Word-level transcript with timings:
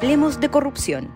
Hablemos 0.00 0.38
de 0.38 0.48
Corrupción, 0.48 1.12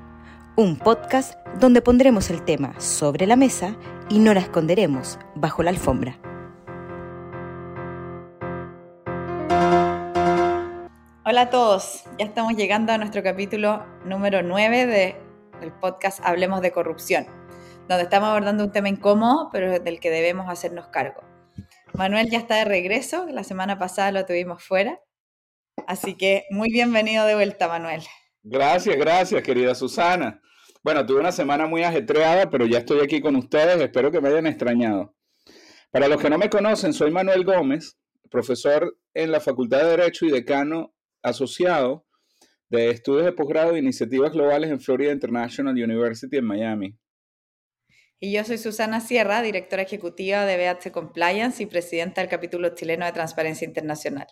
un 0.57 0.77
podcast 0.77 1.35
donde 1.61 1.83
pondremos 1.83 2.31
el 2.31 2.45
tema 2.45 2.81
sobre 2.81 3.29
la 3.29 3.37
mesa 3.37 3.77
y 4.11 4.19
no 4.19 4.35
la 4.35 4.41
esconderemos 4.41 5.21
bajo 5.37 5.63
la 5.63 5.71
alfombra. 5.71 6.19
Hola 11.25 11.43
a 11.43 11.51
todos, 11.51 12.03
ya 12.19 12.27
estamos 12.27 12.55
llegando 12.55 12.93
a 12.93 12.99
nuestro 12.99 13.23
capítulo 13.23 13.87
número 14.05 14.43
9 14.43 14.87
de, 14.87 15.17
del 15.61 15.73
podcast 15.75 16.19
Hablemos 16.25 16.61
de 16.61 16.73
Corrupción, 16.73 17.27
donde 17.89 18.03
estamos 18.03 18.31
abordando 18.31 18.65
un 18.65 18.73
tema 18.73 18.89
incómodo, 18.89 19.49
pero 19.53 19.79
del 19.79 20.01
que 20.01 20.11
debemos 20.11 20.49
hacernos 20.49 20.89
cargo. 20.89 21.23
Manuel 21.95 22.31
ya 22.31 22.39
está 22.39 22.57
de 22.57 22.65
regreso, 22.65 23.27
la 23.31 23.45
semana 23.45 23.79
pasada 23.79 24.11
lo 24.11 24.27
tuvimos 24.27 24.65
fuera, 24.65 24.99
así 25.87 26.17
que 26.17 26.47
muy 26.51 26.73
bienvenido 26.73 27.25
de 27.27 27.37
vuelta, 27.37 27.69
Manuel. 27.69 28.03
Gracias, 28.43 28.97
gracias, 28.97 29.43
querida 29.43 29.75
Susana. 29.75 30.41
Bueno, 30.83 31.07
tuve 31.07 31.21
una 31.21 31.31
semana 31.31 31.67
muy 31.67 31.85
ajetreada, 31.85 32.51
pero 32.51 32.67
ya 32.67 32.79
estoy 32.79 33.01
aquí 33.01 33.21
con 33.21 33.37
ustedes, 33.37 33.81
espero 33.81 34.11
que 34.11 34.21
me 34.21 34.29
hayan 34.29 34.47
extrañado. 34.47 35.15
Para 35.93 36.09
los 36.09 36.21
que 36.21 36.29
no 36.29 36.39
me 36.39 36.51
conocen, 36.51 36.93
soy 36.93 37.13
Manuel 37.13 37.45
Gómez, 37.45 37.99
profesor 38.31 38.99
en 39.15 39.31
la 39.31 39.41
Facultad 39.41 39.83
de 39.83 39.91
Derecho 39.91 40.27
y 40.27 40.31
decano 40.31 40.93
asociado 41.23 42.05
de 42.69 42.91
estudios 42.91 43.27
de 43.27 43.33
posgrado 43.33 43.77
e 43.77 43.79
iniciativas 43.79 44.33
globales 44.33 44.71
en 44.71 44.81
Florida 44.81 45.13
International 45.13 45.75
University 45.75 46.39
en 46.39 46.47
Miami. 46.47 46.99
Y 48.19 48.33
yo 48.33 48.43
soy 48.45 48.57
Susana 48.57 49.01
Sierra, 49.01 49.43
directora 49.43 49.83
ejecutiva 49.83 50.47
de 50.47 50.57
BH 50.57 50.91
Compliance 50.91 51.63
y 51.63 51.67
presidenta 51.67 52.21
del 52.23 52.31
capítulo 52.31 52.75
chileno 52.75 53.05
de 53.05 53.13
Transparencia 53.13 53.67
Internacional. 53.67 54.27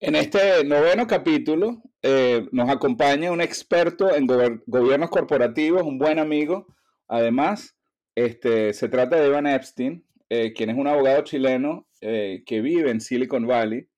En 0.00 0.14
este 0.14 0.62
noveno 0.64 1.08
capítulo 1.08 1.82
eh, 2.02 2.46
nos 2.52 2.70
acompaña 2.70 3.32
un 3.32 3.40
experto 3.40 4.14
en 4.14 4.28
gobiernos 4.28 5.10
corporativos, 5.10 5.82
un 5.82 5.98
buen 5.98 6.20
amigo. 6.20 6.68
Además, 7.08 7.76
este, 8.14 8.74
se 8.74 8.88
trata 8.88 9.16
de 9.16 9.26
Evan 9.26 9.48
Epstein, 9.48 10.04
eh, 10.28 10.52
quien 10.52 10.70
es 10.70 10.76
un 10.76 10.86
abogado 10.86 11.22
chileno 11.22 11.88
eh, 12.00 12.44
que 12.46 12.60
vive 12.60 12.92
en 12.92 13.00
Silicon 13.00 13.48
Valley 13.48 13.88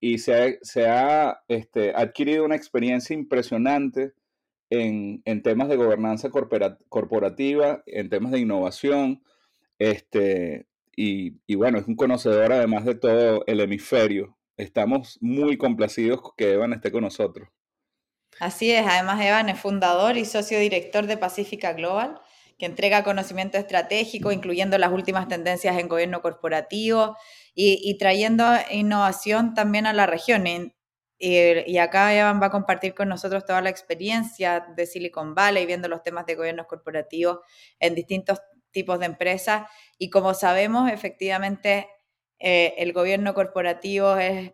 y 0.00 0.18
se 0.18 0.86
ha, 0.86 1.42
este, 1.48 1.92
adquirido 1.94 2.46
una 2.46 2.56
experiencia 2.56 3.12
impresionante 3.12 4.14
en, 4.70 5.22
temas 5.42 5.68
de 5.68 5.76
gobernanza 5.76 6.30
corporativa, 6.30 7.82
en 7.84 8.08
temas 8.08 8.32
de 8.32 8.40
innovación, 8.40 9.22
este, 9.78 10.66
y, 10.96 11.34
y, 11.46 11.56
bueno, 11.56 11.78
es 11.78 11.86
un 11.86 11.96
conocedor 11.96 12.52
además 12.54 12.86
de 12.86 12.94
todo 12.94 13.44
el 13.46 13.60
hemisferio. 13.60 14.35
Estamos 14.56 15.18
muy 15.20 15.58
complacidos 15.58 16.20
que 16.36 16.52
Evan 16.52 16.72
esté 16.72 16.90
con 16.90 17.02
nosotros. 17.02 17.48
Así 18.40 18.70
es, 18.70 18.86
además 18.86 19.20
Evan 19.24 19.48
es 19.48 19.58
fundador 19.58 20.16
y 20.16 20.24
socio 20.24 20.58
director 20.58 21.06
de 21.06 21.16
Pacífica 21.16 21.72
Global, 21.72 22.20
que 22.58 22.66
entrega 22.66 23.04
conocimiento 23.04 23.58
estratégico, 23.58 24.32
incluyendo 24.32 24.78
las 24.78 24.92
últimas 24.92 25.28
tendencias 25.28 25.78
en 25.78 25.88
gobierno 25.88 26.22
corporativo 26.22 27.16
y, 27.54 27.96
trayendo 27.98 28.44
innovación 28.70 29.54
también 29.54 29.86
a 29.86 29.92
la 29.92 30.06
región. 30.06 30.44
Y, 31.18 31.78
acá 31.78 32.14
Evan 32.14 32.40
va 32.40 32.46
a 32.46 32.50
compartir 32.50 32.94
con 32.94 33.08
nosotros 33.08 33.44
toda 33.44 33.60
la 33.60 33.70
experiencia 33.70 34.66
de 34.74 34.86
Silicon 34.86 35.34
Valley, 35.34 35.66
viendo 35.66 35.88
los 35.88 36.02
temas 36.02 36.26
de 36.26 36.34
gobiernos 36.34 36.66
corporativos 36.66 37.40
en 37.78 37.94
distintos 37.94 38.40
tipos 38.70 38.98
de 39.00 39.06
empresas. 39.06 39.68
Y 39.98 40.08
como 40.10 40.32
sabemos, 40.34 40.90
efectivamente, 40.90 41.88
eh, 42.38 42.74
el 42.78 42.92
gobierno 42.92 43.34
corporativo 43.34 44.16
es, 44.16 44.52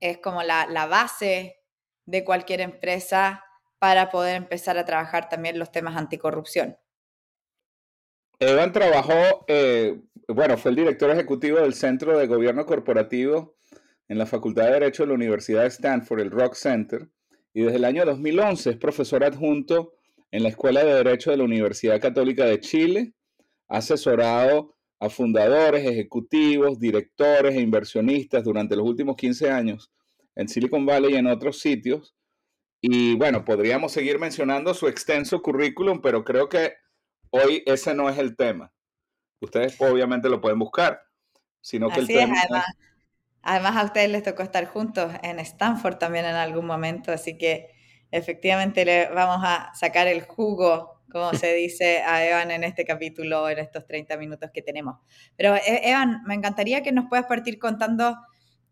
es 0.00 0.18
como 0.18 0.42
la, 0.42 0.66
la 0.66 0.86
base 0.86 1.60
de 2.06 2.24
cualquier 2.24 2.60
empresa 2.60 3.44
para 3.78 4.10
poder 4.10 4.36
empezar 4.36 4.78
a 4.78 4.84
trabajar 4.84 5.28
también 5.28 5.58
los 5.58 5.70
temas 5.70 5.96
anticorrupción. 5.96 6.76
Evan 8.38 8.72
trabajó, 8.72 9.44
eh, 9.46 10.00
bueno, 10.28 10.58
fue 10.58 10.70
el 10.70 10.76
director 10.76 11.10
ejecutivo 11.10 11.58
del 11.58 11.74
Centro 11.74 12.18
de 12.18 12.26
Gobierno 12.26 12.66
Corporativo 12.66 13.56
en 14.08 14.18
la 14.18 14.26
Facultad 14.26 14.64
de 14.64 14.72
Derecho 14.72 15.02
de 15.02 15.08
la 15.08 15.14
Universidad 15.14 15.62
de 15.62 15.68
Stanford, 15.68 16.20
el 16.20 16.30
Rock 16.30 16.54
Center, 16.54 17.08
y 17.52 17.62
desde 17.62 17.76
el 17.76 17.84
año 17.84 18.04
2011 18.04 18.70
es 18.70 18.76
profesor 18.76 19.24
adjunto 19.24 19.94
en 20.30 20.42
la 20.42 20.48
Escuela 20.48 20.84
de 20.84 20.94
Derecho 20.94 21.30
de 21.30 21.36
la 21.36 21.44
Universidad 21.44 22.00
Católica 22.00 22.44
de 22.44 22.60
Chile, 22.60 23.14
asesorado 23.68 24.73
a 25.00 25.08
fundadores, 25.10 25.86
ejecutivos, 25.86 26.78
directores 26.78 27.54
e 27.54 27.60
inversionistas 27.60 28.44
durante 28.44 28.76
los 28.76 28.86
últimos 28.86 29.16
15 29.16 29.50
años 29.50 29.90
en 30.36 30.48
Silicon 30.48 30.86
Valley 30.86 31.14
y 31.14 31.16
en 31.16 31.26
otros 31.26 31.60
sitios. 31.60 32.14
Y 32.80 33.14
bueno, 33.16 33.44
podríamos 33.44 33.92
seguir 33.92 34.18
mencionando 34.18 34.74
su 34.74 34.88
extenso 34.88 35.40
currículum, 35.42 36.00
pero 36.00 36.24
creo 36.24 36.48
que 36.48 36.74
Hoy 37.36 37.64
ese 37.66 37.94
no 37.94 38.08
es 38.08 38.16
el 38.18 38.36
tema. 38.36 38.72
Ustedes 39.40 39.76
obviamente 39.80 40.28
lo 40.28 40.40
pueden 40.40 40.60
buscar, 40.60 41.02
sino 41.60 41.90
que 41.90 41.98
el 41.98 42.06
tema... 42.06 42.36
además, 42.40 42.64
además 43.42 43.76
a 43.76 43.84
ustedes 43.86 44.08
les 44.10 44.22
tocó 44.22 44.44
estar 44.44 44.66
juntos 44.66 45.12
en 45.20 45.40
Stanford 45.40 45.96
también 45.96 46.26
en 46.26 46.36
algún 46.36 46.64
momento, 46.64 47.10
así 47.10 47.36
que 47.36 47.74
efectivamente 48.12 48.84
le 48.84 49.08
vamos 49.08 49.40
a 49.42 49.72
sacar 49.74 50.06
el 50.06 50.22
jugo, 50.22 50.93
como 51.14 51.32
se 51.32 51.54
dice 51.54 52.02
a 52.02 52.26
Evan 52.26 52.50
en 52.50 52.64
este 52.64 52.84
capítulo, 52.84 53.48
en 53.48 53.60
estos 53.60 53.86
30 53.86 54.16
minutos 54.16 54.50
que 54.52 54.62
tenemos. 54.62 54.96
Pero 55.36 55.54
e, 55.54 55.88
Evan, 55.88 56.24
me 56.26 56.34
encantaría 56.34 56.82
que 56.82 56.90
nos 56.90 57.06
puedas 57.08 57.26
partir 57.26 57.60
contando 57.60 58.16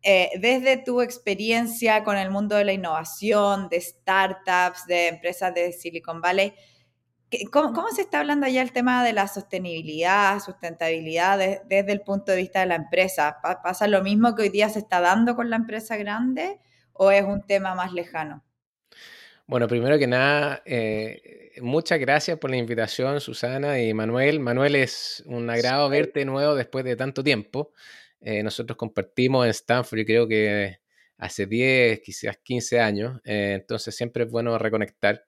eh, 0.02 0.30
desde 0.40 0.76
tu 0.76 1.00
experiencia 1.00 2.02
con 2.02 2.18
el 2.18 2.32
mundo 2.32 2.56
de 2.56 2.64
la 2.64 2.72
innovación, 2.72 3.68
de 3.68 3.80
startups, 3.80 4.86
de 4.88 5.06
empresas 5.06 5.54
de 5.54 5.72
Silicon 5.72 6.20
Valley, 6.20 6.52
¿Cómo, 7.50 7.88
se 7.94 8.02
está 8.02 8.18
hablando 8.18 8.44
allá 8.44 8.60
el 8.60 8.72
tema 8.72 9.02
de 9.02 9.14
la 9.14 9.26
sostenibilidad, 9.26 10.38
sustentabilidad 10.40 11.38
desde 11.64 11.92
el 11.92 12.02
punto 12.02 12.32
de 12.32 12.38
vista 12.38 12.60
de 12.60 12.66
la 12.66 12.74
empresa? 12.74 13.38
¿Pasa 13.62 13.86
lo 13.86 14.02
mismo 14.02 14.34
que 14.34 14.42
hoy 14.42 14.48
día 14.50 14.68
se 14.68 14.80
está 14.80 15.00
dando 15.00 15.34
con 15.34 15.48
la 15.48 15.56
empresa 15.56 15.96
grande 15.96 16.60
o 16.92 17.10
es 17.10 17.24
un 17.24 17.40
tema 17.46 17.74
más 17.74 17.94
lejano? 17.94 18.44
Bueno, 19.52 19.68
primero 19.68 19.98
que 19.98 20.06
nada, 20.06 20.62
eh, 20.64 21.52
muchas 21.60 22.00
gracias 22.00 22.38
por 22.38 22.48
la 22.48 22.56
invitación, 22.56 23.20
Susana 23.20 23.82
y 23.82 23.92
Manuel. 23.92 24.40
Manuel, 24.40 24.76
es 24.76 25.22
un 25.26 25.50
agrado 25.50 25.90
verte 25.90 26.20
de 26.20 26.24
nuevo 26.24 26.54
después 26.54 26.86
de 26.86 26.96
tanto 26.96 27.22
tiempo. 27.22 27.74
Eh, 28.22 28.42
nosotros 28.42 28.78
compartimos 28.78 29.44
en 29.44 29.50
Stanford, 29.50 29.98
y 29.98 30.04
creo 30.06 30.26
que 30.26 30.78
hace 31.18 31.44
10, 31.44 32.00
quizás 32.00 32.38
15 32.42 32.80
años, 32.80 33.20
eh, 33.24 33.58
entonces 33.60 33.94
siempre 33.94 34.24
es 34.24 34.30
bueno 34.30 34.56
reconectar. 34.56 35.22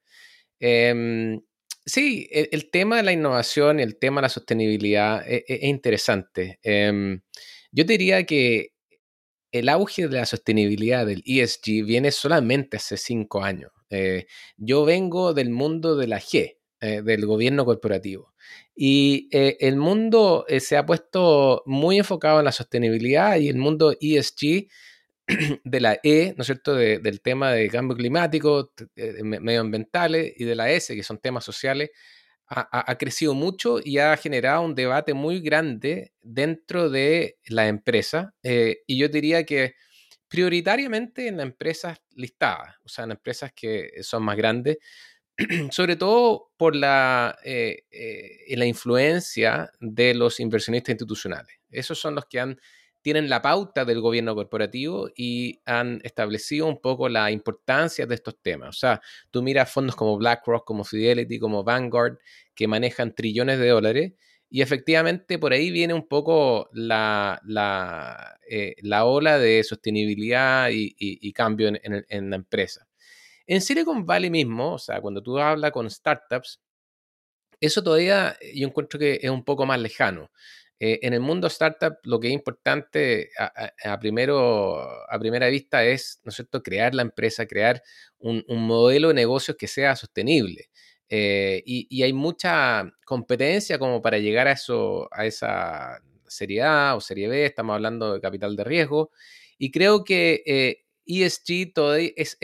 Em, 0.58 1.42
Sí, 1.86 2.26
el, 2.32 2.70
tema 2.70 2.96
de 2.96 3.02
la 3.02 3.12
innovación 3.12 3.78
y 3.78 3.82
el 3.82 3.98
tema 3.98 4.22
de 4.22 4.22
la 4.22 4.28
sostenibilidad 4.30 5.22
e, 5.28 5.44
e, 5.46 5.54
es, 5.56 5.64
interesante. 5.64 6.58
Em, 6.62 7.20
yo 7.72 7.84
diría 7.84 8.24
que 8.24 8.72
el 9.52 9.68
auge 9.68 10.08
de 10.08 10.16
la 10.16 10.26
sostenibilidad 10.26 11.06
del 11.06 11.22
ESG 11.26 11.84
viene 11.84 12.10
solamente 12.10 12.78
hace 12.78 12.96
cinco 12.96 13.44
años. 13.44 13.70
Eh, 13.94 14.26
yo 14.56 14.84
vengo 14.84 15.34
del 15.34 15.50
mundo 15.50 15.96
de 15.96 16.06
la 16.06 16.20
G, 16.20 16.58
eh, 16.80 17.02
del 17.02 17.26
gobierno 17.26 17.64
corporativo. 17.64 18.34
Y 18.74 19.28
eh, 19.32 19.56
el 19.60 19.76
mundo 19.76 20.44
se 20.58 20.76
ha 20.76 20.84
puesto 20.84 21.62
muy 21.66 21.98
enfocado 21.98 22.38
en 22.40 22.44
la 22.44 22.52
sostenibilidad 22.52 23.36
y 23.36 23.48
el 23.48 23.56
mundo 23.56 23.94
ESG 24.00 24.68
de 25.64 25.80
la 25.80 25.98
E, 26.02 26.34
¿no 26.36 26.42
es 26.42 26.46
cierto?, 26.46 26.74
del 26.74 27.20
tema 27.22 27.52
de 27.52 27.68
cambio 27.70 27.96
climático, 27.96 28.72
medioambientales 29.22 30.34
y 30.36 30.44
de 30.44 30.54
la 30.54 30.70
S, 30.70 30.94
que 30.94 31.02
son 31.02 31.18
temas 31.18 31.44
sociales, 31.44 31.90
ha, 32.46 32.98
crecido 32.98 33.32
mucho 33.32 33.78
y 33.82 33.98
ha 33.98 34.14
generado 34.18 34.62
un 34.62 34.74
debate 34.74 35.14
muy 35.14 35.40
grande 35.40 36.12
dentro 36.20 36.90
de 36.90 37.38
la 37.46 37.68
empresa. 37.68 38.34
Y 38.42 38.98
yo 38.98 39.08
diría 39.08 39.44
que 39.44 39.74
prioritariamente 40.34 41.28
en 41.28 41.36
las 41.36 41.46
empresas 41.46 42.02
listadas, 42.16 42.74
o 42.84 42.88
sea, 42.88 43.04
en 43.04 43.12
empresas 43.12 43.52
que 43.54 43.92
son 44.02 44.24
más 44.24 44.36
grandes, 44.36 44.78
sobre 45.70 45.94
todo 45.94 46.50
por 46.56 46.74
la, 46.74 47.38
eh, 47.44 47.84
la 48.48 48.66
influencia 48.66 49.70
de 49.78 50.12
los 50.12 50.40
inversionistas 50.40 50.94
institucionales. 50.94 51.54
Esos 51.70 52.00
son 52.00 52.16
los 52.16 52.24
que 52.26 52.40
han 52.40 52.58
tienen 53.00 53.28
la 53.28 53.42
pauta 53.42 53.84
del 53.84 54.00
gobierno 54.00 54.34
corporativo 54.34 55.08
y 55.14 55.60
han 55.66 56.00
establecido 56.02 56.66
un 56.66 56.80
poco 56.80 57.08
la 57.08 57.30
importancia 57.30 58.06
de 58.06 58.16
estos 58.16 58.40
temas. 58.42 58.70
O 58.70 58.78
sea, 58.78 59.00
tú 59.30 59.40
miras 59.40 59.70
fondos 59.70 59.94
como 59.94 60.16
BlackRock, 60.16 60.66
como 60.66 60.84
Fidelity, 60.84 61.38
como 61.38 61.62
Vanguard, 61.62 62.16
que 62.56 62.66
manejan 62.66 63.14
trillones 63.14 63.60
de 63.60 63.68
dólares 63.68 64.12
y 64.50 64.62
efectivamente 64.62 65.38
por 65.38 65.52
ahí 65.52 65.70
viene 65.70 65.94
un 65.94 66.06
poco 66.06 66.68
la, 66.72 67.40
la, 67.44 68.38
eh, 68.48 68.76
ola 69.02 69.38
de 69.38 69.64
sostenibilidad 69.64 70.70
y, 70.72 71.32
cambio 71.32 71.68
en, 71.68 72.04
en, 72.08 72.30
la 72.30 72.36
empresa. 72.36 72.86
En 73.46 73.60
Silicon 73.60 74.06
Valley 74.06 74.30
mismo, 74.30 74.74
o 74.74 74.78
sea, 74.78 75.00
cuando 75.00 75.22
tú 75.22 75.38
hablas 75.38 75.72
con 75.72 75.90
startups, 75.90 76.60
eso 77.60 77.82
todavía 77.82 78.36
yo 78.54 78.66
encuentro 78.66 78.98
que 78.98 79.18
es 79.22 79.30
un 79.30 79.44
poco 79.44 79.66
más 79.66 79.80
lejano. 79.80 80.30
Eh, 80.80 81.00
en 81.02 81.14
el 81.14 81.20
mundo 81.20 81.46
startup, 81.46 81.98
lo 82.02 82.18
que 82.20 82.28
es 82.28 82.34
importante 82.34 83.30
a, 83.38 83.98
primero, 84.00 84.80
a 85.10 85.18
primera 85.18 85.46
vista 85.48 85.84
es, 85.84 86.20
¿no 86.24 86.30
es 86.30 86.34
cierto?, 86.34 86.62
crear 86.62 86.94
la 86.94 87.02
empresa, 87.02 87.46
crear 87.46 87.82
un, 88.18 88.44
modelo 88.48 89.08
de 89.08 89.14
negocios 89.14 89.56
que 89.56 89.68
sea 89.68 89.96
sostenible. 89.96 90.68
Eh, 91.08 91.62
y, 91.66 92.02
hay 92.02 92.12
mucha 92.12 92.90
competencia 93.04 93.78
como 93.78 94.00
para 94.02 94.18
llegar 94.18 94.46
a, 94.48 94.52
eso, 94.52 95.08
a 95.12 95.26
esa 95.26 96.02
serie 96.26 96.62
A 96.62 96.94
o 96.96 97.00
serie 97.00 97.28
B, 97.28 97.44
estamos 97.44 97.74
hablando 97.74 98.14
de 98.14 98.20
capital 98.20 98.56
de 98.56 98.64
riesgo. 98.64 99.10
Y 99.58 99.70
creo 99.70 100.04
que 100.04 100.84
ESG 101.06 101.50
eh, 101.50 101.62
e 101.62 101.66
todavía 101.66 102.10
es, 102.16 102.38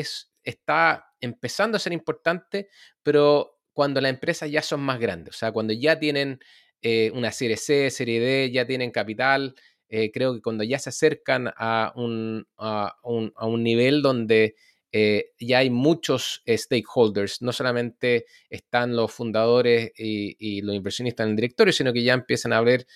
está 0.44 1.06
empezando 1.20 1.76
a 1.76 1.80
ser 1.80 1.92
importante, 1.92 2.68
pero 3.02 3.58
cuando 3.72 4.00
las 4.00 4.10
empresas 4.10 4.50
ya 4.50 4.62
son 4.62 4.80
más 4.80 4.98
grandes, 5.00 5.36
o 5.36 5.38
sea, 5.38 5.52
cuando 5.52 5.72
ya 5.72 5.98
tienen 5.98 6.40
eh, 6.82 7.10
una 7.14 7.32
serie 7.32 7.56
C, 7.56 7.90
serie 7.90 8.20
D, 8.20 8.50
ya 8.50 8.66
tienen 8.66 8.90
capital, 8.90 9.54
eh, 9.88 10.10
creo 10.12 10.34
que 10.34 10.40
cuando 10.40 10.64
ya 10.64 10.78
se 10.78 10.90
acercan 10.90 11.52
a 11.56 11.92
un, 11.96 12.46
a 12.56 12.94
un, 13.02 13.62
nivel 13.62 14.02
donde 14.02 14.54
eh, 14.92 15.32
ya 15.38 15.58
hay 15.58 15.70
muchos 15.70 16.42
stakeholders, 16.46 17.42
no 17.42 17.52
solamente 17.52 18.26
están 18.48 18.96
los 18.96 19.12
fundadores 19.12 19.92
y, 19.96 20.62
los 20.62 20.74
inversionistas 20.74 21.24
en 21.24 21.30
el 21.30 21.36
directorio, 21.36 21.72
sino 21.72 21.92
que 21.92 22.02
ya 22.02 22.14
empiezan 22.14 22.52
a 22.52 22.58
haber 22.58 22.86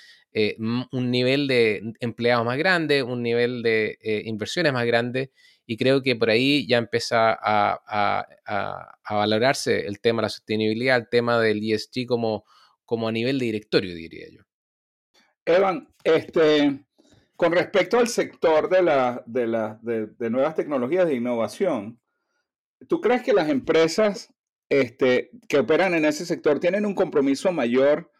un 0.91 1.11
nivel 1.13 1.47
de 1.47 1.93
empleados 2.01 2.45
más 2.45 2.59
grande, 2.59 3.05
un 3.05 3.23
nivel 3.23 3.63
de 3.63 3.97
inversiones 4.25 4.73
más 4.73 4.85
grande, 4.85 5.31
y 5.67 5.77
creo 5.77 6.03
que 6.03 6.17
por 6.17 6.31
ahí 6.31 6.67
ya 6.67 6.79
empieza 6.79 7.33
a, 7.33 8.27
a, 8.47 9.15
valorarse 9.15 9.87
el 9.87 10.01
tema 10.01 10.21
de 10.21 10.27
la 10.27 10.29
sostenibilidad, 10.29 10.97
el 10.97 11.09
tema 11.09 11.41
del 11.41 11.61
ESG 11.63 12.07
como, 12.07 12.45
como 12.85 13.09
a 13.09 13.13
nivel 13.13 13.39
de 13.39 13.47
directorio, 13.47 13.95
diría 13.95 14.27
yo. 14.31 14.43
Evan, 15.47 15.89
este, 16.05 16.85
con 17.45 17.53
respecto 17.53 17.99
al 17.99 18.09
sector 18.09 18.71
de, 18.71 18.81
la, 18.81 19.23
de, 19.27 19.47
la, 19.47 19.79
de, 19.83 20.31
nuevas 20.31 20.55
tecnologías 20.55 21.07
de 21.07 21.15
innovación, 21.15 22.01
¿tú 22.89 23.03
crees 23.03 23.23
que 23.23 23.35
las 23.35 23.51
empresas 23.51 24.33
este, 24.71 25.31
que 25.47 25.59
operan 25.59 25.93
en 25.93 26.07
ese 26.07 26.25
sector 26.25 26.59
tienen 26.59 26.87
un 26.87 26.95
compromiso 26.95 27.53
mayor 27.53 28.11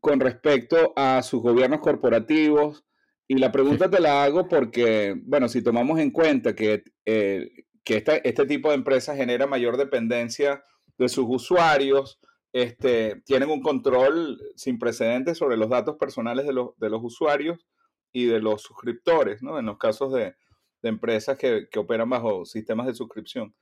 con 0.00 0.20
respecto 0.20 0.92
a 0.96 1.22
sus 1.22 1.40
gobiernos 1.40 1.80
corporativos? 1.80 2.84
Y 3.26 3.38
la 3.38 3.50
pregunta 3.52 3.88
te 3.88 4.00
la 4.00 4.22
hago 4.22 4.48
porque, 4.48 5.18
bueno, 5.24 5.48
si 5.48 5.62
tomamos 5.62 5.98
en 5.98 6.10
cuenta 6.10 6.54
que, 6.54 6.84
eh, 7.06 7.64
que 7.84 8.04
este 8.22 8.44
tipo 8.44 8.68
de 8.68 8.74
empresas 8.74 9.16
genera 9.16 9.46
mayor 9.46 9.78
dependencia 9.78 10.62
de 10.98 11.08
sus 11.08 11.24
usuarios, 11.26 12.20
este, 12.52 13.22
tienen 13.24 13.48
un 13.48 13.62
control 13.62 14.38
sin 14.56 14.78
precedentes 14.78 15.38
sobre 15.38 15.56
los 15.56 15.70
datos 15.70 15.96
personales 15.96 16.44
de 16.46 16.52
los, 16.52 16.76
de 16.76 16.90
los 16.90 17.02
usuarios 17.02 17.66
y 18.12 18.26
de 18.26 18.40
los 18.40 18.62
suscriptores, 18.62 19.42
¿no? 19.42 19.58
En 19.58 19.66
los 19.66 19.78
casos 19.78 20.12
de, 20.12 20.34
de 20.82 20.88
empresas 20.88 21.38
que, 21.38 21.68
que, 21.70 21.78
operan 21.78 22.10
bajo 22.10 22.44
sistemas 22.44 22.86
de 22.86 22.94
suscripción. 22.94 23.54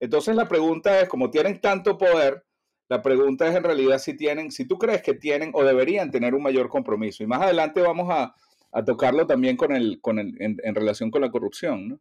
Entonces 0.00 0.34
la 0.34 0.48
pregunta 0.48 1.00
es, 1.00 1.08
como 1.08 1.30
tienen 1.30 1.60
tanto 1.60 1.96
poder, 1.96 2.44
la 2.88 3.00
pregunta 3.00 3.48
es 3.48 3.56
en 3.56 3.64
realidad 3.64 3.98
si 3.98 4.16
tienen, 4.16 4.50
si 4.50 4.66
tú 4.66 4.76
crees 4.78 5.02
que 5.02 5.14
tienen 5.14 5.50
o 5.54 5.64
deberían 5.64 6.10
tener 6.10 6.34
un 6.34 6.42
mayor 6.42 6.68
compromiso. 6.68 7.22
Y 7.22 7.26
más 7.26 7.42
adelante 7.42 7.80
vamos 7.80 8.08
a, 8.10 8.34
a 8.72 8.84
tocarlo 8.84 9.26
también 9.26 9.56
con 9.56 9.74
el, 9.74 10.00
con 10.00 10.18
el, 10.18 10.34
en, 10.40 10.58
en, 10.62 10.74
relación 10.74 11.10
con 11.10 11.22
la 11.22 11.30
corrupción, 11.30 11.88
¿no? 11.88 12.00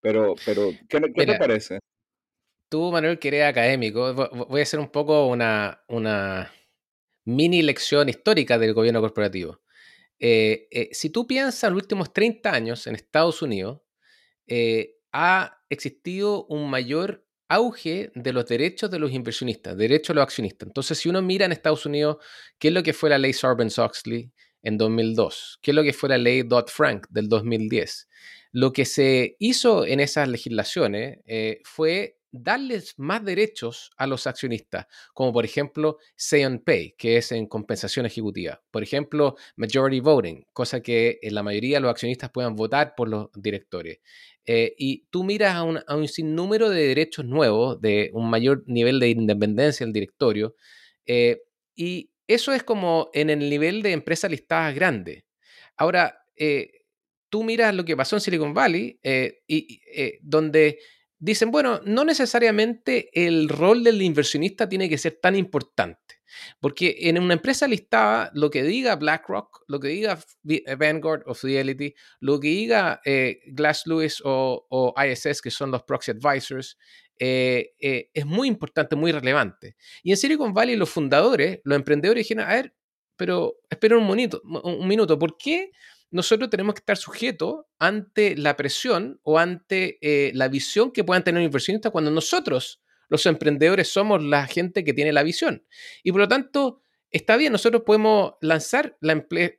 Pero, 0.00 0.34
pero 0.46 0.70
¿qué, 0.88 1.00
qué 1.14 1.26
te 1.26 1.38
parece? 1.38 1.80
tú, 2.70 2.90
Manuel, 2.90 3.18
que 3.18 3.28
eres 3.28 3.44
académico, 3.44 4.14
voy 4.48 4.60
a 4.60 4.62
hacer 4.62 4.80
un 4.80 4.88
poco 4.88 5.26
una, 5.26 5.82
mini 7.26 7.62
lección 7.62 8.08
histórica 8.08 8.58
del 8.58 8.72
gobierno 8.72 9.00
corporativo. 9.02 9.60
Eh, 10.20 10.68
eh, 10.70 10.90
si 10.92 11.08
tú 11.08 11.26
piensas 11.26 11.64
en 11.64 11.70
los 11.70 11.82
últimos 11.82 12.12
30 12.12 12.52
años 12.52 12.86
en 12.86 12.94
Estados 12.94 13.40
Unidos, 13.40 13.80
eh, 14.46 14.96
ha 15.12 15.58
existido 15.70 16.44
un 16.46 16.70
mayor 16.70 17.26
auge 17.48 18.12
de 18.14 18.32
los 18.32 18.46
derechos 18.46 18.90
de 18.90 18.98
los 18.98 19.10
inversionistas, 19.12 19.76
derechos 19.76 20.08
de 20.08 20.14
los 20.14 20.22
accionistas. 20.22 20.68
Entonces, 20.68 20.98
si 20.98 21.08
uno 21.08 21.22
mira 21.22 21.46
en 21.46 21.52
Estados 21.52 21.86
Unidos 21.86 22.18
qué 22.58 22.68
es 22.68 22.74
lo 22.74 22.82
que 22.82 22.92
fue 22.92 23.10
la 23.10 23.18
ley 23.18 23.32
Sarbanes-Oxley 23.32 24.30
en 24.62 24.76
2002, 24.76 25.58
qué 25.62 25.70
es 25.70 25.74
lo 25.74 25.82
que 25.82 25.94
fue 25.94 26.10
la 26.10 26.18
ley 26.18 26.42
Dodd-Frank 26.42 27.06
del 27.08 27.28
2010, 27.28 28.08
lo 28.52 28.72
que 28.72 28.84
se 28.84 29.36
hizo 29.38 29.86
en 29.86 30.00
esas 30.00 30.28
legislaciones 30.28 31.20
fue 31.64 32.19
darles 32.32 32.94
más 32.98 33.24
derechos 33.24 33.90
a 33.96 34.06
los 34.06 34.26
accionistas, 34.26 34.86
como 35.14 35.32
por 35.32 35.44
ejemplo 35.44 35.98
say 36.16 36.44
on 36.44 36.60
pay, 36.60 36.94
que 36.96 37.16
es 37.16 37.32
en 37.32 37.46
compensación 37.46 38.06
ejecutiva. 38.06 38.62
Por 38.70 38.82
ejemplo, 38.82 39.36
majority 39.56 40.00
voting, 40.00 40.44
cosa 40.52 40.80
que 40.80 41.18
en 41.22 41.34
la 41.34 41.42
mayoría 41.42 41.76
de 41.78 41.80
los 41.80 41.90
accionistas 41.90 42.30
puedan 42.30 42.54
votar 42.56 42.94
por 42.96 43.08
los 43.08 43.30
directores. 43.34 43.98
Eh, 44.46 44.74
y 44.78 45.06
tú 45.10 45.24
miras 45.24 45.54
a 45.54 45.64
un, 45.64 46.08
sinnúmero 46.08 46.70
de 46.70 46.88
derechos 46.88 47.24
nuevos, 47.24 47.80
de 47.80 48.10
un 48.12 48.30
mayor 48.30 48.64
nivel 48.66 48.98
de 49.00 49.10
independencia 49.10 49.84
del 49.84 49.92
directorio, 49.92 50.54
eh, 51.06 51.42
y 51.74 52.10
eso 52.26 52.52
es 52.52 52.62
como 52.62 53.10
en 53.12 53.30
el 53.30 53.50
nivel 53.50 53.82
de 53.82 53.92
empresas 53.92 54.30
listadas 54.30 54.74
grandes. 54.74 55.24
Ahora, 55.76 56.24
eh, 56.36 56.84
tú 57.28 57.44
miras 57.44 57.74
lo 57.74 57.84
que 57.84 57.96
pasó 57.96 58.16
en 58.16 58.20
Silicon 58.20 58.54
Valley, 58.54 58.98
y, 59.46 59.80
donde 60.22 60.78
dicen, 61.20 61.50
bueno, 61.50 61.80
no 61.84 62.04
necesariamente 62.04 63.10
el 63.12 63.48
rol 63.48 63.84
del 63.84 64.02
inversionista 64.02 64.68
tiene 64.68 64.88
que 64.88 64.98
ser 64.98 65.18
tan 65.22 65.36
importante. 65.36 66.20
Porque 66.60 66.96
en 67.00 67.18
una 67.18 67.34
empresa 67.34 67.66
listada, 67.68 68.30
lo 68.34 68.50
que 68.50 68.62
diga 68.62 68.96
BlackRock, 68.96 69.64
lo 69.68 69.80
que 69.80 69.88
diga 69.88 70.18
eh, 70.48 70.74
Vanguard 70.76 71.22
o 71.26 71.34
Fidelity, 71.34 71.94
lo 72.20 72.40
que 72.40 72.48
diga 72.48 73.00
eh, 73.04 73.40
Glass 73.46 73.86
Lewis 73.86 74.22
o, 74.24 74.94
ISS, 74.96 75.42
que 75.42 75.50
son 75.50 75.70
los 75.70 75.82
proxy 75.82 76.12
advisors, 76.12 76.78
eh, 77.18 77.74
es 77.78 78.24
muy 78.24 78.48
importante, 78.48 78.96
muy 78.96 79.12
relevante. 79.12 79.76
Y 80.02 80.12
en 80.12 80.16
Silicon 80.16 80.54
Valley, 80.54 80.76
los 80.76 80.88
fundadores, 80.88 81.60
los 81.64 81.76
emprendedores 81.76 82.24
dijeron, 82.24 82.48
a 82.48 82.54
ver, 82.54 82.74
pero 83.16 83.56
esperen 83.68 83.98
un, 83.98 84.08
minuto, 84.08 84.40
un 84.44 84.88
minuto, 84.88 85.18
¿por 85.18 85.36
qué? 85.36 85.72
Nosotros 86.10 86.50
tenemos 86.50 86.74
que 86.74 86.80
estar 86.80 86.96
sujetos 86.96 87.64
ante 87.78 88.36
la 88.36 88.56
presión 88.56 89.20
o 89.22 89.38
ante 89.38 89.98
eh, 90.00 90.32
la 90.34 90.48
visión 90.48 90.90
que 90.90 91.04
puedan 91.04 91.24
tener 91.24 91.40
los 91.40 91.48
inversionistas 91.48 91.92
cuando 91.92 92.10
nosotros, 92.10 92.80
los 93.08 93.24
emprendedores, 93.26 93.88
somos 93.88 94.22
la 94.22 94.46
gente 94.46 94.84
que 94.84 94.92
tiene 94.92 95.12
la 95.12 95.22
visión. 95.22 95.64
Y 96.02 96.12
por 96.12 96.22
lo 96.22 96.28
tanto, 96.28 96.82
está 97.10 97.36
bien, 97.36 97.52
nosotros 97.52 97.82
podemos 97.84 98.34
lanzar 98.40 98.96
la, 99.00 99.12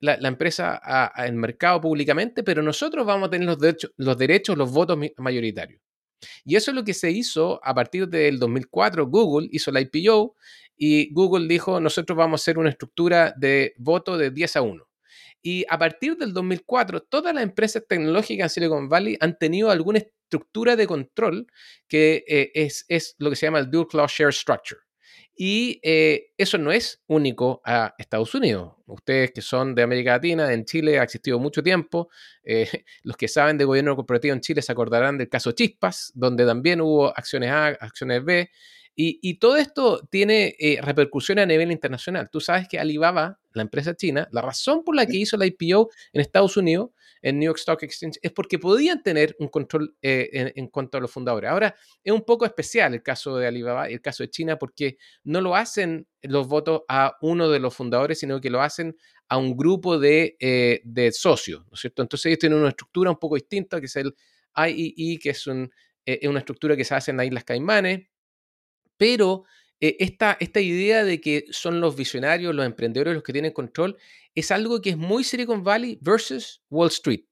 empresa 0.03 0.75
al 0.75 1.33
mercado 1.33 1.81
públicamente, 1.81 2.43
pero 2.43 2.61
nosotros 2.61 3.05
vamos 3.05 3.27
a 3.27 3.31
tener 3.31 3.47
los 3.47 3.59
derechos, 3.59 3.91
los, 3.97 4.17
derechos, 4.17 4.57
los 4.57 4.71
votos 4.71 4.97
mayoritarios. 5.17 5.81
Y 6.45 6.55
eso 6.55 6.71
es 6.71 6.75
lo 6.75 6.83
que 6.83 6.93
se 6.93 7.11
hizo 7.11 7.59
a 7.63 7.73
partir 7.73 8.07
del 8.07 8.39
2004. 8.39 9.07
Google 9.07 9.47
hizo 9.51 9.71
la 9.71 9.81
IPO 9.81 10.35
y 10.77 11.11
Google 11.13 11.47
dijo, 11.47 11.79
nosotros 11.79 12.17
vamos 12.17 12.39
a 12.39 12.43
hacer 12.43 12.57
una 12.57 12.69
estructura 12.69 13.33
de 13.37 13.73
voto 13.77 14.17
de 14.17 14.31
10 14.31 14.55
a 14.57 14.61
1. 14.61 14.90
Y 15.41 15.65
a 15.69 15.77
partir 15.77 16.17
del 16.17 16.33
2004, 16.33 17.01
todas 17.01 17.33
las 17.33 17.43
empresas 17.43 17.83
tecnológicas 17.87 18.45
en 18.45 18.49
Silicon 18.49 18.89
Valley 18.89 19.17
han 19.19 19.37
tenido 19.37 19.71
alguna 19.71 19.99
estructura 19.99 20.75
de 20.75 20.87
control 20.87 21.47
que 21.87 22.23
eh, 22.27 22.51
es, 22.53 23.15
lo 23.17 23.29
que 23.29 23.35
se 23.35 23.47
llama 23.47 23.59
el 23.59 23.69
Dual 23.69 23.87
Class 23.87 24.11
Share 24.11 24.33
Structure. 24.33 24.81
Y 25.35 25.79
eh, 25.81 26.33
eso 26.37 26.57
no 26.57 26.71
es 26.71 27.01
único 27.07 27.61
a 27.65 27.95
Estados 27.97 28.35
Unidos. 28.35 28.73
Ustedes 28.85 29.31
que 29.31 29.41
son 29.41 29.73
de 29.73 29.81
América 29.81 30.11
Latina, 30.11 30.53
en 30.53 30.65
Chile 30.65 30.99
ha 30.99 31.03
existido 31.03 31.39
mucho 31.39 31.63
tiempo. 31.63 32.09
Eh, 32.43 32.69
los 33.03 33.17
que 33.17 33.27
saben 33.27 33.57
de 33.57 33.65
gobierno 33.65 33.95
corporativo 33.95 34.33
en 34.33 34.41
Chile 34.41 34.61
se 34.61 34.71
acordarán 34.71 35.17
del 35.17 35.29
caso 35.29 35.51
Chispas, 35.53 36.11
donde 36.13 36.45
también 36.45 36.81
hubo 36.81 37.07
acciones 37.07 37.49
A, 37.49 37.67
acciones 37.67 38.23
B. 38.23 38.51
Y, 38.95 39.35
todo 39.39 39.57
esto 39.57 40.05
tiene 40.11 40.55
eh, 40.59 40.79
repercusiones 40.81 41.43
a 41.43 41.45
nivel 41.45 41.71
internacional. 41.71 42.29
Tú 42.29 42.41
sabes 42.41 42.67
que 42.67 42.77
Alibaba, 42.77 43.39
la 43.53 43.61
empresa 43.61 43.95
china, 43.95 44.27
la 44.31 44.41
razón 44.41 44.83
por 44.83 44.95
la 44.95 45.05
que 45.05 45.17
hizo 45.17 45.37
la 45.37 45.45
IPO 45.45 45.89
en 46.13 46.21
Estados 46.21 46.57
Unidos, 46.57 46.91
en 47.21 47.39
New 47.39 47.47
York 47.47 47.59
Stock 47.59 47.81
Exchange, 47.83 48.19
es 48.21 48.31
porque 48.31 48.59
podían 48.59 49.01
tener 49.01 49.35
un 49.39 49.47
control 49.47 49.95
eh, 50.01 50.51
en, 50.55 50.67
cuanto 50.67 50.97
a 50.97 51.01
los 51.01 51.09
fundadores. 51.09 51.49
Ahora, 51.49 51.75
es 52.03 52.11
un 52.11 52.21
poco 52.21 52.45
especial 52.45 52.93
el 52.93 53.01
caso 53.01 53.37
de 53.37 53.47
Alibaba 53.47 53.89
y 53.89 53.93
el 53.93 54.01
caso 54.01 54.23
de 54.23 54.29
China 54.29 54.57
porque 54.57 54.97
no 55.23 55.39
lo 55.39 55.55
hacen 55.55 56.07
los 56.21 56.47
votos 56.47 56.81
a 56.87 57.15
uno 57.21 57.49
de 57.49 57.59
los 57.59 57.75
fundadores, 57.75 58.19
sino 58.19 58.41
que 58.41 58.49
lo 58.49 58.61
hacen 58.61 58.97
a 59.29 59.37
un 59.37 59.55
grupo 59.55 59.99
de, 59.99 60.35
eh, 60.39 60.81
de 60.83 61.11
socios, 61.13 61.61
¿no 61.65 61.73
es 61.73 61.79
cierto? 61.79 62.01
Entonces 62.01 62.25
ellos 62.25 62.39
tienen 62.39 62.59
una 62.59 62.69
estructura 62.69 63.09
un 63.09 63.19
poco 63.19 63.35
distinta, 63.35 63.79
que 63.79 63.85
es 63.85 63.95
el 63.95 64.13
IEE, 64.55 65.17
que 65.17 65.29
es, 65.29 65.47
un, 65.47 65.71
es 66.05 66.27
una 66.27 66.39
estructura 66.39 66.75
que 66.75 66.83
se 66.83 66.93
hace 66.93 67.11
en 67.11 67.17
las 67.17 67.27
Islas 67.27 67.45
Caimanes, 67.45 68.10
pero 69.01 69.45
eh, 69.79 69.95
esta, 69.97 70.37
esta 70.39 70.61
idea 70.61 71.03
de 71.03 71.19
que 71.19 71.45
son 71.49 71.81
los 71.81 71.95
visionarios, 71.95 72.53
los 72.53 72.67
emprendedores 72.67 73.15
los 73.15 73.23
que 73.23 73.33
tienen 73.33 73.51
control, 73.51 73.97
es 74.35 74.51
algo 74.51 74.79
que 74.79 74.91
es 74.91 74.97
muy 74.97 75.23
Silicon 75.23 75.63
Valley 75.63 75.97
versus 75.99 76.61
Wall 76.69 76.89
Street. 76.89 77.25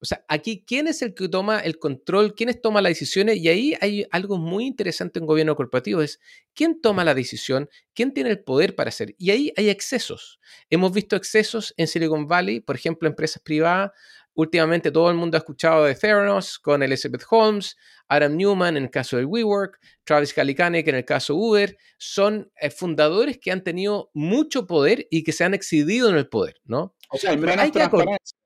O 0.00 0.04
sea, 0.04 0.24
aquí, 0.26 0.64
¿quién 0.66 0.88
es 0.88 1.00
el 1.02 1.14
que 1.14 1.28
toma 1.28 1.60
el 1.60 1.78
control? 1.78 2.34
¿Quiénes 2.34 2.60
toman 2.60 2.82
las 2.82 2.90
decisiones? 2.90 3.36
Y 3.36 3.48
ahí 3.48 3.74
hay 3.80 4.06
algo 4.10 4.38
muy 4.38 4.66
interesante 4.66 5.20
en 5.20 5.26
gobierno 5.26 5.54
corporativo, 5.54 6.02
es 6.02 6.18
quién 6.52 6.80
toma 6.80 7.04
la 7.04 7.14
decisión, 7.14 7.68
quién 7.94 8.12
tiene 8.12 8.30
el 8.30 8.42
poder 8.42 8.74
para 8.74 8.88
hacer. 8.88 9.14
Y 9.16 9.30
ahí 9.30 9.52
hay 9.56 9.70
excesos. 9.70 10.40
Hemos 10.68 10.92
visto 10.92 11.14
excesos 11.14 11.74
en 11.76 11.86
Silicon 11.86 12.26
Valley, 12.26 12.58
por 12.58 12.74
ejemplo, 12.74 13.08
empresas 13.08 13.40
privadas. 13.40 13.92
Últimamente 14.38 14.92
todo 14.92 15.10
el 15.10 15.16
mundo 15.16 15.36
ha 15.36 15.40
escuchado 15.40 15.84
de 15.84 15.96
Theranos 15.96 16.60
con 16.60 16.82
Elizabeth 16.82 17.24
Holmes, 17.28 17.76
Adam 18.06 18.36
Newman 18.36 18.76
en 18.76 18.84
el 18.84 18.90
caso 18.90 19.16
de 19.16 19.24
WeWork, 19.24 19.80
Travis 20.04 20.32
Kalanick 20.32 20.86
en 20.86 20.94
el 20.94 21.04
caso 21.04 21.32
de 21.34 21.40
Uber. 21.40 21.78
Son 21.98 22.48
eh, 22.60 22.70
fundadores 22.70 23.38
que 23.38 23.50
han 23.50 23.64
tenido 23.64 24.10
mucho 24.14 24.68
poder 24.68 25.08
y 25.10 25.24
que 25.24 25.32
se 25.32 25.42
han 25.42 25.54
excedido 25.54 26.08
en 26.08 26.16
el 26.16 26.28
poder, 26.28 26.60
¿no? 26.64 26.94
O 27.10 27.18
sea, 27.18 27.32
hay 27.32 27.36
menos 27.36 27.72
transparencia 27.72 28.38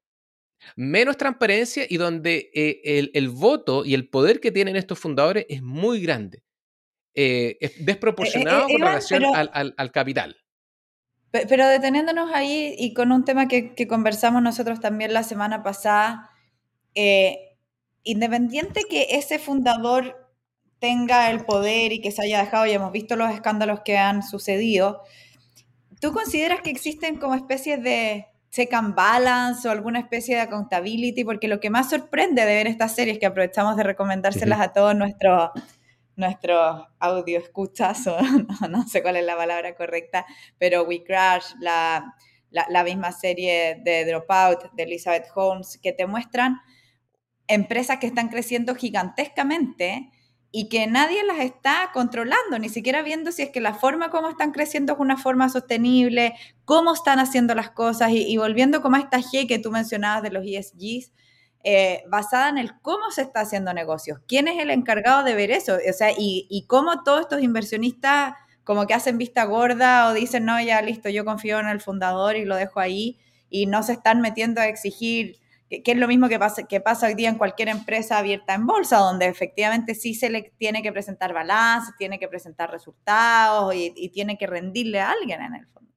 menos 0.76 1.16
transparencia 1.16 1.84
y 1.88 1.96
donde 1.96 2.50
eh, 2.54 3.10
el, 3.12 3.28
voto 3.28 3.84
y 3.84 3.94
el 3.94 4.08
poder 4.08 4.40
que 4.40 4.52
tienen 4.52 4.76
estos 4.76 4.98
fundadores 4.98 5.46
es 5.48 5.62
muy 5.62 6.00
grande. 6.00 6.42
Eh, 7.14 7.58
es 7.60 7.72
eh, 7.72 7.74
desproporcionado 7.80 8.66
con 8.68 8.80
relación 8.80 9.24
al, 9.34 9.92
capital. 9.92 10.36
Pero 11.32 11.66
deteniéndonos 11.66 12.30
ahí 12.32 12.74
y 12.78 12.94
con 12.94 13.10
un 13.10 13.24
tema 13.24 13.48
que, 13.48 13.74
conversamos 13.88 14.42
nosotros 14.42 14.80
también 14.80 15.12
la 15.12 15.24
semana 15.24 15.62
pasada, 15.62 16.30
independiente 18.04 18.82
que 18.88 19.08
ese 19.10 19.38
fundador 19.38 20.30
tenga 20.78 21.30
el 21.30 21.44
poder 21.44 21.92
y 21.92 22.00
que 22.00 22.10
se 22.12 22.22
haya 22.22 22.40
dejado, 22.40 22.66
y 22.66 22.72
hemos 22.72 22.92
visto 22.92 23.16
los 23.16 23.30
escándalos 23.30 23.80
que 23.80 23.96
han 23.96 24.22
sucedido, 24.22 25.02
¿tú 26.00 26.12
consideras 26.12 26.60
que 26.60 26.70
existen 26.70 27.16
como 27.16 27.34
especies 27.34 27.82
de 27.82 28.26
check 28.52 28.72
and 28.74 28.94
balance 28.94 29.66
o 29.66 29.70
alguna 29.70 29.98
especie 29.98 30.36
de 30.36 30.42
accountability, 30.42 31.24
porque 31.24 31.48
lo 31.48 31.58
que 31.58 31.70
más 31.70 31.88
sorprende 31.88 32.44
de 32.44 32.54
ver 32.54 32.66
estas 32.66 32.94
series, 32.94 33.18
que 33.18 33.26
aprovechamos 33.26 33.76
de 33.76 33.82
recomendárselas 33.82 34.60
a 34.60 34.72
todos 34.72 34.94
nuestros 34.94 35.50
nuestros 36.16 36.86
audio 36.98 37.38
escuchas, 37.38 38.06
o 38.06 38.18
no, 38.68 38.86
sé 38.86 39.02
cuál 39.02 39.16
es 39.16 39.24
la 39.24 39.36
palabra 39.36 39.74
correcta, 39.74 40.26
pero 40.58 40.84
We 40.84 41.02
Crash, 41.04 41.54
la, 41.60 42.14
la, 42.50 42.66
la 42.68 42.84
misma 42.84 43.12
serie 43.12 43.80
de 43.82 44.04
Dropout 44.04 44.72
de 44.72 44.82
Elizabeth 44.82 45.26
Holmes, 45.34 45.78
que 45.82 45.92
te 45.92 46.06
muestran 46.06 46.60
empresas 47.46 47.98
que 47.98 48.06
están 48.06 48.28
creciendo 48.28 48.74
gigantescamente 48.74 50.10
y 50.54 50.68
que 50.68 50.86
nadie 50.86 51.24
las 51.24 51.38
está 51.38 51.90
controlando, 51.94 52.58
ni 52.58 52.68
siquiera 52.68 53.02
viendo 53.02 53.32
si 53.32 53.42
es 53.42 53.50
que 53.50 53.60
la 53.60 53.72
forma 53.72 54.10
como 54.10 54.28
están 54.28 54.52
creciendo 54.52 54.92
es 54.92 54.98
una 55.00 55.16
forma 55.16 55.48
sostenible, 55.48 56.34
cómo 56.66 56.92
están 56.92 57.18
haciendo 57.18 57.54
las 57.54 57.70
cosas 57.70 58.10
y, 58.12 58.36
volviendo 58.36 58.82
como 58.82 58.96
a 58.96 59.00
esta 59.00 59.18
G 59.18 59.48
que 59.48 59.58
tú 59.58 59.70
mencionabas 59.70 60.22
de 60.22 60.30
los 60.30 60.44
ESGs, 60.46 61.12
eh, 61.64 62.02
basada 62.08 62.48
en 62.48 62.58
el 62.58 62.80
cómo 62.80 63.10
se 63.10 63.22
está 63.22 63.40
haciendo 63.40 63.72
negocios, 63.72 64.20
quién 64.26 64.48
es 64.48 64.60
el 64.60 64.70
encargado 64.70 65.24
de 65.24 65.34
ver 65.34 65.50
eso, 65.50 65.74
o 65.76 65.92
sea, 65.92 66.10
y, 66.12 66.46
y 66.50 66.66
cómo 66.66 67.02
todos 67.02 67.22
estos 67.22 67.42
inversionistas 67.42 68.34
como 68.64 68.86
que 68.86 68.94
hacen 68.94 69.18
vista 69.18 69.44
gorda 69.44 70.08
o 70.08 70.12
dicen, 70.12 70.44
no, 70.44 70.60
ya 70.62 70.82
listo, 70.82 71.08
yo 71.08 71.24
confío 71.24 71.58
en 71.60 71.68
el 71.68 71.80
fundador 71.80 72.36
y 72.36 72.44
lo 72.44 72.56
dejo 72.56 72.80
ahí, 72.80 73.18
y 73.50 73.66
no 73.66 73.82
se 73.82 73.92
están 73.92 74.20
metiendo 74.20 74.60
a 74.60 74.66
exigir 74.66 75.42
que, 75.80 75.92
es 75.92 75.96
lo 75.96 76.08
mismo 76.08 76.28
que 76.28 76.38
pasa, 76.38 76.64
que 76.64 76.80
pasa 76.80 77.06
hoy 77.06 77.14
día 77.14 77.30
en 77.30 77.38
cualquier 77.38 77.68
empresa 77.68 78.18
abierta 78.18 78.54
en 78.54 78.66
bolsa, 78.66 78.98
donde 78.98 79.26
efectivamente 79.26 79.94
sí 79.94 80.14
se 80.14 80.28
le 80.28 80.52
tiene 80.58 80.82
que 80.82 80.92
presentar 80.92 81.32
balance, 81.32 81.92
tiene 81.96 82.18
que 82.18 82.28
presentar 82.28 82.70
resultados 82.70 83.74
y, 83.74 84.10
tiene 84.10 84.36
que 84.36 84.46
rendirle 84.46 85.00
a 85.00 85.10
alguien 85.10 85.40
en 85.40 85.54
el 85.54 85.66
fondo. 85.66 85.90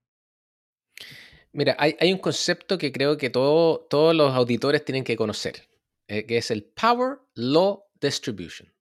Mira, 1.55 1.77
hay, 1.79 2.11
un 2.11 2.19
concepto 2.19 2.77
que 2.77 2.91
creo 2.91 3.15
que 3.15 3.29
todos 3.29 4.13
los 4.13 4.33
auditores 4.33 4.83
tienen 4.83 5.05
que 5.05 5.15
conocer, 5.15 5.69
eh, 6.09 6.25
que 6.25 6.35
es 6.35 6.51
el 6.51 6.65
Power 6.65 7.19
Law 7.33 7.85
Distribution. 8.01 8.75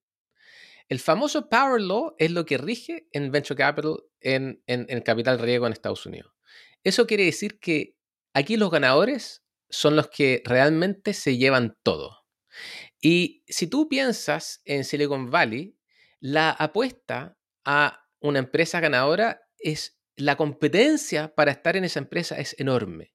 El 0.88 0.99
famoso 0.99 1.49
Power 1.49 1.81
Law 1.81 2.16
es 2.19 2.33
lo 2.33 2.45
que 2.45 2.59
rige 2.59 3.07
en 3.12 3.31
Venture 3.31 3.57
Capital, 3.57 4.02
en, 4.21 4.61
en, 4.66 5.00
capital 5.02 5.38
riesgo 5.38 5.69
en 5.69 5.73
Estados 5.73 6.04
Unidos. 6.04 6.33
Eso 6.83 7.07
quiere 7.07 7.25
decir 7.25 7.61
que 7.61 7.97
aquí 8.33 8.57
los 8.57 8.73
ganadores 8.73 9.45
son 9.71 9.95
los 9.95 10.09
que 10.09 10.43
realmente 10.45 11.14
se 11.14 11.37
llevan 11.37 11.78
todo. 11.85 12.26
Y 13.00 13.45
si 13.47 13.69
tú 13.69 13.88
piensas 13.88 14.62
en 14.64 14.83
Silicon 14.83 15.31
Valley, 15.31 15.78
la 16.19 16.50
apuesta 16.50 17.38
a 17.64 18.04
una 18.19 18.40
empresa 18.40 18.81
ganadora 18.81 19.43
es 19.61 19.97
la 20.16 20.37
competencia 20.37 21.35
para 21.35 21.50
estar 21.50 21.76
en 21.76 21.85
esa 21.85 21.99
empresa 21.99 22.38
es 22.38 22.54
enorme. 22.59 23.12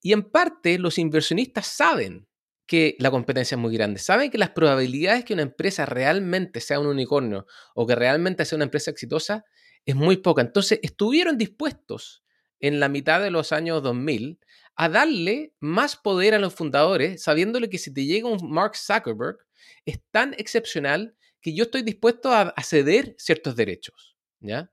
Y 0.00 0.12
en 0.12 0.22
parte 0.22 0.78
los 0.78 0.98
inversionistas 0.98 1.66
saben 1.66 2.26
que 2.66 2.96
la 2.98 3.10
competencia 3.10 3.56
es 3.56 3.60
muy 3.60 3.74
grande, 3.74 4.00
saben 4.00 4.30
que 4.30 4.38
las 4.38 4.50
probabilidades 4.50 5.24
que 5.24 5.34
una 5.34 5.42
empresa 5.42 5.86
realmente 5.86 6.60
sea 6.60 6.80
un 6.80 6.86
unicornio 6.86 7.46
o 7.74 7.86
que 7.86 7.94
realmente 7.94 8.44
sea 8.44 8.56
una 8.56 8.64
empresa 8.64 8.90
exitosa 8.90 9.44
es 9.84 9.94
muy 9.94 10.16
poca. 10.16 10.42
Entonces 10.42 10.80
estuvieron 10.82 11.36
dispuestos 11.36 12.24
en 12.60 12.80
la 12.80 12.88
mitad 12.88 13.20
de 13.20 13.30
los 13.30 13.52
años 13.52 13.82
2000 13.82 14.38
a 14.76 14.88
darle 14.88 15.52
más 15.60 15.96
poder 15.96 16.34
a 16.34 16.38
los 16.38 16.54
fundadores, 16.54 17.22
sabiéndole 17.22 17.68
que 17.68 17.78
si 17.78 17.92
te 17.92 18.06
llega 18.06 18.28
un 18.28 18.50
Mark 18.50 18.76
Zuckerberg, 18.76 19.38
es 19.84 20.00
tan 20.10 20.34
excepcional 20.34 21.14
que 21.40 21.54
yo 21.54 21.64
estoy 21.64 21.82
dispuesto 21.82 22.32
a, 22.32 22.54
ceder 22.62 23.14
ciertos 23.18 23.54
derechos, 23.54 24.16
¿ya? 24.40 24.72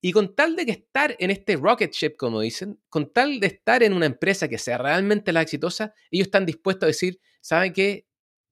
Y 0.00 0.12
con 0.12 0.34
tal 0.34 0.56
de 0.56 0.64
que 0.64 0.72
estar 0.72 1.14
en 1.18 1.30
este 1.30 1.56
rocket 1.56 1.92
ship, 1.92 2.16
como 2.16 2.40
dicen, 2.40 2.80
con 2.88 3.12
tal 3.12 3.38
de 3.38 3.48
estar 3.48 3.82
en 3.82 3.92
una 3.92 4.06
empresa 4.06 4.48
que 4.48 4.58
sea 4.58 4.78
realmente 4.78 5.32
la 5.32 5.42
exitosa, 5.42 5.94
ellos 6.10 6.28
están 6.28 6.46
dispuestos 6.46 6.84
a 6.84 6.86
decir, 6.88 7.20
¿saben 7.40 7.72
qué? 7.72 8.06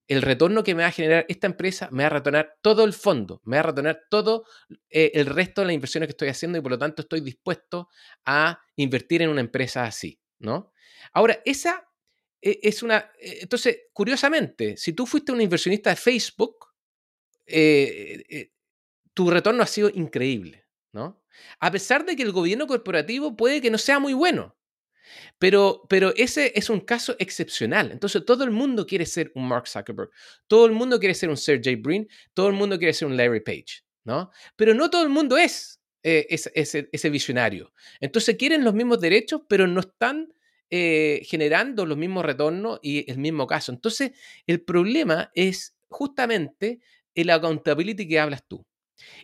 El 0.06 0.22
retorno 0.22 0.64
que 0.64 0.74
me 0.74 0.82
va 0.82 0.88
a 0.88 0.92
generar 0.92 1.26
esta 1.28 1.46
empresa 1.46 1.88
me 1.90 2.02
va 2.02 2.06
a 2.06 2.10
retornar 2.10 2.56
todo 2.62 2.84
el 2.84 2.94
fondo, 2.94 3.42
me 3.44 3.56
va 3.56 3.60
a 3.60 3.66
retornar 3.66 4.00
todo 4.10 4.44
eh, 4.88 5.10
el 5.14 5.26
resto 5.26 5.60
de 5.60 5.66
las 5.66 5.74
inversiones 5.74 6.06
que 6.06 6.12
estoy 6.12 6.28
haciendo 6.28 6.58
y 6.58 6.62
por 6.62 6.72
lo 6.72 6.78
tanto 6.78 7.02
estoy 7.02 7.20
dispuesto 7.20 7.88
a 8.24 8.60
invertir 8.76 9.22
en 9.22 9.28
una 9.28 9.42
empresa 9.42 9.84
así, 9.84 10.18
¿no? 10.38 10.72
Ahora, 11.12 11.40
esa 11.44 11.88
e, 12.40 12.60
es 12.62 12.82
una... 12.82 13.10
E, 13.18 13.40
entonces, 13.42 13.82
curiosamente, 13.92 14.76
si 14.76 14.92
tú 14.92 15.06
fuiste 15.06 15.32
un 15.32 15.40
inversionista 15.40 15.90
de 15.90 15.96
Facebook, 15.96 16.66
eh, 17.46 18.24
eh, 18.28 18.52
tu 19.14 19.30
retorno 19.30 19.62
ha 19.62 19.66
sido 19.66 19.90
increíble, 19.92 20.66
¿no? 20.92 21.22
A 21.60 21.70
pesar 21.70 22.04
de 22.04 22.16
que 22.16 22.22
el 22.22 22.32
gobierno 22.32 22.66
corporativo 22.66 23.36
puede 23.36 23.60
que 23.60 23.70
no 23.70 23.78
sea 23.78 23.98
muy 23.98 24.14
bueno, 24.14 24.56
pero, 25.38 25.82
pero 25.88 26.12
ese 26.16 26.52
es 26.54 26.70
un 26.70 26.80
caso 26.80 27.16
excepcional. 27.18 27.92
Entonces, 27.92 28.24
todo 28.24 28.44
el 28.44 28.50
mundo 28.50 28.86
quiere 28.86 29.06
ser 29.06 29.32
un 29.34 29.48
Mark 29.48 29.68
Zuckerberg, 29.68 30.10
todo 30.46 30.66
el 30.66 30.72
mundo 30.72 30.98
quiere 30.98 31.14
ser 31.14 31.28
un 31.28 31.36
Sergey 31.36 31.76
Brin, 31.76 32.08
todo 32.34 32.48
el 32.48 32.54
mundo 32.54 32.78
quiere 32.78 32.92
ser 32.92 33.08
un 33.08 33.16
Larry 33.16 33.40
Page, 33.40 33.82
¿no? 34.04 34.30
Pero 34.56 34.74
no 34.74 34.90
todo 34.90 35.02
el 35.02 35.08
mundo 35.08 35.36
es 35.36 35.80
eh, 36.02 36.26
ese, 36.30 37.10
visionario. 37.10 37.72
Entonces, 38.00 38.36
quieren 38.36 38.64
los 38.64 38.74
mismos 38.74 39.00
derechos, 39.00 39.42
pero 39.48 39.66
no 39.66 39.80
están 39.80 40.32
eh, 40.70 41.22
generando 41.24 41.86
los 41.86 41.96
mismos 41.96 42.24
retornos 42.24 42.78
y 42.82 43.10
el 43.10 43.18
mismo 43.18 43.46
caso. 43.46 43.72
Entonces, 43.72 44.12
el 44.46 44.62
problema 44.62 45.30
es 45.34 45.76
justamente 45.88 46.80
el 47.14 47.30
accountability 47.30 48.06
que 48.06 48.20
hablas 48.20 48.46
tú. 48.46 48.64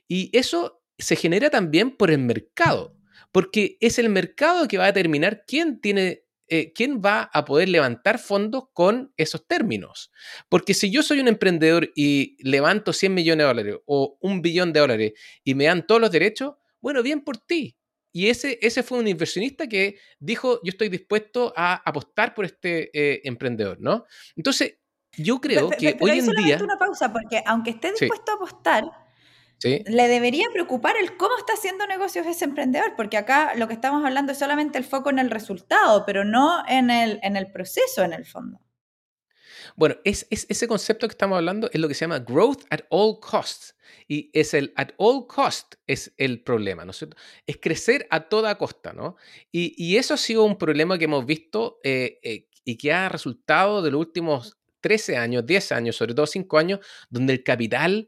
Y 0.08 0.36
eso 0.36 0.83
se 0.98 1.16
genera 1.16 1.50
también 1.50 1.96
por 1.96 2.10
el 2.10 2.18
mercado, 2.18 2.96
porque 3.32 3.76
es 3.80 3.98
el 3.98 4.08
mercado 4.08 4.68
que 4.68 4.78
va 4.78 4.84
a 4.84 4.92
determinar 4.92 5.44
quién 5.46 5.80
tiene 5.80 6.24
eh, 6.48 6.74
quién 6.74 7.00
va 7.00 7.30
a 7.32 7.46
poder 7.46 7.70
levantar 7.70 8.18
fondos 8.18 8.64
con 8.74 9.14
esos 9.16 9.46
términos. 9.46 10.12
Porque 10.50 10.74
si 10.74 10.90
yo 10.90 11.02
soy 11.02 11.20
un 11.20 11.28
emprendedor 11.28 11.90
y 11.94 12.36
levanto 12.46 12.92
100 12.92 13.14
millones 13.14 13.44
de 13.44 13.48
dólares 13.48 13.76
o 13.86 14.18
un 14.20 14.42
billón 14.42 14.72
de 14.72 14.80
dólares 14.80 15.12
y 15.42 15.54
me 15.54 15.64
dan 15.64 15.86
todos 15.86 16.02
los 16.02 16.10
derechos, 16.10 16.54
bueno, 16.82 17.02
bien 17.02 17.22
por 17.22 17.38
ti. 17.38 17.78
Y 18.12 18.28
ese, 18.28 18.58
ese 18.60 18.82
fue 18.82 18.98
un 18.98 19.08
inversionista 19.08 19.66
que 19.66 19.98
dijo, 20.20 20.60
yo 20.62 20.68
estoy 20.68 20.90
dispuesto 20.90 21.54
a 21.56 21.76
apostar 21.76 22.34
por 22.34 22.44
este 22.44 22.90
eh, 22.92 23.22
emprendedor, 23.24 23.80
¿no? 23.80 24.04
Entonces, 24.36 24.76
yo 25.16 25.40
creo 25.40 25.70
que 25.70 25.96
hoy 26.00 26.18
en 26.18 26.26
día... 26.26 26.58
una 26.62 26.78
pausa, 26.78 27.10
porque 27.12 27.42
aunque 27.46 27.70
esté 27.70 27.92
dispuesto 27.92 28.32
a 28.32 28.34
apostar, 28.34 28.84
le 29.64 30.08
debería 30.08 30.46
preocupar 30.52 30.96
el 30.96 31.16
cómo 31.16 31.36
está 31.38 31.54
haciendo 31.54 31.86
negocios 31.86 32.26
ese 32.26 32.44
emprendedor, 32.44 32.94
porque 32.96 33.16
acá 33.16 33.54
lo 33.56 33.66
que 33.66 33.74
estamos 33.74 34.04
hablando 34.04 34.32
es 34.32 34.38
solamente 34.38 34.78
el 34.78 34.84
foco 34.84 35.10
en 35.10 35.18
el 35.18 35.30
resultado, 35.30 36.04
pero 36.06 36.24
no 36.24 36.62
en 36.68 36.90
el, 36.90 37.18
en 37.22 37.36
el 37.36 37.50
proceso 37.50 38.02
en 38.02 38.12
el 38.12 38.24
fondo. 38.24 38.60
Bueno, 39.76 39.96
es, 40.04 40.26
ese 40.30 40.68
concepto 40.68 41.08
que 41.08 41.12
estamos 41.12 41.36
hablando 41.36 41.68
es 41.72 41.80
lo 41.80 41.88
que 41.88 41.94
se 41.94 42.02
llama 42.02 42.20
growth 42.20 42.62
at 42.70 42.80
all 42.90 43.18
costs. 43.20 43.74
Y 44.06 44.30
es 44.32 44.54
el 44.54 44.72
at 44.76 44.90
all 44.98 45.26
cost 45.26 45.74
es 45.86 46.12
el 46.16 46.42
problema, 46.42 46.84
¿no 46.84 46.90
es 46.90 46.98
cierto? 46.98 47.16
Es 47.46 47.58
crecer 47.60 48.06
a 48.10 48.28
toda 48.28 48.56
costa, 48.56 48.92
¿no? 48.92 49.16
Y, 49.50 49.96
eso 49.96 50.14
ha 50.14 50.18
sido 50.18 50.44
un 50.44 50.58
problema 50.58 50.98
que 50.98 51.04
hemos 51.04 51.24
visto 51.24 51.80
eh, 51.82 52.18
eh, 52.22 52.48
y 52.64 52.76
que 52.76 52.92
ha 52.92 53.08
resultado 53.08 53.82
de 53.82 53.90
los 53.90 54.00
últimos 54.00 54.58
13 54.80 55.16
años, 55.16 55.46
10 55.46 55.72
años, 55.72 55.96
sobre 55.96 56.14
todo 56.14 56.26
5 56.26 56.58
años, 56.58 56.80
donde 57.08 57.32
el 57.32 57.42
capital 57.42 58.06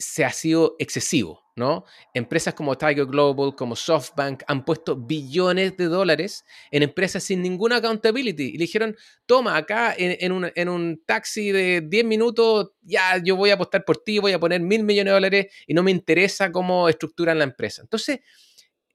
se 0.00 0.24
ha 0.24 0.32
sido 0.32 0.76
excesivo. 0.78 1.40
¿no? 1.56 1.84
Empresas 2.14 2.54
como 2.54 2.76
Tiger 2.78 3.04
Global, 3.04 3.54
como 3.54 3.76
SoftBank, 3.76 4.44
han 4.46 4.64
puesto 4.64 4.96
billones 4.96 5.76
de 5.76 5.84
dólares 5.84 6.44
en 6.70 6.82
empresas 6.82 7.22
sin 7.22 7.42
ninguna 7.42 7.76
accountability. 7.76 8.44
Y 8.44 8.52
le 8.52 8.64
dijeron, 8.64 8.96
toma, 9.26 9.56
acá 9.58 9.94
en, 9.96 10.32
un, 10.32 11.02
taxi 11.04 11.52
de 11.52 11.82
10 11.82 12.04
minutos, 12.06 12.72
ya 12.80 13.18
yo 13.22 13.36
voy 13.36 13.50
a 13.50 13.54
apostar 13.54 13.84
por 13.84 13.98
ti, 13.98 14.18
voy 14.18 14.32
a 14.32 14.40
poner 14.40 14.62
mil 14.62 14.84
millones 14.84 15.10
de 15.10 15.14
dólares 15.14 15.46
y 15.66 15.74
no 15.74 15.82
me 15.82 15.90
interesa 15.90 16.50
cómo 16.50 16.88
estructuran 16.88 17.38
la 17.38 17.44
empresa. 17.44 17.82
Entonces, 17.82 18.20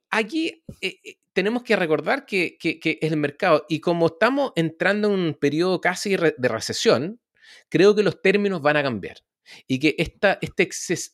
aquí 0.10 0.64
eh, 0.82 0.98
eh, 1.04 1.18
tenemos 1.34 1.62
que 1.62 1.76
recordar 1.76 2.26
que, 2.26 2.58
que, 2.58 2.80
que, 2.80 2.98
es 3.00 3.12
el 3.12 3.18
mercado 3.18 3.66
y 3.70 3.80
como 3.80 4.08
estamos 4.08 4.54
entrando 4.56 5.14
en 5.14 5.20
un 5.20 5.34
periodo 5.36 5.80
casi 5.82 6.16
de 6.16 6.48
recesión, 6.50 7.20
creo 7.70 7.94
que 7.94 8.02
los 8.02 8.24
términos 8.24 8.64
van 8.64 8.78
a 8.78 8.84
cambiar 8.84 9.18
y 9.68 9.80
que 9.80 9.96
este, 9.98 10.38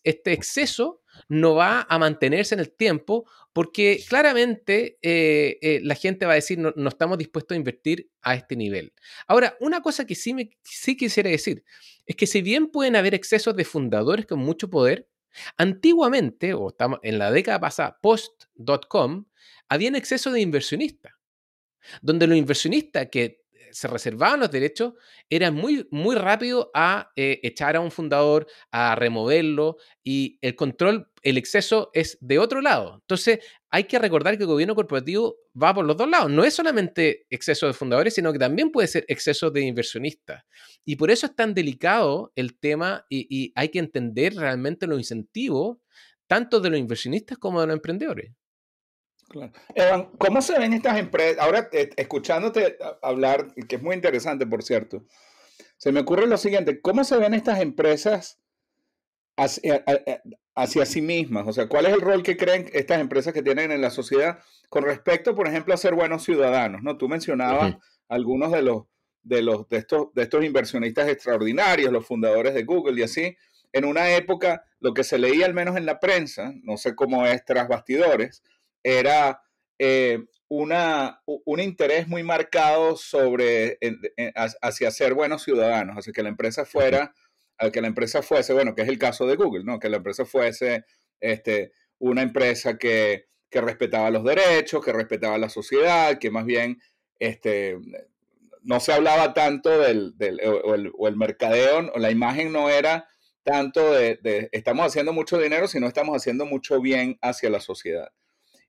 este 0.03 0.33
exceso 0.33 1.01
no 1.27 1.55
va 1.55 1.85
a 1.89 2.00
mantenerse 2.00 2.55
en 2.55 2.61
el 2.61 2.71
tiempo 2.71 3.29
porque 3.53 4.03
claramente 4.07 4.97
eh, 5.01 5.79
la 5.83 5.95
gente 5.95 6.25
va 6.25 6.33
a 6.33 6.35
decir 6.35 6.57
no, 6.57 6.73
no, 6.75 6.89
estamos 6.89 7.17
dispuestos 7.17 7.55
a 7.55 7.57
invertir 7.57 8.09
a 8.21 8.35
este 8.35 8.55
nivel. 8.55 8.93
Ahora, 9.27 9.57
una 9.59 9.81
cosa 9.81 10.05
que 10.05 10.15
sí, 10.15 10.33
me, 10.33 10.51
sí 10.63 10.95
quisiera 10.95 11.29
decir 11.29 11.63
es 12.05 12.15
que 12.15 12.27
si 12.27 12.41
bien 12.41 12.67
pueden 12.67 12.95
haber 12.95 13.13
excesos 13.13 13.55
de 13.55 13.65
fundadores 13.65 14.25
con 14.25 14.39
mucho 14.39 14.69
poder, 14.69 15.07
Antiguamente, 15.57 16.53
o 16.53 16.69
estamos 16.69 17.00
en 17.03 17.19
la 17.19 17.31
década 17.31 17.59
pasada, 17.59 18.00
post.com, 18.01 19.25
había 19.69 19.89
un 19.89 19.95
exceso 19.95 20.31
de 20.31 20.41
inversionistas, 20.41 21.13
donde 22.01 22.27
los 22.27 22.38
inversionistas 22.38 23.07
que 23.09 23.40
se 23.72 23.88
reservaban 23.88 24.40
los 24.40 24.51
derechos, 24.51 24.94
era 25.30 25.51
muy, 25.51 25.88
muy 25.92 26.16
rápido 26.16 26.72
a 26.74 27.12
eh, 27.16 27.40
echar 27.44 27.75
a 27.75 27.80
un 27.80 27.92
fundador, 27.92 28.48
a 28.72 28.96
removerlo 28.96 29.78
y 30.04 30.38
el 30.42 30.56
control, 30.56 31.10
el 31.24 31.38
exceso 31.38 31.90
es 31.94 32.18
de 32.22 32.40
otro 32.40 32.62
lado. 32.62 32.96
Entonces, 33.01 33.40
hay 33.70 33.86
que 33.86 34.00
recordar 34.00 34.38
que 34.38 34.44
el 34.44 34.50
gobierno 34.50 34.75
corporativo 34.75 35.38
va 35.62 35.74
por 35.74 35.86
los 35.86 35.98
dos 35.98 36.10
lados. 36.10 36.30
No 36.30 36.44
es 36.44 36.54
solamente 36.54 37.25
exceso 37.30 37.68
de 37.68 37.74
fundadores, 37.74 38.13
sino 38.13 38.34
que 38.34 38.40
también 38.40 38.72
puede 38.72 38.88
ser 38.88 39.06
exceso 39.08 39.50
de 39.51 39.62
inversionistas. 39.62 40.44
Y 40.84 40.96
por 40.96 41.12
eso 41.12 41.28
es 41.28 41.36
tan 41.36 41.54
delicado 41.54 42.32
el 42.36 42.58
tema 42.60 43.06
y 43.10 43.54
hay 43.56 43.70
que 43.70 43.80
entender 43.80 44.36
realmente 44.36 44.88
los 44.88 45.00
incentivos 45.00 45.78
tanto 46.28 46.62
de 46.62 46.70
los 46.70 46.80
inversionistas 46.80 47.38
como 47.38 47.60
de 47.60 47.68
los 47.68 47.75
emprendedores. 47.75 48.32
Evan, 49.75 50.09
¿cómo 50.17 50.41
se 50.41 50.57
ven 50.59 50.73
estas 50.73 50.97
empresas? 50.97 51.39
Ahora, 51.39 51.69
eh, 51.71 51.89
escuchándote 51.95 52.77
hablar, 53.01 53.53
que 53.67 53.75
es 53.77 53.81
muy 53.81 53.95
interesante, 53.95 54.45
por 54.45 54.63
cierto, 54.63 55.03
se 55.77 55.91
me 55.91 56.01
ocurre 56.01 56.27
lo 56.27 56.38
siguiente, 56.38 56.81
¿cómo 56.81 57.03
se 57.03 57.17
ven 57.17 57.33
estas 57.33 57.59
empresas 57.59 58.39
hacia, 59.35 59.83
hacia, 60.55 60.85
sí 60.85 61.01
mismas? 61.01 61.47
O 61.47 61.53
sea, 61.53 61.67
¿cuál 61.67 61.88
es 61.88 61.93
el 61.93 62.01
rol 62.01 62.23
que 62.23 62.38
creen 62.38 62.69
estas 62.73 63.00
empresas 63.00 63.33
que 63.33 63.41
tienen 63.41 63.71
en 63.71 63.81
la 63.81 63.89
sociedad 63.89 64.39
con 64.69 64.83
respecto, 64.83 65.33
por 65.35 65.47
ejemplo, 65.47 65.73
a 65.73 65.77
ser 65.77 65.95
buenos 65.95 66.23
ciudadanos? 66.23 66.83
¿no? 66.83 66.97
Tú 66.97 67.09
mencionabas 67.09 67.77
algunos 68.09 68.51
de 68.51 68.61
los, 68.61 68.83
de, 69.23 69.41
los, 69.41 69.67
de, 69.69 69.77
estos, 69.77 70.13
de 70.13 70.23
estos 70.23 70.43
inversionistas 70.43 71.09
extraordinarios, 71.09 71.91
los 71.91 72.05
fundadores 72.05 72.53
de 72.53 72.63
Google 72.63 73.00
y 73.00 73.03
así. 73.03 73.35
En 73.73 73.85
una 73.85 74.15
época, 74.15 74.65
lo 74.79 74.93
que 74.93 75.03
se 75.03 75.17
leía 75.17 75.45
al 75.45 75.53
menos 75.53 75.77
en 75.77 75.85
la 75.85 76.00
prensa, 76.00 76.53
no 76.63 76.77
sé 76.77 76.93
cómo 76.93 77.25
es 77.25 77.43
tras 77.45 77.67
bastidores, 77.67 78.43
era 78.83 79.41
eh, 79.79 80.25
una, 80.47 81.21
un 81.25 81.59
interés 81.59 82.07
muy 82.07 82.23
marcado 82.23 82.97
sobre 82.97 83.77
hacia 84.61 84.91
ser 84.91 85.13
buenos 85.13 85.43
ciudadanos, 85.43 85.97
hacia 85.97 86.13
que 86.13 86.23
la 86.23 86.29
empresa 86.29 86.65
fuera, 86.65 87.13
que 87.71 87.81
la 87.81 87.88
empresa 87.88 88.21
fuese, 88.21 88.53
bueno, 88.53 88.73
que 88.73 88.81
es 88.81 88.89
el 88.89 88.97
caso 88.97 89.27
de 89.27 89.35
Google, 89.35 89.63
¿no? 89.63 89.79
Que 89.79 89.89
la 89.89 89.97
empresa 89.97 90.25
fuese 90.25 90.85
este, 91.19 91.71
una 92.00 92.23
empresa 92.23 92.77
que, 92.77 93.27
que 93.50 93.61
respetaba 93.61 94.09
los 94.09 94.23
derechos, 94.23 94.83
que 94.83 94.93
respetaba 94.93 95.38
la 95.38 95.50
sociedad, 95.50 96.17
que 96.17 96.31
más 96.31 96.45
bien 96.45 96.81
este, 97.19 97.77
no 98.63 98.79
se 98.79 98.93
hablaba 98.93 99.33
tanto 99.33 99.69
del, 99.79 100.17
del 100.17 100.39
o, 100.43 100.73
el, 100.73 100.91
o, 100.97 101.07
el, 101.07 101.15
mercadeo, 101.15 101.91
o 101.93 102.00
la 102.00 102.11
imagen 102.11 102.51
no 102.51 102.69
era 102.69 103.07
tanto 103.43 103.91
de, 103.93 104.19
de, 104.21 104.50
estamos 104.51 104.85
haciendo 104.85 105.13
mucho 105.13 105.38
dinero, 105.38 105.67
sino 105.67 105.88
estamos 105.88 106.15
haciendo 106.15 106.45
mucho 106.45 106.81
bien 106.81 107.17
hacia 107.21 107.50
la 107.50 107.59
sociedad. 107.59 108.11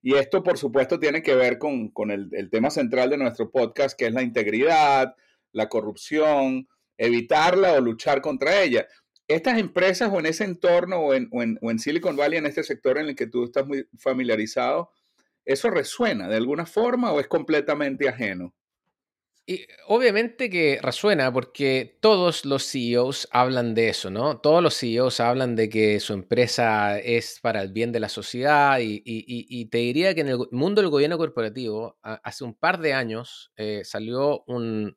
Y 0.02 0.16
esto, 0.16 0.42
por 0.42 0.58
supuesto, 0.58 0.98
tiene 0.98 1.22
que 1.22 1.36
ver 1.36 1.58
con, 1.58 1.92
el, 2.10 2.50
tema 2.50 2.70
central 2.70 3.10
de 3.10 3.16
nuestro 3.16 3.50
podcast, 3.50 3.96
que 3.96 4.06
es 4.06 4.12
la 4.12 4.22
integridad, 4.22 5.14
la 5.52 5.68
corrupción, 5.68 6.68
evitarla 6.98 7.74
o 7.74 7.80
luchar 7.80 8.20
contra 8.20 8.62
ella. 8.62 8.86
Estas 9.28 9.58
empresas 9.58 10.10
o 10.12 10.18
en 10.18 10.26
ese 10.26 10.44
entorno 10.44 10.98
o 10.98 11.14
en, 11.14 11.28
o 11.30 11.70
en 11.70 11.78
Silicon 11.78 12.16
Valley, 12.16 12.38
en 12.38 12.46
este 12.46 12.64
sector 12.64 12.98
en 12.98 13.06
el 13.06 13.14
que 13.14 13.28
tú 13.28 13.44
estás 13.44 13.66
muy 13.66 13.86
familiarizado, 13.96 14.90
¿eso 15.44 15.70
resuena 15.70 16.28
de 16.28 16.36
alguna 16.36 16.66
forma 16.66 17.12
o 17.12 17.20
es 17.20 17.28
completamente 17.28 18.08
ajeno? 18.08 18.52
Y 19.52 19.66
obviamente 19.86 20.48
que 20.48 20.78
resuena 20.80 21.30
porque 21.30 21.98
todos 22.00 22.46
los 22.46 22.64
CEOs 22.70 23.28
hablan 23.30 23.74
de 23.74 23.90
eso, 23.90 24.08
¿no? 24.08 24.38
Todos 24.38 24.62
los 24.62 24.78
CEOs 24.78 25.20
hablan 25.20 25.56
de 25.56 25.68
que 25.68 26.00
su 26.00 26.14
empresa 26.14 26.98
es 26.98 27.38
para 27.42 27.60
el 27.60 27.70
bien 27.70 27.92
de 27.92 28.00
la 28.00 28.08
sociedad 28.08 28.78
y, 28.80 29.66
te 29.66 29.78
diría 29.78 30.14
que 30.14 30.22
en 30.22 30.28
el 30.28 30.38
mundo 30.52 30.80
del 30.80 30.90
gobierno 30.90 31.18
corporativo, 31.18 31.98
hace 32.02 32.44
un 32.44 32.54
par 32.54 32.80
de 32.80 32.94
años 32.94 33.52
eh, 33.56 33.82
salió 33.84 34.42
un, 34.46 34.96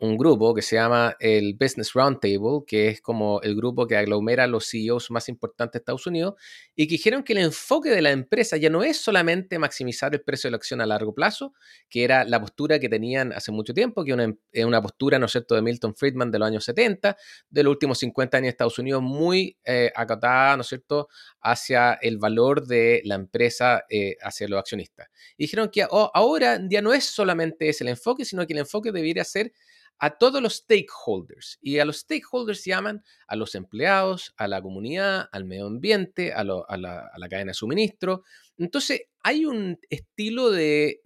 un 0.00 0.16
grupo 0.16 0.54
que 0.54 0.62
se 0.62 0.76
llama 0.76 1.14
el 1.20 1.54
Business 1.54 1.92
Roundtable, 1.92 2.64
que 2.66 2.88
es 2.88 3.02
como 3.02 3.40
el 3.42 3.54
grupo 3.54 3.86
que 3.86 3.96
aglomera 3.96 4.46
los 4.46 4.68
CEOs 4.70 5.10
más 5.10 5.28
importantes 5.28 5.74
de 5.74 5.78
Estados 5.78 6.06
Unidos, 6.06 6.34
y 6.74 6.86
que 6.86 6.92
dijeron 6.92 7.22
que 7.22 7.34
el 7.34 7.40
enfoque 7.40 7.90
de 7.90 8.00
la 8.00 8.10
empresa 8.10 8.56
ya 8.56 8.70
no 8.70 8.82
es 8.82 8.96
solamente 8.96 9.58
maximizar 9.58 10.14
el 10.14 10.22
precio 10.22 10.48
de 10.48 10.52
la 10.52 10.56
acción 10.56 10.80
a 10.80 10.86
largo 10.86 11.14
plazo, 11.14 11.52
que 11.90 12.02
era 12.02 12.24
la 12.24 12.40
postura 12.40 12.78
que 12.78 12.88
tenían 12.88 13.32
hace 13.32 13.52
mucho 13.52 13.74
tiempo, 13.74 14.02
que 14.02 14.14
una, 14.14 14.34
es 14.52 14.64
una 14.64 14.80
postura, 14.80 15.18
¿no 15.18 15.26
es 15.26 15.32
cierto?, 15.32 15.54
de 15.54 15.60
Milton 15.60 15.94
Friedman 15.94 16.30
de 16.30 16.38
los 16.38 16.48
años 16.48 16.64
70, 16.64 17.16
de 17.50 17.62
los 17.62 17.70
últimos 17.70 17.98
50 17.98 18.38
años 18.38 18.46
de 18.46 18.50
Estados 18.50 18.78
Unidos, 18.78 19.02
muy 19.02 19.58
eh, 19.64 19.92
acotada, 19.94 20.56
¿no 20.56 20.62
es 20.62 20.68
cierto?, 20.68 21.08
hacia 21.42 21.92
el 21.94 22.16
valor 22.16 22.66
de 22.66 23.02
la 23.04 23.16
empresa, 23.16 23.84
eh, 23.90 24.16
hacia 24.22 24.48
los 24.48 24.58
accionistas. 24.58 25.08
Y 25.36 25.44
dijeron 25.44 25.68
que 25.68 25.86
oh, 25.90 26.10
ahora 26.14 26.58
ya 26.70 26.80
no 26.80 26.94
es 26.94 27.04
solamente 27.04 27.68
ese 27.68 27.84
el 27.84 27.88
enfoque, 27.88 28.24
sino 28.24 28.46
que 28.46 28.54
el 28.54 28.60
enfoque 28.60 28.92
debería 28.92 29.24
ser 29.24 29.52
a 30.00 30.16
todos 30.16 30.42
los 30.42 30.56
stakeholders. 30.56 31.58
Y 31.60 31.78
a 31.78 31.84
los 31.84 31.98
stakeholders 31.98 32.64
llaman 32.64 33.04
a 33.28 33.36
los 33.36 33.54
empleados, 33.54 34.34
a 34.38 34.48
la 34.48 34.62
comunidad, 34.62 35.28
al 35.30 35.44
medio 35.44 35.66
ambiente, 35.66 36.32
a, 36.32 36.42
la, 36.42 37.28
cadena 37.28 37.50
de 37.50 37.54
suministro. 37.54 38.24
Entonces, 38.56 39.02
hay 39.22 39.44
un 39.44 39.78
estilo 39.90 40.50
de, 40.50 41.00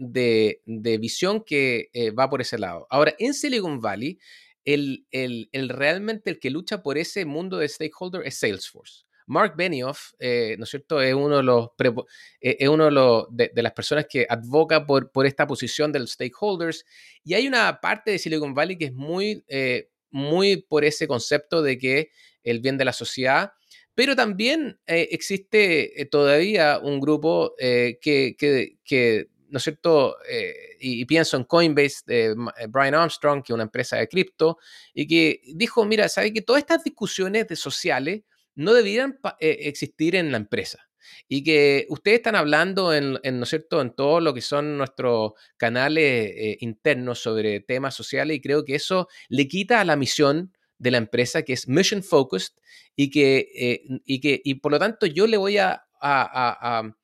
visión 1.00 1.42
que 1.44 1.90
eh, 1.92 2.12
va 2.12 2.30
por 2.30 2.40
ese 2.40 2.56
lado. 2.56 2.86
Ahora, 2.88 3.14
en 3.18 3.34
Silicon 3.34 3.80
Valley, 3.80 4.18
el, 4.64 5.06
el, 5.10 5.68
realmente 5.68 6.30
el 6.30 6.38
que 6.38 6.50
lucha 6.50 6.82
por 6.82 6.96
ese 6.96 7.24
mundo 7.24 7.58
de 7.58 7.68
stakeholder 7.68 8.22
es 8.24 8.38
Salesforce. 8.38 9.04
Mark 9.26 9.54
Benioff, 9.56 10.12
eh, 10.18 10.54
¿no 10.58 10.64
es 10.64 10.70
cierto?, 10.70 11.00
es 11.00 11.14
uno 11.14 11.38
de 11.38 11.42
los, 11.42 11.68
eh, 12.40 13.52
las 13.54 13.72
personas 13.72 14.06
que 14.08 14.26
advoca 14.28 14.86
por, 14.86 15.10
esta 15.24 15.46
posición 15.46 15.92
de 15.92 16.00
los 16.00 16.12
stakeholders. 16.12 16.84
Y 17.24 17.34
hay 17.34 17.48
una 17.48 17.80
parte 17.80 18.10
de 18.10 18.18
Silicon 18.18 18.54
Valley 18.54 18.76
que 18.76 18.86
es 18.86 18.92
muy, 18.92 19.44
eh, 19.48 19.88
muy 20.10 20.58
por 20.58 20.84
ese 20.84 21.08
concepto 21.08 21.62
de 21.62 21.78
que 21.78 22.10
el 22.42 22.60
bien 22.60 22.76
de 22.76 22.84
la 22.84 22.92
sociedad, 22.92 23.52
pero 23.94 24.14
también 24.16 24.78
existe 24.86 26.08
todavía 26.10 26.80
un 26.82 27.00
grupo 27.00 27.54
que, 27.56 28.36
que, 28.36 29.28
¿no 29.48 29.58
es 29.58 29.62
cierto? 29.62 30.16
y, 30.80 31.04
pienso 31.04 31.36
en 31.36 31.44
Coinbase 31.44 32.34
Brian 32.68 32.94
Armstrong, 32.96 33.42
que 33.42 33.52
es 33.52 33.54
una 33.54 33.62
empresa 33.62 33.96
de 33.96 34.08
cripto, 34.08 34.58
y 34.92 35.06
que 35.06 35.40
dijo, 35.54 35.84
mira, 35.84 36.08
¿sabe 36.08 36.32
que 36.32 36.42
todas 36.42 36.60
estas 36.60 36.82
discusiones 36.82 37.46
de 37.46 37.54
sociales 37.54 38.22
no 38.54 38.74
deberían 38.74 39.18
eh, 39.40 39.56
existir 39.62 40.14
en 40.16 40.30
la 40.30 40.38
empresa. 40.38 40.88
Y 41.28 41.44
que 41.44 41.86
ustedes 41.90 42.18
están 42.18 42.34
hablando 42.34 42.94
en, 42.94 43.12
¿no 43.12 43.42
es 43.42 43.48
cierto?, 43.48 43.80
en 43.82 43.94
todo 43.94 44.20
lo 44.20 44.32
que 44.32 44.40
son 44.40 44.78
nuestros 44.78 45.32
canales 45.56 46.32
eh, 46.34 46.56
internos 46.60 47.20
sobre 47.20 47.60
temas 47.60 47.94
sociales 47.94 48.38
y 48.38 48.40
creo 48.40 48.64
que 48.64 48.74
eso 48.74 49.08
le 49.28 49.46
quita 49.46 49.80
a 49.80 49.84
la 49.84 49.96
misión 49.96 50.52
de 50.78 50.90
la 50.90 50.98
empresa 50.98 51.42
que 51.42 51.52
es 51.52 51.68
mission 51.68 52.02
focused 52.02 52.54
y 52.96 53.10
que, 53.10 53.48
eh, 53.54 53.82
y 54.04 54.20
que 54.20 54.40
y 54.44 54.54
por 54.54 54.72
lo 54.72 54.78
tanto 54.78 55.06
yo 55.06 55.26
le 55.26 55.36
voy 55.36 55.58
a, 55.58 55.84
a, 56.00 56.80
a, 56.80 56.94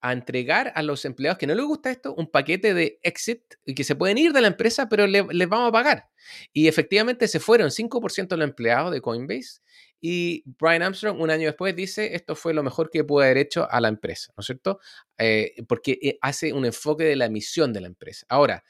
a, 0.00 0.12
entregar 0.12 0.72
a 0.74 0.82
los 0.82 1.04
empleados 1.04 1.38
que 1.38 1.46
no 1.46 1.54
les 1.54 1.64
gusta 1.64 1.90
esto 1.90 2.14
un 2.14 2.30
paquete 2.30 2.74
de 2.74 2.98
exit 3.02 3.42
que 3.76 3.84
se 3.84 3.96
pueden 3.96 4.18
ir 4.18 4.32
de 4.32 4.40
la 4.40 4.48
empresa 4.48 4.88
pero 4.88 5.06
les 5.06 5.48
vamos 5.48 5.68
a 5.68 5.72
pagar. 5.72 6.08
Y 6.52 6.68
efectivamente 6.68 7.28
se 7.28 7.40
fueron 7.40 7.70
5% 7.70 8.28
de 8.28 8.36
los 8.36 8.48
empleados 8.48 8.92
de 8.92 9.00
Coinbase 9.00 9.60
y 10.00 10.44
Brian 10.58 10.82
Armstrong, 10.82 11.20
un 11.20 11.30
año 11.30 11.46
después, 11.46 11.74
dice, 11.74 12.14
esto 12.14 12.36
fue 12.36 12.54
lo 12.54 12.62
mejor 12.62 12.90
que 12.90 13.04
pude 13.04 13.26
haber 13.26 13.38
hecho 13.38 13.70
a 13.70 13.80
la 13.80 13.88
empresa, 13.88 14.32
¿no 14.36 14.42
es 14.42 14.46
cierto? 14.46 14.80
Eh, 15.18 15.54
porque 15.68 15.98
eh, 16.02 16.18
hace 16.22 16.52
un 16.52 16.64
enfoque 16.64 17.04
de 17.04 17.16
la 17.16 17.28
misión 17.28 17.72
de 17.72 17.80
la 17.80 17.88
empresa. 17.88 18.24
Ahora, 18.28 18.64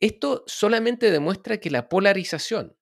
esto 0.00 0.44
solamente 0.46 1.10
demuestra 1.10 1.58
que 1.58 1.70
la 1.70 1.88
polarización 1.88 2.76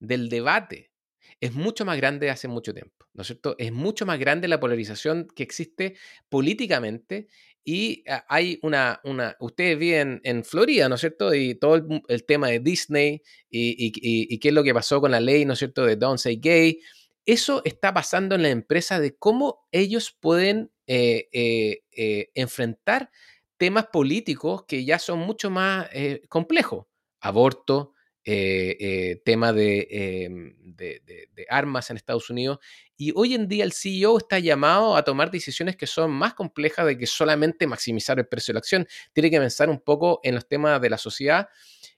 del 0.00 0.28
debate 0.28 0.92
es 1.40 1.52
mucho 1.52 1.84
más 1.84 1.96
grande 1.96 2.30
hace 2.30 2.46
mucho 2.48 2.72
tiempo, 2.72 3.06
¿no 3.14 3.22
es 3.22 3.26
cierto? 3.26 3.56
Es 3.58 3.72
mucho 3.72 4.06
más 4.06 4.18
grande 4.18 4.46
la 4.46 4.60
polarización 4.60 5.26
que 5.34 5.42
existe 5.42 5.96
políticamente 6.28 7.26
y 7.64 8.02
ah, 8.08 8.24
hay 8.28 8.58
una, 8.62 9.00
una 9.04 9.36
ustedes 9.40 9.78
viven 9.78 10.20
en 10.24 10.44
Florida, 10.44 10.88
¿no 10.88 10.96
es 10.96 11.00
cierto? 11.00 11.34
Y 11.34 11.54
todo 11.54 11.76
el, 12.08 12.24
tema 12.24 12.48
de 12.48 12.60
Disney 12.60 13.22
y, 13.48 14.38
qué 14.38 14.48
es 14.48 14.54
lo 14.54 14.64
que 14.64 14.74
pasó 14.74 15.00
con 15.00 15.10
la 15.10 15.20
ley, 15.20 15.44
¿no 15.44 15.52
es 15.52 15.60
cierto? 15.60 15.84
De 15.84 15.96
Don't 15.96 16.18
Say 16.18 16.38
Gay. 16.40 16.80
Eso 17.24 17.62
está 17.64 17.94
pasando 17.94 18.34
en 18.34 18.42
la 18.42 18.50
empresa 18.50 18.98
de 18.98 19.14
cómo 19.16 19.68
ellos 19.70 20.16
pueden 20.18 20.72
eh, 20.88 21.28
eh, 21.32 21.84
eh, 21.92 22.30
enfrentar 22.34 23.10
temas 23.56 23.86
políticos 23.86 24.64
que 24.66 24.84
ya 24.84 24.98
son 24.98 25.20
mucho 25.20 25.48
más 25.48 25.88
complejos. 26.28 26.86
Aborto, 27.20 27.94
tema 28.24 29.50
em, 29.50 30.56
de, 30.58 31.00
de, 31.04 31.46
armas 31.48 31.90
en 31.90 31.96
Estados 31.96 32.28
Unidos. 32.28 32.58
Y 33.02 33.12
hoy 33.16 33.34
en 33.34 33.48
día 33.48 33.64
el 33.64 33.72
CEO 33.72 34.16
está 34.16 34.38
llamado 34.38 34.94
a 34.94 35.02
tomar 35.02 35.28
decisiones 35.28 35.74
que 35.74 35.88
son 35.88 36.12
más 36.12 36.34
complejas 36.34 36.86
de 36.86 36.96
que 36.96 37.08
solamente 37.08 37.66
maximizar 37.66 38.16
el 38.20 38.28
precio 38.28 38.52
de 38.52 38.54
la 38.54 38.58
acción. 38.60 38.86
Tiene 39.12 39.28
que 39.28 39.40
pensar 39.40 39.68
un 39.68 39.80
poco 39.80 40.20
en 40.22 40.36
los 40.36 40.46
temas 40.46 40.80
de 40.80 40.88
la 40.88 40.98
sociedad. 40.98 41.48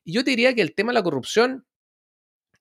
Y 0.03 0.15
yo 0.15 0.25
te 0.25 0.31
diría 0.31 0.55
que 0.55 0.63
el 0.63 0.75
tema 0.75 0.93
de 0.93 0.95
la 0.95 1.03
corrupción 1.03 1.67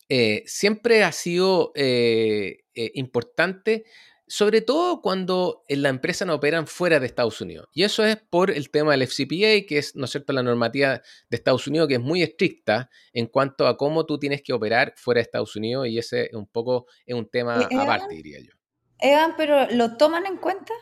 eh, 0.09 0.43
siempre 0.45 1.05
ha 1.05 1.13
sido 1.13 1.71
eh, 1.73 2.65
eh, 2.75 2.91
importante, 2.95 3.85
sobre 4.27 4.61
todo 4.61 5.01
cuando 5.01 5.65
la 5.67 5.89
empresa 5.89 6.25
no 6.25 6.35
operan 6.35 6.65
fuera 6.65 6.99
de 6.99 7.05
Estados 7.05 7.41
Unidos. 7.41 7.67
Y 7.73 7.83
eso 7.83 8.05
es 8.05 8.17
por 8.17 8.51
el 8.51 8.69
tema 8.69 8.91
del 8.91 9.03
FCPA, 9.03 9.67
que 9.67 9.77
es, 9.77 9.95
¿no 9.95 10.05
es 10.05 10.11
cierto?, 10.11 10.33
la 10.33 10.43
normativa 10.43 11.01
de 11.29 11.37
Estados 11.37 11.67
Unidos, 11.67 11.87
que 11.87 11.95
es 11.95 12.01
muy 12.01 12.23
estricta 12.23 12.89
en 13.11 13.27
cuanto 13.27 13.67
a 13.67 13.77
cómo 13.77 14.05
tú 14.05 14.17
tienes 14.17 14.41
que 14.41 14.53
operar 14.53 14.93
fuera 14.95 15.19
de 15.19 15.23
Estados 15.23 15.55
Unidos, 15.55 15.87
y 15.87 15.97
ese 15.97 16.27
es 16.27 16.33
un 16.33 16.47
poco 16.47 16.87
es 17.05 17.15
un 17.15 17.29
tema 17.29 17.59
aparte, 17.59 18.15
diría 18.15 18.39
yo. 18.39 18.53
Evan, 18.99 19.35
pero 19.35 19.67
¿lo 19.71 19.97
toman 19.97 20.25
en 20.25 20.37
cuenta? 20.37 20.73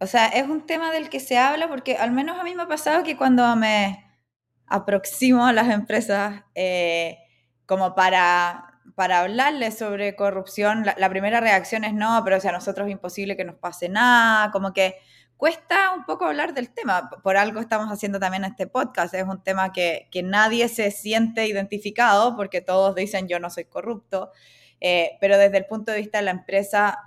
O 0.00 0.06
sea, 0.06 0.26
es 0.26 0.48
un 0.48 0.66
tema 0.66 0.92
del 0.92 1.08
que 1.08 1.20
se 1.20 1.38
habla 1.38 1.68
porque 1.68 1.96
al 1.96 2.10
menos 2.10 2.38
a 2.38 2.44
mí 2.44 2.54
me 2.54 2.62
ha 2.62 2.68
pasado 2.68 3.04
que 3.04 3.16
cuando 3.16 3.54
me 3.56 4.04
aproximo 4.66 5.46
a 5.46 5.52
las 5.52 5.70
empresas 5.70 6.42
como 7.66 7.94
para 7.94 8.67
para 8.98 9.20
hablarles 9.20 9.78
sobre 9.78 10.16
corrupción, 10.16 10.84
la, 10.84 11.08
primera 11.08 11.38
reacción 11.38 11.84
es 11.84 11.94
no, 11.94 12.20
pero 12.24 12.38
o 12.38 12.40
sea, 12.40 12.50
a 12.50 12.54
nosotros 12.54 12.88
es 12.88 12.92
imposible 12.94 13.36
que 13.36 13.44
nos 13.44 13.54
pase 13.54 13.88
nada, 13.88 14.50
como 14.50 14.72
que 14.72 14.96
cuesta 15.36 15.92
un 15.96 16.04
poco 16.04 16.24
hablar 16.24 16.52
del 16.52 16.74
tema. 16.74 17.08
Por 17.22 17.36
algo 17.36 17.60
estamos 17.60 17.92
haciendo 17.92 18.18
también 18.18 18.44
este 18.44 18.66
podcast. 18.66 19.14
Es 19.14 19.22
un 19.22 19.40
tema 19.40 19.72
que, 19.72 20.08
que 20.10 20.24
nadie 20.24 20.68
se 20.68 20.90
siente 20.90 21.46
identificado 21.46 22.34
porque 22.34 22.60
todos 22.60 22.96
dicen 22.96 23.28
yo 23.28 23.38
no 23.38 23.50
soy 23.50 23.66
corrupto, 23.66 24.32
eh, 24.80 25.16
pero 25.20 25.38
desde 25.38 25.58
el 25.58 25.66
punto 25.66 25.92
de 25.92 25.98
vista 25.98 26.18
de 26.18 26.24
la 26.24 26.32
empresa 26.32 26.98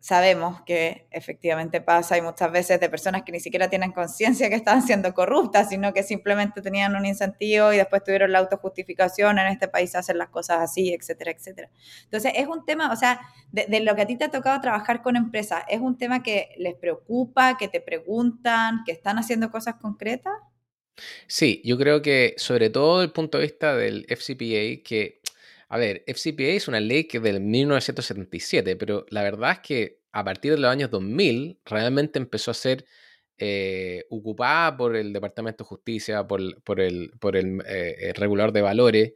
sabemos 0.00 0.62
que 0.62 1.08
efectivamente 1.10 1.80
pasa 1.80 2.16
y 2.16 2.22
muchas 2.22 2.52
veces 2.52 2.80
de 2.80 2.88
personas 2.88 3.24
que 3.24 3.32
ni 3.32 3.40
siquiera 3.40 3.68
tienen 3.68 3.92
conciencia 3.92 4.48
que 4.48 4.54
estaban 4.54 4.82
siendo 4.82 5.12
corruptas, 5.12 5.68
sino 5.68 5.92
que 5.92 6.02
simplemente 6.02 6.62
tenían 6.62 6.94
un 6.94 7.04
incentivo 7.04 7.72
y 7.72 7.78
después 7.78 8.04
tuvieron 8.04 8.32
la 8.32 8.38
autojustificación, 8.38 9.38
en 9.38 9.48
este 9.48 9.68
país 9.68 9.94
hacen 9.94 10.18
las 10.18 10.28
cosas 10.28 10.58
así, 10.60 10.94
etcétera, 10.94 11.32
etcétera. 11.32 11.70
Entonces 12.04 12.32
es 12.36 12.46
un 12.46 12.64
tema, 12.64 12.92
o 12.92 12.96
sea, 12.96 13.20
de, 13.50 13.80
lo 13.80 13.94
que 13.96 14.02
a 14.02 14.06
ti 14.06 14.16
te 14.16 14.24
ha 14.24 14.30
tocado 14.30 14.60
trabajar 14.60 15.02
con 15.02 15.16
empresas, 15.16 15.64
¿es 15.68 15.80
un 15.80 15.98
tema 15.98 16.22
que 16.22 16.50
les 16.58 16.74
preocupa, 16.74 17.56
que 17.56 17.68
te 17.68 17.80
preguntan, 17.80 18.82
que 18.84 18.92
están 18.92 19.18
haciendo 19.18 19.50
cosas 19.50 19.76
concretas? 19.76 20.34
Sí, 21.26 21.62
yo 21.64 21.78
creo 21.78 22.02
que 22.02 22.34
sobre 22.38 22.70
todo 22.70 23.02
el 23.02 23.12
punto 23.12 23.38
de 23.38 23.44
vista 23.44 23.76
del 23.76 24.04
FCPA, 24.08 24.82
que 24.84 25.17
a 25.68 25.78
ver, 25.78 26.04
FCPA 26.06 26.44
es 26.44 26.68
una 26.68 26.80
ley 26.80 27.04
que 27.04 27.18
es 27.18 27.22
del 27.22 27.40
1977, 27.40 28.76
pero 28.76 29.04
la 29.10 29.22
verdad 29.22 29.52
es 29.52 29.58
que 29.60 30.00
a 30.12 30.24
partir 30.24 30.52
de 30.52 30.58
los 30.58 30.70
años 30.70 30.90
2000 30.90 31.60
realmente 31.64 32.18
empezó 32.18 32.50
a 32.50 32.54
ser 32.54 32.86
eh, 33.36 34.04
ocupada 34.10 34.76
por 34.76 34.96
el 34.96 35.12
Departamento 35.12 35.64
de 35.64 35.68
Justicia, 35.68 36.26
por, 36.26 36.40
el, 36.40 37.12
por 37.20 37.36
el, 37.36 37.62
eh, 37.66 38.12
regulador 38.16 38.52
de 38.52 38.62
valores, 38.62 39.12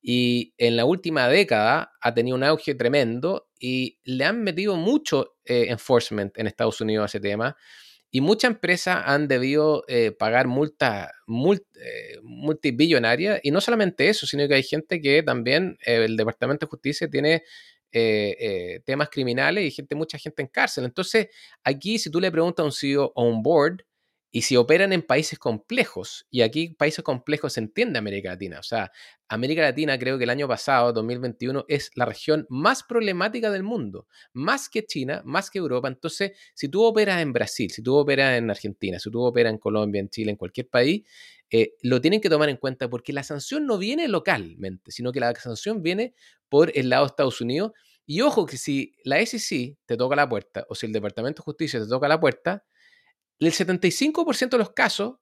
y 0.00 0.54
en 0.58 0.76
la 0.76 0.84
última 0.84 1.28
década 1.28 1.92
ha 2.00 2.14
tenido 2.14 2.36
un 2.36 2.44
auge 2.44 2.76
tremendo 2.76 3.48
y 3.58 3.98
le 4.04 4.24
han 4.24 4.44
metido 4.44 4.76
mucho 4.76 5.36
eh, 5.44 5.66
enforcement 5.68 6.38
en 6.38 6.46
Estados 6.46 6.80
Unidos 6.80 7.02
a 7.02 7.06
ese 7.06 7.20
tema. 7.20 7.56
Y 8.10 8.20
muchas 8.20 8.52
empresas 8.52 9.02
han 9.04 9.28
debido 9.28 9.84
eh, 9.88 10.12
pagar 10.12 10.46
multas 10.46 11.10
eh, 11.26 12.18
multibillonarias. 12.22 13.40
Y 13.42 13.50
no 13.50 13.60
solamente 13.60 14.08
eso, 14.08 14.26
sino 14.26 14.46
que 14.48 14.54
hay 14.54 14.62
gente 14.62 15.00
que 15.00 15.22
también 15.22 15.76
eh, 15.84 16.04
el 16.04 16.16
Departamento 16.16 16.66
de 16.66 16.70
Justicia 16.70 17.08
tiene 17.08 17.42
temas 18.84 19.08
criminales 19.08 19.64
y 19.64 19.70
gente, 19.70 19.94
mucha 19.94 20.18
gente 20.18 20.42
en 20.42 20.48
cárcel. 20.48 20.84
Entonces, 20.84 21.28
aquí 21.64 21.98
si 21.98 22.10
tú 22.10 22.20
le 22.20 22.30
preguntas 22.30 22.62
a 22.62 22.66
un 22.66 22.72
CEO 22.72 23.10
o 23.14 23.24
un 23.24 23.42
board, 23.42 23.84
y 24.30 24.42
si 24.42 24.56
operan 24.56 24.92
en 24.92 25.02
países 25.02 25.38
complejos, 25.38 26.26
y 26.30 26.42
aquí 26.42 26.70
países 26.70 27.02
complejos 27.02 27.54
se 27.54 27.60
entiende 27.60 27.98
América 27.98 28.30
Latina, 28.30 28.58
o 28.60 28.62
sea, 28.62 28.92
América 29.28 29.62
Latina 29.62 29.98
creo 29.98 30.18
que 30.18 30.24
el 30.24 30.30
año 30.30 30.46
pasado, 30.46 30.92
2021, 30.92 31.64
es 31.68 31.90
la 31.94 32.04
región 32.04 32.46
más 32.48 32.82
problemática 32.82 33.50
del 33.50 33.62
mundo, 33.62 34.06
más 34.32 34.68
que 34.68 34.84
China, 34.84 35.22
más 35.24 35.50
que 35.50 35.58
Europa. 35.58 35.88
Entonces, 35.88 36.32
si 36.54 36.68
tú 36.68 36.84
operas 36.84 37.20
en 37.22 37.32
Brasil, 37.32 37.70
si 37.70 37.82
tú 37.82 37.96
operas 37.96 38.38
en 38.38 38.50
Argentina, 38.50 38.98
si 38.98 39.10
tú 39.10 39.22
operas 39.22 39.52
en 39.52 39.58
Colombia, 39.58 40.00
en 40.00 40.10
Chile, 40.10 40.30
en 40.30 40.36
cualquier 40.36 40.68
país, 40.68 41.02
eh, 41.50 41.74
lo 41.82 42.00
tienen 42.00 42.20
que 42.20 42.28
tomar 42.28 42.48
en 42.48 42.56
cuenta 42.56 42.88
porque 42.88 43.12
la 43.12 43.22
sanción 43.22 43.66
no 43.66 43.78
viene 43.78 44.08
localmente, 44.08 44.90
sino 44.90 45.12
que 45.12 45.20
la 45.20 45.34
sanción 45.34 45.82
viene 45.82 46.14
por 46.48 46.72
el 46.76 46.88
lado 46.88 47.04
de 47.04 47.08
Estados 47.08 47.40
Unidos. 47.40 47.72
Y 48.04 48.20
ojo 48.20 48.46
que 48.46 48.56
si 48.56 48.94
la 49.04 49.24
SEC 49.24 49.76
te 49.86 49.96
toca 49.96 50.14
la 50.14 50.28
puerta 50.28 50.64
o 50.68 50.74
si 50.74 50.86
el 50.86 50.92
Departamento 50.92 51.42
de 51.42 51.44
Justicia 51.44 51.80
te 51.80 51.88
toca 51.88 52.06
la 52.06 52.20
puerta, 52.20 52.64
el 53.38 53.52
75% 53.52 54.50
de 54.50 54.58
los 54.58 54.70
casos 54.70 55.16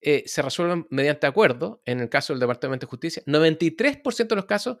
eh, 0.00 0.22
se 0.26 0.42
resuelven 0.42 0.86
mediante 0.90 1.26
acuerdo, 1.26 1.80
en 1.86 2.00
el 2.00 2.10
caso 2.10 2.32
del 2.34 2.40
Departamento 2.40 2.84
de 2.84 2.90
Justicia, 2.90 3.22
93% 3.26 4.28
de 4.28 4.36
los 4.36 4.44
casos 4.44 4.76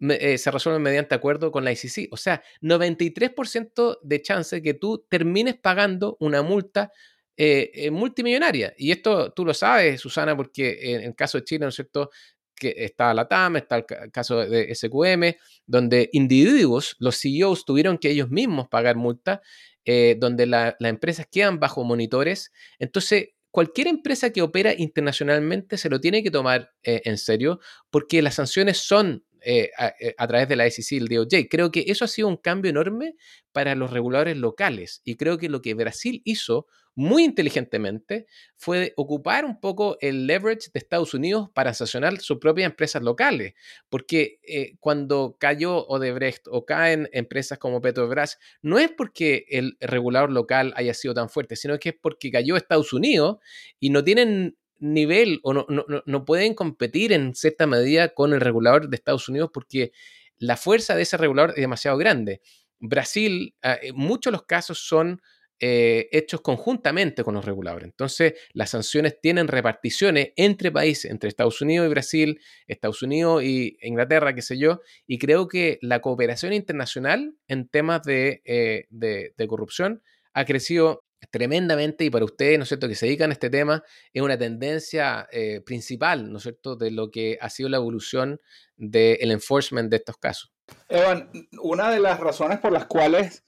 eh, 0.00 0.36
se 0.36 0.50
resuelven 0.50 0.82
mediante 0.82 1.14
acuerdo 1.14 1.50
con 1.50 1.64
la 1.64 1.72
ICC. 1.72 2.12
O 2.12 2.18
sea, 2.18 2.42
93% 2.60 3.98
de 4.02 4.22
chance 4.22 4.60
que 4.60 4.74
tú 4.74 5.06
termines 5.08 5.56
pagando 5.56 6.18
una 6.20 6.42
multa 6.42 6.92
eh, 7.38 7.90
multimillonaria. 7.90 8.74
Y 8.76 8.90
esto 8.90 9.32
tú 9.32 9.46
lo 9.46 9.54
sabes, 9.54 10.00
Susana, 10.00 10.36
porque 10.36 10.94
en 10.94 11.02
el 11.02 11.14
caso 11.14 11.38
de 11.38 11.44
Chile, 11.44 11.60
¿no 11.60 11.68
es 11.68 11.74
cierto? 11.74 12.10
que 12.56 12.74
está 12.76 13.12
la 13.14 13.28
TAM, 13.28 13.56
está 13.56 13.76
el 13.76 13.84
caso 14.10 14.38
de 14.38 14.74
SQM, 14.74 15.36
donde 15.66 16.08
individuos, 16.12 16.96
los 16.98 17.20
CEOs, 17.20 17.64
tuvieron 17.64 17.98
que 17.98 18.10
ellos 18.10 18.30
mismos 18.30 18.68
pagar 18.68 18.96
multa 18.96 19.42
eh, 19.86 20.16
donde 20.18 20.46
las 20.46 20.74
empresas 20.80 21.26
quedan 21.30 21.58
bajo 21.58 21.84
monitores. 21.84 22.52
Entonces, 22.78 23.28
cualquier 23.50 23.86
empresa 23.86 24.30
que 24.30 24.42
opera 24.42 24.74
internacionalmente 24.76 25.78
se 25.78 25.88
lo 25.88 26.00
tiene 26.00 26.22
que 26.22 26.30
tomar 26.30 26.72
eh, 26.82 27.00
en 27.04 27.16
serio 27.16 27.60
porque 27.88 28.20
las 28.20 28.34
sanciones 28.34 28.76
son 28.76 29.24
eh, 29.42 29.70
a, 29.78 30.26
través 30.26 30.48
de 30.48 30.56
la 30.56 30.68
SEC 30.70 30.92
y 30.92 30.96
el 30.96 31.08
DOJ. 31.08 31.48
Creo 31.50 31.70
que 31.70 31.84
eso 31.88 32.04
ha 32.04 32.08
sido 32.08 32.28
un 32.28 32.36
cambio 32.36 32.70
enorme 32.70 33.14
para 33.52 33.74
los 33.74 33.90
reguladores 33.90 34.36
locales 34.36 35.02
y 35.04 35.16
creo 35.16 35.38
que 35.38 35.48
lo 35.48 35.62
que 35.62 35.74
Brasil 35.74 36.22
hizo 36.24 36.66
muy 36.96 37.24
inteligentemente 37.24 38.26
fue 38.56 38.94
ocupar 38.96 39.44
un 39.44 39.60
poco 39.60 39.98
el 40.00 40.26
leverage 40.26 40.70
de 40.72 40.78
Estados 40.78 41.12
Unidos 41.12 41.50
para 41.54 41.74
sancionar 41.74 42.18
sus 42.20 42.38
propias 42.38 42.70
empresas 42.70 43.02
locales, 43.02 43.52
porque 43.90 44.40
eh, 44.42 44.76
cuando 44.80 45.36
cayó 45.38 45.86
Odebrecht 45.86 46.48
o 46.48 46.64
caen 46.64 47.08
empresas 47.12 47.58
como 47.58 47.82
Petrobras, 47.82 48.38
no 48.62 48.78
es 48.78 48.90
porque 48.90 49.44
el 49.50 49.76
regulador 49.78 50.32
local 50.32 50.72
haya 50.74 50.94
sido 50.94 51.12
tan 51.12 51.28
fuerte, 51.28 51.54
sino 51.54 51.78
que 51.78 51.90
es 51.90 51.96
porque 52.00 52.30
cayó 52.30 52.56
Estados 52.56 52.94
Unidos 52.94 53.36
y 53.78 53.90
no 53.90 54.02
tienen 54.02 54.56
nivel 54.78 55.40
o 55.42 55.54
no, 55.54 55.66
no, 55.68 55.84
no 56.04 56.24
pueden 56.24 56.54
competir 56.54 57.12
en 57.12 57.34
cierta 57.34 57.66
medida 57.66 58.10
con 58.14 58.32
el 58.32 58.40
regulador 58.40 58.88
de 58.88 58.96
Estados 58.96 59.28
Unidos 59.28 59.50
porque 59.52 59.92
la 60.38 60.56
fuerza 60.56 60.94
de 60.94 61.02
ese 61.02 61.16
regulador 61.16 61.50
es 61.50 61.62
demasiado 61.62 61.96
grande. 61.96 62.40
Brasil, 62.78 63.54
ah, 63.62 63.78
en 63.80 63.96
muchos 63.96 64.30
de 64.30 64.36
los 64.36 64.46
casos 64.46 64.78
son 64.78 65.20
eh, 65.58 66.10
hechos 66.12 66.42
conjuntamente 66.42 67.24
con 67.24 67.34
los 67.34 67.44
reguladores. 67.44 67.86
Entonces, 67.86 68.34
las 68.52 68.70
sanciones 68.70 69.18
tienen 69.22 69.48
reparticiones 69.48 70.32
entre 70.36 70.70
países, 70.70 71.10
entre 71.10 71.30
Estados 71.30 71.62
Unidos 71.62 71.86
y 71.86 71.90
Brasil, 71.90 72.40
Estados 72.66 73.00
Unidos 73.02 73.42
y 73.42 73.78
Inglaterra, 73.80 74.34
qué 74.34 74.42
sé 74.42 74.58
yo, 74.58 74.82
y 75.06 75.18
creo 75.18 75.48
que 75.48 75.78
la 75.80 76.00
cooperación 76.00 76.52
internacional 76.52 77.34
en 77.48 77.68
temas 77.68 78.02
de, 78.02 78.42
eh, 78.44 78.84
de, 78.90 79.46
corrupción 79.48 80.02
ha 80.34 80.44
crecido 80.44 81.05
tremendamente 81.30 82.04
y 82.04 82.10
para 82.10 82.24
ustedes, 82.24 82.58
¿no 82.58 82.62
es 82.62 82.68
cierto?, 82.68 82.88
que 82.88 82.94
se 82.94 83.06
dedican 83.06 83.30
a 83.30 83.32
este 83.32 83.50
tema, 83.50 83.82
es 84.12 84.22
una 84.22 84.38
tendencia 84.38 85.28
eh, 85.32 85.60
principal, 85.64 86.30
¿no 86.30 86.38
es 86.38 86.44
cierto?, 86.44 86.76
de 86.76 86.90
lo 86.90 87.10
que 87.10 87.38
ha 87.40 87.50
sido 87.50 87.68
la 87.68 87.76
evolución 87.78 88.40
del 88.76 89.30
enforcement 89.30 89.90
de 89.90 89.96
estos 89.96 90.16
casos. 90.16 90.52
Evan, 90.88 91.30
una 91.62 91.90
de 91.90 92.00
las 92.00 92.20
razones 92.20 92.58
por 92.58 92.72
las 92.72 92.86
cuales 92.86 93.44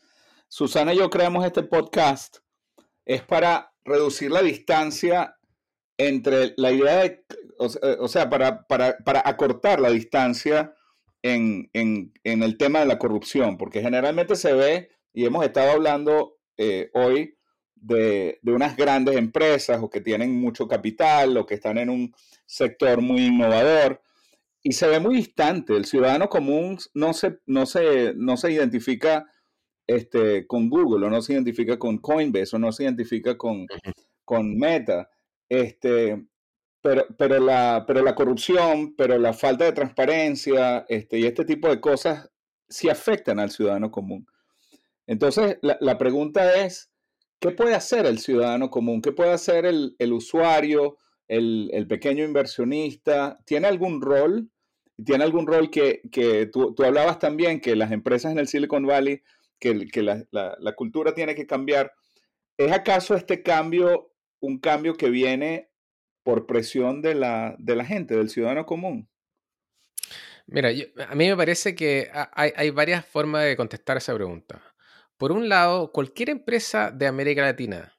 Susana 0.49 0.95
y 0.95 0.99
yo 0.99 1.11
creamos 1.11 1.45
este 1.45 1.63
podcast 1.63 2.39
es 3.05 3.23
para 3.23 3.73
reducir 3.85 4.31
la 4.31 4.43
distancia 4.43 5.37
entre 5.99 6.55
la 6.57 6.71
idea 6.71 7.03
de, 7.03 7.25
o, 7.59 8.09
sea, 8.09 8.31
para, 8.31 8.65
acortar 9.25 9.81
la 9.81 9.91
distancia 9.91 10.75
en, 11.23 11.71
el 11.75 12.57
tema 12.57 12.81
de 12.81 12.87
la 12.87 12.99
corrupción, 12.99 13.59
porque 13.59 13.83
generalmente 13.83 14.37
se 14.37 14.53
ve, 14.53 14.91
y 15.13 15.25
hemos 15.25 15.45
estado 15.45 15.73
hablando 15.73 16.39
eh, 16.57 16.91
hoy 16.95 17.38
de, 17.81 18.39
de, 18.43 18.53
unas 18.53 18.77
grandes 18.77 19.17
empresas 19.17 19.79
o 19.83 19.91
que 19.91 20.01
tienen 20.01 20.39
mucho 20.39 20.67
capital 20.67 21.37
o 21.37 21.47
que 21.47 21.55
están 21.55 21.79
en 21.79 21.91
un 21.91 22.15
sector 22.47 23.01
muy 23.01 23.27
innovador, 23.27 24.01
y 24.63 24.73
se 24.73 24.89
ve 24.89 25.01
muy 25.01 25.17
distante. 25.17 25.77
El 25.77 25.85
ciudadano 25.85 26.29
común 26.29 26.79
no 26.95 27.13
se, 27.13 27.39
no 27.47 27.67
se, 27.67 28.13
no 28.15 28.37
se 28.37 28.53
identifica 28.53 29.31
este, 29.87 30.47
con 30.47 30.69
Google 30.69 31.07
o 31.07 31.11
no 31.11 31.23
se 31.23 31.33
identifica 31.33 31.79
con 31.79 31.99
Coinbase 31.99 32.57
o 32.57 32.59
no 32.59 32.73
se 32.73 32.85
identifica 32.85 33.39
con, 33.39 33.67
con 34.25 34.59
Meta. 34.59 35.09
Este, 35.49 36.23
pero, 36.83 37.07
pero, 37.17 37.41
la, 37.41 37.85
pero 37.87 38.03
la 38.03 38.15
corrupción, 38.15 38.95
pero 38.97 39.19
la 39.19 39.33
falta 39.33 39.65
de 39.65 39.73
transparencia 39.73 40.85
este, 40.89 41.19
y 41.19 41.25
este 41.25 41.45
tipo 41.45 41.69
de 41.69 41.81
cosas 41.81 42.31
sí 42.69 42.91
afectan 42.91 43.39
al 43.39 43.51
ciudadano 43.51 43.91
común. 43.91 44.27
Entonces, 45.07 45.59
la, 45.63 45.79
la 45.81 45.97
pregunta 45.97 46.63
es, 46.63 46.91
¿qué 47.41 47.51
puede 47.51 47.75
hacer 47.75 48.07
el 48.07 48.19
ciudadano 48.19 48.71
común? 48.71 49.03
¿Qué 49.03 49.13
puede 49.13 49.33
hacer 49.33 49.67
el, 49.67 49.95
el 49.99 50.13
usuario, 50.13 50.99
el, 51.29 51.71
el, 51.73 51.87
pequeño 51.87 52.25
inversionista? 52.25 53.39
¿Tiene 53.45 53.69
algún 53.69 54.01
rol? 54.01 54.51
¿Tiene 55.05 55.25
algún 55.25 55.47
rol 55.47 55.71
que, 55.71 56.03
que 56.11 56.47
tú, 56.47 56.75
tú, 56.75 56.85
hablabas 56.85 57.19
también 57.19 57.61
que 57.61 57.77
las 57.77 57.93
empresas 57.93 58.33
en 58.33 58.39
el 58.39 58.49
Silicon 58.49 58.87
Valley, 58.87 59.23
que, 59.61 59.87
que 59.87 60.03
la, 60.03 60.25
la, 60.31 60.75
cultura 60.75 61.15
tiene 61.15 61.35
que 61.35 61.47
cambiar? 61.47 61.93
¿Es 62.57 62.73
acaso 62.73 63.15
este 63.15 63.43
cambio 63.43 64.13
un 64.41 64.59
cambio 64.59 64.95
que 64.95 65.11
viene 65.11 65.71
por 66.25 66.47
presión 66.47 67.01
de 67.03 67.15
la, 67.15 67.55
de 67.59 67.77
la 67.77 67.85
gente, 67.85 68.17
del 68.17 68.29
ciudadano 68.29 68.67
común? 68.67 69.09
Mira, 70.47 70.71
a 71.09 71.15
mí 71.15 71.29
me 71.29 71.37
parece 71.37 71.75
que 71.75 72.11
hay, 72.33 72.53
hay, 72.57 72.71
varias 72.71 73.05
formas 73.05 73.45
de 73.45 73.57
contestar 73.57 73.99
esa 73.99 74.15
pregunta. 74.15 74.61
Por 75.19 75.33
un 75.33 75.49
lado, 75.49 75.93
cualquier 75.93 76.31
empresa 76.31 76.91
de 76.91 77.07
América 77.07 77.43
Latina 77.43 77.99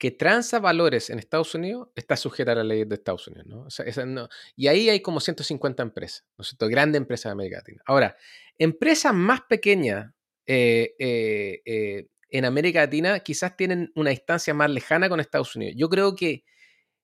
que 0.00 0.10
transa 0.10 0.60
valores 0.60 1.10
en 1.10 1.18
Estados 1.18 1.54
Unidos 1.54 1.88
está 1.94 2.16
sujeta 2.16 2.52
a 2.52 2.54
la 2.54 2.64
ley 2.64 2.84
de 2.84 2.94
Estados 2.94 3.28
Unidos. 3.28 3.46
¿no? 3.46 3.62
O 3.64 3.70
sea, 3.70 3.84
esa 3.84 4.06
no, 4.06 4.30
y 4.56 4.68
ahí 4.68 4.88
hay 4.88 5.00
como 5.00 5.20
150 5.20 5.82
empresas, 5.82 6.24
¿no 6.38 6.42
es 6.42 6.48
cierto? 6.48 6.68
Grandes 6.68 7.00
empresas 7.00 7.24
de 7.24 7.32
América 7.32 7.58
Latina. 7.58 7.82
Ahora, 7.84 8.16
empresas 8.58 9.12
más 9.12 9.42
pequeñas 9.42 10.10
eh, 10.46 10.94
eh, 10.98 11.60
eh, 11.66 12.06
en 12.30 12.44
América 12.46 12.80
Latina 12.80 13.20
quizás 13.20 13.56
tienen 13.58 13.92
una 13.94 14.08
distancia 14.08 14.54
más 14.54 14.70
lejana 14.70 15.10
con 15.10 15.20
Estados 15.20 15.54
Unidos. 15.54 15.74
Yo 15.76 15.90
creo 15.90 16.14
que 16.14 16.44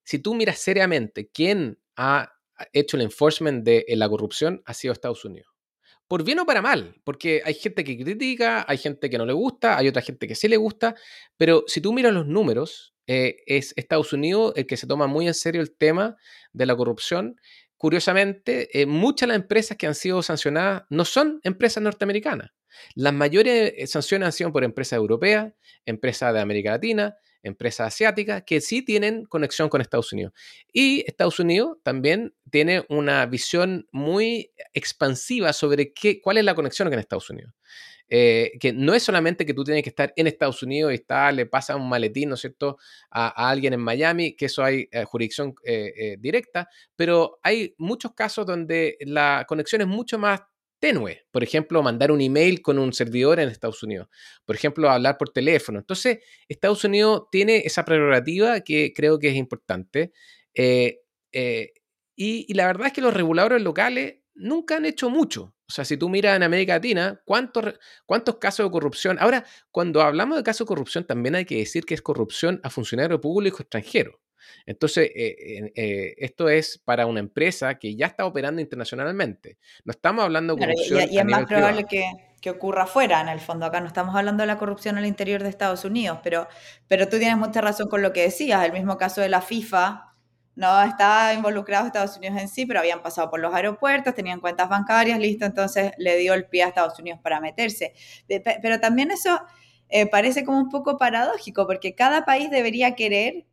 si 0.02 0.18
tú 0.18 0.34
miras 0.34 0.58
seriamente 0.58 1.28
quién 1.28 1.78
ha 1.96 2.32
hecho 2.72 2.96
el 2.96 3.02
enforcement 3.02 3.62
de 3.62 3.84
la 3.88 4.08
corrupción, 4.08 4.62
ha 4.64 4.72
sido 4.72 4.92
Estados 4.92 5.22
Unidos. 5.24 5.55
Por 6.08 6.22
bien 6.22 6.38
o 6.38 6.46
para 6.46 6.62
mal, 6.62 6.94
porque 7.04 7.42
hay 7.44 7.54
gente 7.54 7.82
que 7.82 7.98
critica, 7.98 8.64
hay 8.68 8.78
gente 8.78 9.10
que 9.10 9.18
no 9.18 9.26
le 9.26 9.32
gusta, 9.32 9.76
hay 9.76 9.88
otra 9.88 10.02
gente 10.02 10.28
que 10.28 10.36
sí 10.36 10.46
le 10.46 10.56
gusta, 10.56 10.94
pero 11.36 11.64
si 11.66 11.80
tú 11.80 11.92
miras 11.92 12.12
los 12.12 12.26
números, 12.26 12.94
eh, 13.08 13.38
es 13.46 13.72
Estados 13.76 14.12
Unidos 14.12 14.52
el 14.56 14.66
que 14.66 14.76
se 14.76 14.86
toma 14.86 15.06
muy 15.06 15.26
en 15.28 15.34
serio 15.34 15.60
el 15.60 15.76
tema 15.76 16.16
de 16.52 16.66
la 16.66 16.76
corrupción. 16.76 17.40
Curiosamente, 17.76 18.80
eh, 18.80 18.86
muchas 18.86 19.28
de 19.28 19.34
las 19.34 19.42
empresas 19.42 19.76
que 19.76 19.86
han 19.86 19.94
sido 19.94 20.22
sancionadas 20.22 20.84
no 20.90 21.04
son 21.04 21.40
empresas 21.42 21.82
norteamericanas. 21.82 22.50
Las 22.94 23.12
mayores 23.12 23.74
eh, 23.76 23.86
sanciones 23.86 24.26
han 24.26 24.32
sido 24.32 24.52
por 24.52 24.64
empresas 24.64 24.96
europeas, 24.96 25.52
empresas 25.84 26.32
de 26.34 26.40
América 26.40 26.70
Latina, 26.70 27.16
empresas 27.46 27.88
asiáticas 27.88 28.42
que 28.44 28.60
sí 28.60 28.82
tienen 28.82 29.24
conexión 29.24 29.68
con 29.68 29.80
Estados 29.80 30.12
Unidos. 30.12 30.32
Y 30.72 31.04
Estados 31.06 31.38
Unidos 31.38 31.78
también 31.82 32.34
tiene 32.50 32.84
una 32.88 33.26
visión 33.26 33.86
muy 33.92 34.52
expansiva 34.74 35.52
sobre 35.52 35.92
qué, 35.92 36.20
cuál 36.20 36.38
es 36.38 36.44
la 36.44 36.54
conexión 36.54 36.90
con 36.90 36.98
Estados 36.98 37.30
Unidos. 37.30 37.52
Eh, 38.08 38.52
que 38.60 38.72
no 38.72 38.94
es 38.94 39.02
solamente 39.02 39.44
que 39.44 39.52
tú 39.52 39.64
tienes 39.64 39.82
que 39.82 39.88
estar 39.88 40.12
en 40.14 40.28
Estados 40.28 40.62
Unidos 40.62 40.92
y 40.92 40.94
está, 40.94 41.32
le 41.32 41.46
pasa 41.46 41.74
un 41.74 41.88
maletín, 41.88 42.28
¿no 42.28 42.36
es 42.36 42.40
cierto?, 42.40 42.78
a, 43.10 43.50
alguien 43.50 43.72
en 43.72 43.80
Miami, 43.80 44.36
que 44.36 44.46
eso 44.46 44.62
hay 44.62 44.88
eh, 44.92 45.04
jurisdicción 45.04 45.54
eh, 45.64 46.16
directa, 46.20 46.68
pero 46.94 47.40
hay 47.42 47.74
muchos 47.78 48.12
casos 48.14 48.46
donde 48.46 48.96
la 49.00 49.44
conexión 49.48 49.80
es 49.80 49.88
mucho 49.88 50.18
más 50.18 50.42
tenue. 50.78 51.26
Por 51.30 51.42
ejemplo, 51.42 51.82
mandar 51.82 52.10
un 52.10 52.20
email 52.20 52.62
con 52.62 52.78
un 52.78 52.92
servidor 52.92 53.40
en 53.40 53.48
Estados 53.48 53.82
Unidos. 53.82 54.08
Por 54.44 54.56
ejemplo, 54.56 54.90
hablar 54.90 55.18
por 55.18 55.30
teléfono. 55.30 55.78
Entonces, 55.78 56.18
Estados 56.48 56.84
Unidos 56.84 57.24
tiene 57.30 57.58
esa 57.58 57.84
prerrogativa 57.84 58.60
que 58.60 58.92
creo 58.94 59.18
que 59.18 59.28
es 59.28 59.36
importante. 59.36 60.12
Eh, 60.54 61.00
eh, 61.32 61.72
y, 62.16 62.52
la 62.54 62.66
verdad 62.66 62.88
es 62.88 62.92
que 62.92 63.00
los 63.02 63.14
reguladores 63.14 63.62
locales 63.62 64.16
nunca 64.34 64.76
han 64.76 64.86
hecho 64.86 65.10
mucho. 65.10 65.54
O 65.68 65.72
sea, 65.72 65.84
si 65.84 65.96
tú 65.96 66.08
miras 66.08 66.36
en 66.36 66.42
América 66.44 66.74
Latina, 66.74 67.20
¿cuántos, 67.24 67.74
¿cuántos 68.06 68.36
casos 68.36 68.66
de 68.66 68.70
corrupción? 68.70 69.18
Ahora, 69.20 69.44
cuando 69.70 70.00
hablamos 70.00 70.36
de 70.38 70.44
casos 70.44 70.66
de 70.66 70.68
corrupción, 70.68 71.06
también 71.06 71.34
hay 71.34 71.44
que 71.44 71.56
decir 71.56 71.84
que 71.84 71.94
es 71.94 72.02
corrupción 72.02 72.60
a 72.62 72.70
funcionarios 72.70 73.20
públicos 73.20 73.60
extranjeros. 73.60 74.14
Entonces, 74.66 75.10
eh, 75.14 75.72
eh, 75.74 76.14
esto 76.18 76.48
es 76.48 76.78
para 76.84 77.06
una 77.06 77.20
empresa 77.20 77.78
que 77.78 77.94
ya 77.96 78.06
está 78.06 78.26
operando 78.26 78.60
internacionalmente. 78.60 79.58
No 79.84 79.90
estamos 79.90 80.24
hablando 80.24 80.54
de 80.54 80.60
corrupción. 80.66 80.98
Claro, 80.98 81.12
y, 81.12 81.14
y, 81.14 81.18
es 81.18 81.24
más 81.24 81.44
probable 81.46 81.84
que, 81.84 82.10
que, 82.40 82.50
ocurra 82.50 82.84
afuera, 82.84 83.20
en 83.20 83.28
el 83.28 83.40
fondo. 83.40 83.66
Acá 83.66 83.80
no 83.80 83.86
estamos 83.86 84.14
hablando 84.14 84.42
de 84.42 84.46
la 84.46 84.58
corrupción 84.58 84.98
al 84.98 85.06
interior 85.06 85.42
de 85.42 85.48
Estados 85.48 85.84
Unidos, 85.84 86.18
pero, 86.22 86.48
pero 86.88 87.08
tú 87.08 87.18
tienes 87.18 87.36
mucha 87.36 87.60
razón 87.60 87.88
con 87.88 88.02
lo 88.02 88.12
que 88.12 88.22
decías. 88.22 88.64
El 88.64 88.72
mismo 88.72 88.96
caso 88.98 89.20
de 89.20 89.28
la 89.28 89.40
FIFA, 89.40 90.06
no 90.56 90.82
estaba 90.82 91.34
involucrado 91.34 91.86
Estados 91.86 92.16
Unidos 92.16 92.40
en 92.40 92.48
sí, 92.48 92.64
pero 92.64 92.80
habían 92.80 93.02
pasado 93.02 93.30
por 93.30 93.40
los 93.40 93.54
aeropuertos, 93.54 94.14
tenían 94.14 94.40
cuentas 94.40 94.70
bancarias, 94.70 95.18
listo, 95.20 95.44
entonces 95.44 95.92
le 95.98 96.16
dio 96.16 96.32
el 96.32 96.46
pie 96.46 96.64
a 96.64 96.68
Estados 96.68 96.98
Unidos 96.98 97.20
para 97.22 97.40
meterse. 97.40 97.92
Pero 98.26 98.80
también 98.80 99.10
eso 99.10 99.38
eh, 99.90 100.06
parece 100.06 100.44
como 100.44 100.58
un 100.58 100.70
poco 100.70 100.96
paradójico, 100.96 101.66
porque 101.66 101.94
cada 101.94 102.24
país 102.24 102.50
debería 102.50 102.94
querer 102.94 103.44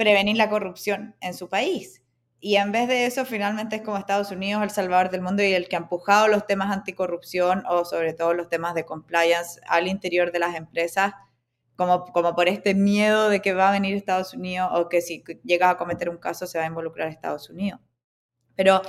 prevenir 0.00 0.38
la 0.38 0.48
corrupción 0.48 1.14
en 1.20 1.34
su 1.34 1.50
país. 1.50 2.02
Y 2.40 2.56
en 2.56 2.72
vez 2.72 2.88
de 2.88 3.04
eso, 3.04 3.26
finalmente 3.26 3.76
es 3.76 3.82
como 3.82 3.98
Estados 3.98 4.30
Unidos, 4.30 4.62
el 4.62 4.70
salvador 4.70 5.10
del 5.10 5.20
mundo 5.20 5.42
y 5.42 5.52
el 5.52 5.68
que 5.68 5.76
ha 5.76 5.80
empujado 5.80 6.26
los 6.26 6.46
temas 6.46 6.74
anticorrupción 6.74 7.64
o 7.68 7.84
sobre 7.84 8.14
todo 8.14 8.32
los 8.32 8.48
temas 8.48 8.74
de 8.74 8.86
compliance 8.86 9.60
al 9.68 9.88
interior 9.88 10.32
de 10.32 10.38
las 10.38 10.54
empresas, 10.56 11.12
como, 11.76 12.06
como 12.06 12.34
por 12.34 12.48
este 12.48 12.74
miedo 12.74 13.28
de 13.28 13.42
que 13.42 13.52
va 13.52 13.68
a 13.68 13.72
venir 13.72 13.94
Estados 13.94 14.32
Unidos 14.32 14.70
o 14.72 14.88
que 14.88 15.02
si 15.02 15.22
llega 15.44 15.68
a 15.68 15.76
cometer 15.76 16.08
un 16.08 16.16
caso 16.16 16.46
se 16.46 16.56
va 16.56 16.64
a 16.64 16.68
involucrar 16.68 17.08
Estados 17.08 17.50
Unidos. 17.50 17.78
Pero 18.56 18.80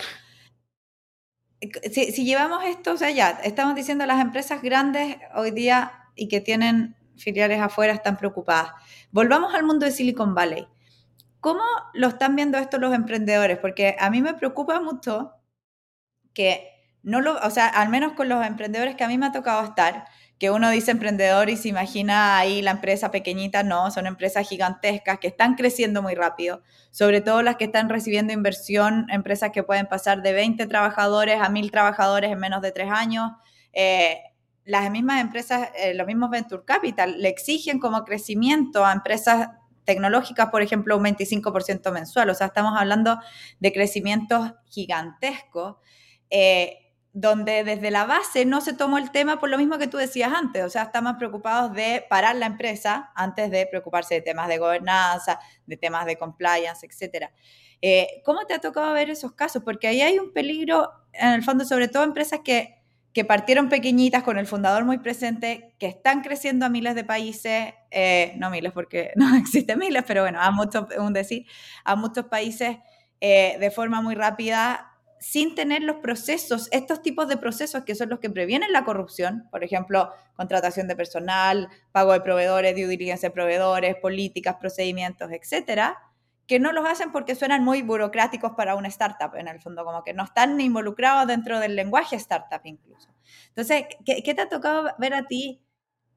si, 1.91 2.13
si 2.13 2.24
llevamos 2.24 2.63
esto, 2.63 2.93
o 2.93 2.97
sea, 2.97 3.12
ya 3.12 3.32
estamos 3.43 3.76
diciendo 3.76 4.06
las 4.06 4.21
empresas 4.21 4.62
grandes 4.62 5.17
hoy 5.36 5.52
día 5.52 5.91
y 6.15 6.30
que 6.30 6.39
tienen 6.39 6.95
filiales 7.17 7.60
afuera 7.60 7.91
están 7.91 8.15
preocupadas. 8.15 8.71
Volvamos 9.12 9.54
al 9.54 9.65
mundo 9.65 9.86
de 9.86 9.91
Silicon 9.91 10.34
Valley. 10.34 10.69
¿Cómo 11.41 11.63
lo 11.93 12.08
están 12.08 12.36
viendo 12.36 12.58
esto 12.60 12.77
los 12.77 12.93
emprendedores? 12.93 13.58
Porque 13.58 13.95
a 13.99 14.10
mí 14.12 14.21
me 14.21 14.36
preocupa 14.36 14.80
mucho 14.80 15.34
que 16.34 16.69
no 17.04 17.19
lo, 17.19 17.36
o 17.39 17.49
sea, 17.49 17.67
al 17.67 17.89
menos 17.89 18.13
con 18.13 18.30
los 18.30 18.45
emprendedores 18.45 18.95
que 18.95 19.04
a 19.04 19.08
mí 19.08 19.17
me 19.17 19.25
ha 19.25 19.32
tocado 19.32 19.63
estar, 19.65 20.06
que 20.38 20.51
uno 20.51 20.69
dice 20.69 20.91
emprendedor 20.91 21.49
y 21.49 21.58
se 21.58 21.67
imagina 21.69 22.38
ahí 22.38 22.62
la 22.62 22.71
empresa 22.71 23.10
pequeñita, 23.10 23.63
no, 23.63 23.89
son 23.89 24.06
empresas 24.06 24.47
gigantescas 24.47 25.19
que 25.19 25.27
están 25.27 25.56
creciendo 25.56 26.04
muy 26.04 26.13
rápido, 26.13 26.62
sobre 26.91 27.21
todo 27.21 27.41
las 27.41 27.58
que 27.58 27.65
están 27.65 27.89
recibiendo 27.89 28.34
inversión, 28.34 29.08
empresas 29.10 29.51
que 29.51 29.63
pueden 29.63 29.88
pasar 29.88 30.21
de 30.21 30.34
20 30.34 30.67
trabajadores 30.67 31.41
a 31.41 31.49
1000 31.49 31.71
trabajadores 31.71 32.32
en 32.32 32.39
menos 32.39 32.62
de 32.62 32.71
tres 32.71 32.89
años. 32.91 33.32
Eh, 33.73 34.19
las 34.63 34.89
mismas 34.91 35.21
empresas, 35.21 35.69
eh, 35.75 35.95
los 35.95 36.06
mismos 36.06 36.30
Venture 36.30 36.63
Capital, 36.65 37.19
le 37.19 37.30
exigen 37.30 37.80
como 37.80 38.04
crecimiento 38.04 38.86
a 38.86 38.93
empresas 38.93 39.49
tecnológicas, 39.86 40.50
por 40.50 40.62
ejemplo, 40.62 40.98
un 40.98 41.04
25% 41.04 41.91
mensual. 41.91 42.30
O 42.30 42.34
sea, 42.34 42.48
estamos 42.48 42.74
hablando 42.78 43.20
de 43.60 43.74
crecimientos 43.74 44.54
gigantescos, 44.65 45.78
eh, 46.30 46.78
donde 47.13 47.63
desde 47.63 47.91
la 47.91 48.06
base 48.06 48.46
no 48.46 48.62
se 48.62 48.74
tomó 48.74 48.98
el 48.98 49.12
tema 49.12 49.39
por 49.39 49.50
lo 49.50 49.58
mismo 49.58 49.78
que 49.78 49.88
tú 49.88 49.98
decías 49.98 50.32
antes. 50.34 50.63
O 50.63 50.70
sea, 50.70 50.84
estamos 50.84 51.15
preocupados 51.17 51.74
de 51.74 52.06
parar 52.10 52.36
la 52.36 52.46
empresa 52.46 53.12
antes 53.15 53.52
de 53.52 53.67
preocuparse 53.67 54.15
de 54.15 54.22
temas 54.22 54.48
de 54.48 54.58
gobernanza, 54.58 55.39
de 55.65 55.78
temas 55.78 56.06
de 56.06 56.15
compliance, 56.15 56.86
etc. 56.86 57.28
Eh, 57.82 58.22
¿Cómo 58.24 58.46
te 58.46 58.54
ha 58.54 58.60
tocado 58.60 58.94
ver 58.94 59.10
esos 59.10 59.34
casos? 59.34 59.63
Porque 59.63 59.88
ahí 59.88 60.02
hay 60.02 60.20
un 60.20 60.32
peligro, 60.32 60.89
en 61.13 61.30
el 61.34 61.44
fondo, 61.44 61.65
sobre 61.65 61.89
todo 61.89 62.04
empresas 62.04 62.39
que 62.44 62.81
que 63.13 63.26
partieron 63.26 63.69
pequeñitas 63.69 64.24
con 64.24 64.38
el 64.38 64.47
fundador 64.47 64.86
muy 64.86 65.00
presente, 65.00 65.74
que 65.80 65.88
están 65.88 66.21
creciendo 66.21 66.65
a 66.65 66.69
miles 66.69 66.95
de 66.95 67.04
países, 67.04 67.74
eh, 67.91 68.34
no 68.38 68.50
miles 68.50 68.71
porque 68.71 69.12
no 69.15 69.36
existen 69.36 69.80
miles, 69.80 70.04
pero 70.08 70.21
bueno, 70.21 70.39
a 70.41 70.52
muchos, 70.52 70.86
un 70.97 71.13
decir, 71.13 71.45
a 71.84 71.95
muchos 71.95 72.26
países 72.26 72.78
eh, 73.19 73.58
de 73.60 73.71
forma 73.71 74.02
muy 74.02 74.15
rápida, 74.15 74.88
sin 75.19 75.54
tener 75.54 75.84
los 75.84 75.97
procesos, 75.97 76.67
estos 76.71 77.04
tipos 77.04 77.28
de 77.28 77.38
procesos 77.38 77.84
que 77.84 77.93
son 77.93 78.10
los 78.10 78.19
que 78.19 78.32
previenen 78.32 78.71
la 78.71 78.84
corrupción, 78.84 79.47
por 79.52 79.63
ejemplo, 79.63 80.10
contratación 80.36 80.88
de 80.88 80.95
personal, 80.95 81.69
pago 81.91 82.13
de 82.13 82.21
proveedores, 82.21 82.76
due 82.76 82.88
diligence 82.88 83.28
de 83.28 83.32
proveedores, 83.32 83.95
políticas, 83.97 84.56
procedimientos, 84.60 85.32
etcétera, 85.32 86.00
que 86.51 86.59
no 86.59 86.73
los 86.73 86.85
hacen 86.85 87.13
porque 87.13 87.33
suenan 87.33 87.63
muy 87.63 87.81
burocráticos 87.81 88.51
para 88.57 88.75
una 88.75 88.89
startup, 88.89 89.37
en 89.37 89.47
el 89.47 89.61
fondo, 89.61 89.85
como 89.85 90.03
que 90.03 90.13
no 90.13 90.25
están 90.25 90.59
involucrados 90.59 91.25
dentro 91.25 91.61
del 91.61 91.77
lenguaje 91.77 92.17
startup 92.17 92.59
incluso. 92.65 93.07
Entonces, 93.47 93.85
¿qué, 94.05 94.21
qué 94.21 94.33
te 94.33 94.41
ha 94.41 94.49
tocado 94.49 94.89
ver 94.97 95.13
a 95.13 95.27
ti 95.27 95.63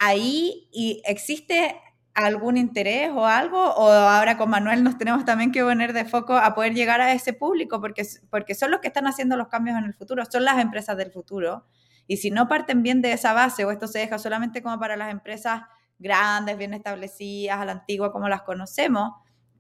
ahí? 0.00 0.68
¿Y 0.72 1.00
existe 1.06 1.80
algún 2.14 2.56
interés 2.56 3.12
o 3.14 3.24
algo? 3.26 3.62
¿O 3.62 3.88
ahora 3.88 4.36
con 4.36 4.50
Manuel 4.50 4.82
nos 4.82 4.98
tenemos 4.98 5.24
también 5.24 5.52
que 5.52 5.62
poner 5.62 5.92
de 5.92 6.04
foco 6.04 6.36
a 6.36 6.52
poder 6.56 6.74
llegar 6.74 7.00
a 7.00 7.12
ese 7.12 7.32
público? 7.32 7.80
Porque, 7.80 8.04
porque 8.28 8.56
son 8.56 8.72
los 8.72 8.80
que 8.80 8.88
están 8.88 9.06
haciendo 9.06 9.36
los 9.36 9.46
cambios 9.46 9.78
en 9.78 9.84
el 9.84 9.94
futuro, 9.94 10.24
son 10.28 10.44
las 10.44 10.58
empresas 10.58 10.96
del 10.96 11.12
futuro. 11.12 11.64
Y 12.08 12.16
si 12.16 12.32
no 12.32 12.48
parten 12.48 12.82
bien 12.82 13.02
de 13.02 13.12
esa 13.12 13.34
base 13.34 13.64
o 13.64 13.70
esto 13.70 13.86
se 13.86 14.00
deja 14.00 14.18
solamente 14.18 14.64
como 14.64 14.80
para 14.80 14.96
las 14.96 15.12
empresas 15.12 15.62
grandes, 16.00 16.58
bien 16.58 16.74
establecidas, 16.74 17.60
a 17.60 17.64
la 17.64 17.70
antigua 17.70 18.10
como 18.10 18.28
las 18.28 18.42
conocemos, 18.42 19.12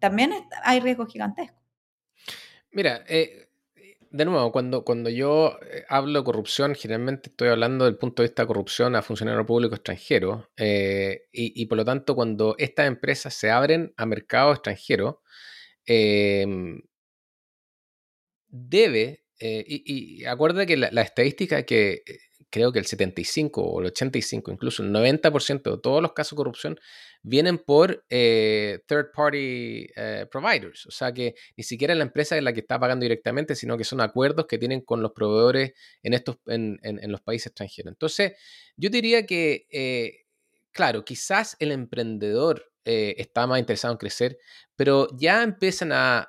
también 0.04 0.34
hay 0.62 0.80
riesgo 0.80 1.06
gigantesco. 1.06 1.56
Mira, 2.72 3.04
eh, 3.08 3.48
de 4.10 4.24
nuevo, 4.26 4.52
cuando, 4.52 4.84
cuando 4.84 5.08
yo 5.08 5.58
eh, 5.62 5.84
hablo 5.88 6.18
de 6.18 6.24
corrupción, 6.26 6.74
generalmente 6.74 7.30
estoy 7.30 7.48
hablando 7.48 7.86
del 7.86 7.96
punto 7.96 8.20
de 8.20 8.28
vista 8.28 8.42
de 8.42 8.48
corrupción 8.48 8.96
a 8.96 9.02
funcionarios 9.02 9.46
públicos 9.46 9.78
extranjeros. 9.78 10.44
Eh, 10.58 11.22
y, 11.32 11.64
por 11.66 11.78
lo 11.78 11.86
tanto, 11.86 12.14
cuando 12.14 12.54
estas 12.58 12.86
empresas 12.86 13.32
se 13.32 13.50
abren 13.50 13.94
a 13.96 14.04
mercado 14.04 14.52
extranjero, 14.52 15.22
em, 15.86 16.82
debe, 18.48 19.24
y, 19.40 20.20
y 20.20 20.24
acuérdate 20.26 20.66
que 20.66 20.76
la, 20.76 21.02
estadística 21.02 21.64
que 21.64 22.02
creo 22.54 22.70
que 22.70 22.78
el 22.78 22.86
75 22.86 23.60
o 23.60 23.80
el 23.80 23.86
85, 23.86 24.52
incluso 24.52 24.84
el 24.84 24.92
90% 24.92 25.72
de 25.72 25.78
todos 25.78 26.00
los 26.00 26.12
casos 26.12 26.30
de 26.30 26.36
corrupción 26.36 26.78
vienen 27.20 27.58
por 27.58 28.04
eh, 28.08 28.78
third 28.86 29.10
party 29.12 29.88
eh, 29.96 30.26
providers. 30.30 30.86
O 30.86 30.92
sea 30.92 31.12
que 31.12 31.34
ni 31.56 31.64
siquiera 31.64 31.96
la 31.96 32.04
empresa 32.04 32.36
es 32.36 32.44
la 32.44 32.52
que 32.52 32.60
está 32.60 32.78
pagando 32.78 33.02
directamente, 33.02 33.56
sino 33.56 33.76
que 33.76 33.82
son 33.82 34.00
acuerdos 34.00 34.46
que 34.46 34.58
tienen 34.58 34.82
con 34.82 35.02
los 35.02 35.10
proveedores 35.10 35.72
en, 36.04 36.14
estos, 36.14 36.38
en, 36.46 36.78
los 37.10 37.20
países 37.22 37.48
extranjeros. 37.48 37.90
Entonces, 37.90 38.34
yo 38.76 38.88
diría 38.88 39.26
que, 39.26 39.66
eh, 39.72 40.26
claro, 40.70 41.04
quizás 41.04 41.56
el 41.58 41.72
emprendedor 41.72 42.70
eh, 42.84 43.14
está 43.18 43.46
más 43.46 43.58
interesado 43.58 43.92
en 43.92 43.98
crecer, 43.98 44.38
pero 44.76 45.08
ya 45.16 45.42
empiezan 45.42 45.90
a, 45.92 46.28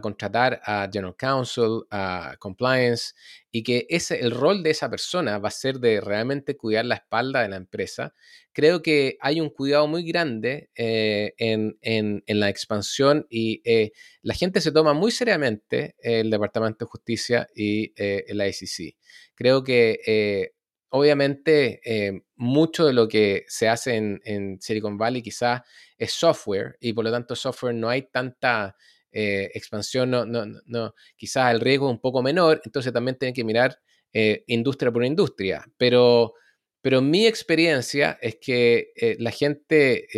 contratar 0.00 0.60
a 0.64 0.88
General 0.90 1.14
Counsel, 1.16 1.82
a 1.90 2.34
Compliance, 2.38 3.12
y 3.50 3.62
que 3.62 3.86
ese, 3.90 4.20
el 4.20 4.30
rol 4.30 4.62
de 4.62 4.70
esa 4.70 4.88
persona 4.88 5.38
va 5.38 5.48
a 5.48 5.50
ser 5.50 5.78
de 5.78 6.00
realmente 6.00 6.56
cuidar 6.56 6.84
la 6.86 6.94
espalda 6.96 7.42
de 7.42 7.48
la 7.48 7.56
empresa. 7.56 8.14
Creo 8.52 8.82
que 8.82 9.18
hay 9.20 9.40
un 9.40 9.50
cuidado 9.50 9.86
muy 9.86 10.04
grande 10.04 10.70
eh, 10.74 11.34
en, 11.38 12.22
la 12.26 12.48
expansión 12.48 13.26
y 13.28 13.60
eh, 13.64 13.92
la 14.22 14.34
gente 14.34 14.60
se 14.60 14.72
toma 14.72 14.94
muy 14.94 15.10
seriamente 15.10 15.94
el 15.98 16.30
Departamento 16.30 16.84
de 16.84 16.90
Justicia 16.90 17.48
y 17.54 17.92
la 18.32 18.48
ICC. 18.48 18.96
Creo 19.34 19.62
que 19.62 20.54
obviamente 20.90 21.80
eh, 21.84 22.22
mucho 22.36 22.86
de 22.86 22.92
lo 22.92 23.08
que 23.08 23.44
se 23.48 23.68
hace 23.68 23.96
en, 23.96 24.58
Silicon 24.60 24.96
Valley 24.96 25.22
quizás 25.22 25.62
es 25.98 26.12
software 26.12 26.76
y 26.80 26.92
por 26.92 27.04
lo 27.04 27.10
tanto 27.10 27.34
software 27.34 27.74
no 27.74 27.88
hay 27.88 28.02
tanta 28.02 28.76
eh, 29.10 29.50
expansión, 29.54 30.10
no, 30.10 30.26
no, 30.26 30.44
no, 30.66 30.94
quizás 31.16 31.52
el 31.52 31.60
riesgo 31.60 31.88
es 31.88 31.92
un 31.92 32.00
poco 32.00 32.22
menor, 32.22 32.60
entonces 32.64 32.92
también 32.92 33.16
tienen 33.18 33.34
que 33.34 33.44
mirar 33.44 33.78
eh, 34.12 34.44
industria 34.46 34.92
por 34.92 35.04
industria, 35.04 35.64
pero, 35.78 36.34
pero 36.80 37.00
mi 37.00 37.26
experiencia 37.26 38.18
es 38.20 38.36
que 38.36 39.16
la 39.18 39.30
gente 39.30 40.08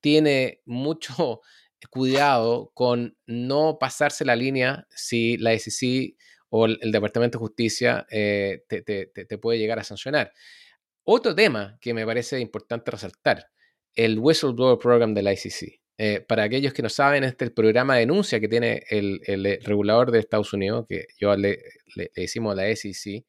tiene 0.00 0.60
mucho 0.64 1.40
cuidado 1.90 2.70
con 2.74 3.16
no 3.26 3.78
pasarse 3.78 4.24
la 4.24 4.36
línea 4.36 4.86
si 4.90 5.36
la 5.36 5.56
SEC 5.58 6.16
o 6.56 6.66
el, 6.66 6.92
Departamento 6.92 7.36
de 7.36 7.40
Justicia 7.40 8.06
eh, 8.08 8.62
te, 8.68 9.38
puede 9.38 9.58
llegar 9.58 9.80
a 9.80 9.82
sancionar. 9.84 10.32
Otro 11.02 11.34
tema 11.34 11.76
que 11.80 11.92
me 11.92 12.06
parece 12.06 12.38
importante 12.38 12.92
resaltar, 12.92 13.50
el 13.92 14.20
Whistleblower 14.20 14.78
Program 14.78 15.14
de 15.14 15.22
la 15.22 15.32
ICC. 15.32 15.80
Eh, 15.98 16.20
para 16.20 16.44
aquellos 16.44 16.72
que 16.72 16.82
no 16.82 16.88
saben, 16.88 17.24
este 17.24 17.44
es 17.44 17.48
el 17.48 17.54
programa 17.54 17.94
de 17.94 18.00
denuncia 18.00 18.38
que 18.38 18.46
tiene 18.46 18.84
el, 18.88 19.20
regulador 19.64 20.12
de 20.12 20.20
Estados 20.20 20.52
Unidos, 20.52 20.86
que 20.88 21.08
yo 21.18 21.34
le, 21.34 21.58
decimos 22.14 22.54
la 22.54 22.74
SEC. 22.76 23.24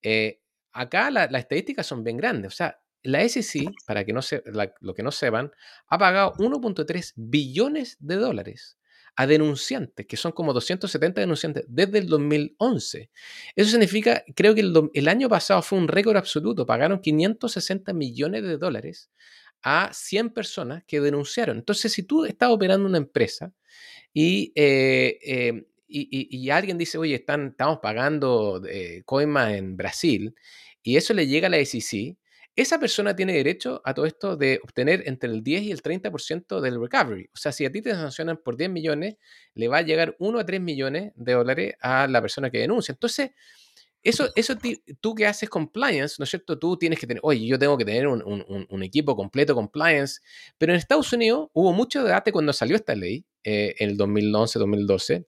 Eh, 0.00 0.40
acá 0.72 1.10
las 1.10 1.30
estadísticas 1.30 1.86
son 1.86 2.02
bien 2.02 2.16
grandes. 2.16 2.54
O 2.54 2.56
sea, 2.56 2.80
la 3.02 3.28
SEC, 3.28 3.66
para 3.86 4.04
que 4.04 4.14
no 4.14 4.22
se, 4.22 4.42
lo 4.80 4.94
que 4.94 5.02
no 5.02 5.10
sepan, 5.10 5.52
ha 5.88 5.98
pagado 5.98 6.32
1.3 6.38 7.12
billones 7.16 7.98
de 8.00 8.16
dólares 8.16 8.78
a 9.16 9.26
denunciantes, 9.26 10.06
que 10.06 10.16
son 10.16 10.32
como 10.32 10.52
270 10.52 11.20
denunciantes 11.20 11.64
desde 11.68 11.98
el 11.98 12.06
2011. 12.06 13.10
Eso 13.54 13.70
significa, 13.70 14.24
creo 14.34 14.54
que 14.54 14.62
el, 14.94 15.08
año 15.08 15.28
pasado 15.28 15.62
fue 15.62 15.78
un 15.78 15.88
récord 15.88 16.16
absoluto, 16.16 16.64
pagaron 16.64 17.00
560 17.00 17.92
millones 17.92 18.42
de 18.42 18.56
dólares 18.56 19.10
a 19.62 19.90
100 19.92 20.30
personas 20.30 20.84
que 20.86 21.00
denunciaron. 21.00 21.58
Entonces, 21.58 21.92
si 21.92 22.02
tú 22.04 22.24
estás 22.24 22.50
operando 22.50 22.88
una 22.88 22.98
empresa 22.98 23.52
y, 24.14 24.52
eh, 24.54 25.18
eh, 25.22 25.66
y, 25.88 26.50
alguien 26.50 26.78
dice, 26.78 26.96
oye, 26.96 27.16
están, 27.16 27.48
estamos 27.48 27.78
pagando 27.82 28.62
eh, 28.66 29.02
coimas 29.04 29.52
en 29.52 29.76
Brasil, 29.76 30.34
y 30.82 30.96
eso 30.96 31.14
le 31.14 31.26
llega 31.26 31.46
a 31.46 31.50
la 31.50 31.64
SEC, 31.64 32.16
esa 32.54 32.78
persona 32.78 33.16
tiene 33.16 33.32
derecho 33.32 33.80
a 33.84 33.94
todo 33.94 34.06
esto 34.06 34.36
de 34.36 34.60
obtener 34.62 35.04
entre 35.06 35.30
el 35.30 35.42
10 35.42 35.62
y 35.62 35.72
el 35.72 35.82
30% 35.82 36.60
del 36.60 36.80
recovery. 36.80 37.30
O 37.32 37.36
sea, 37.36 37.52
si 37.52 37.64
a 37.64 37.72
ti 37.72 37.80
te 37.80 37.92
sancionan 37.92 38.36
por 38.36 38.56
10 38.56 38.70
millones, 38.70 39.16
le 39.54 39.68
va 39.68 39.78
a 39.78 39.82
llegar 39.82 40.16
1 40.18 40.38
a 40.38 40.44
3 40.44 40.60
millones 40.60 41.12
de 41.14 41.32
dólares 41.32 41.74
a 41.80 42.06
la 42.08 42.20
persona 42.20 42.50
que 42.50 42.58
denuncia. 42.58 42.92
Entonces, 42.92 43.30
eso, 44.02 44.28
eso 44.34 44.54
tú 45.00 45.14
que 45.14 45.26
haces 45.26 45.48
compliance, 45.48 46.16
¿no 46.18 46.24
es 46.24 46.30
cierto? 46.30 46.58
Tú 46.58 46.76
tienes 46.76 46.98
que 46.98 47.06
tener, 47.06 47.20
oye, 47.22 47.46
yo 47.46 47.58
tengo 47.58 47.78
que 47.78 47.84
tener 47.84 48.08
un, 48.08 48.66
un, 48.68 48.82
equipo 48.82 49.14
completo 49.14 49.54
compliance, 49.54 50.20
pero 50.58 50.72
en 50.72 50.78
Estados 50.78 51.12
Unidos 51.12 51.48
hubo 51.52 51.72
mucho 51.72 52.02
debate 52.02 52.32
cuando 52.32 52.52
salió 52.52 52.74
esta 52.74 52.96
ley, 52.96 53.24
eh, 53.44 53.76
en 53.78 53.90
el 53.90 53.98
2011-2012, 53.98 55.26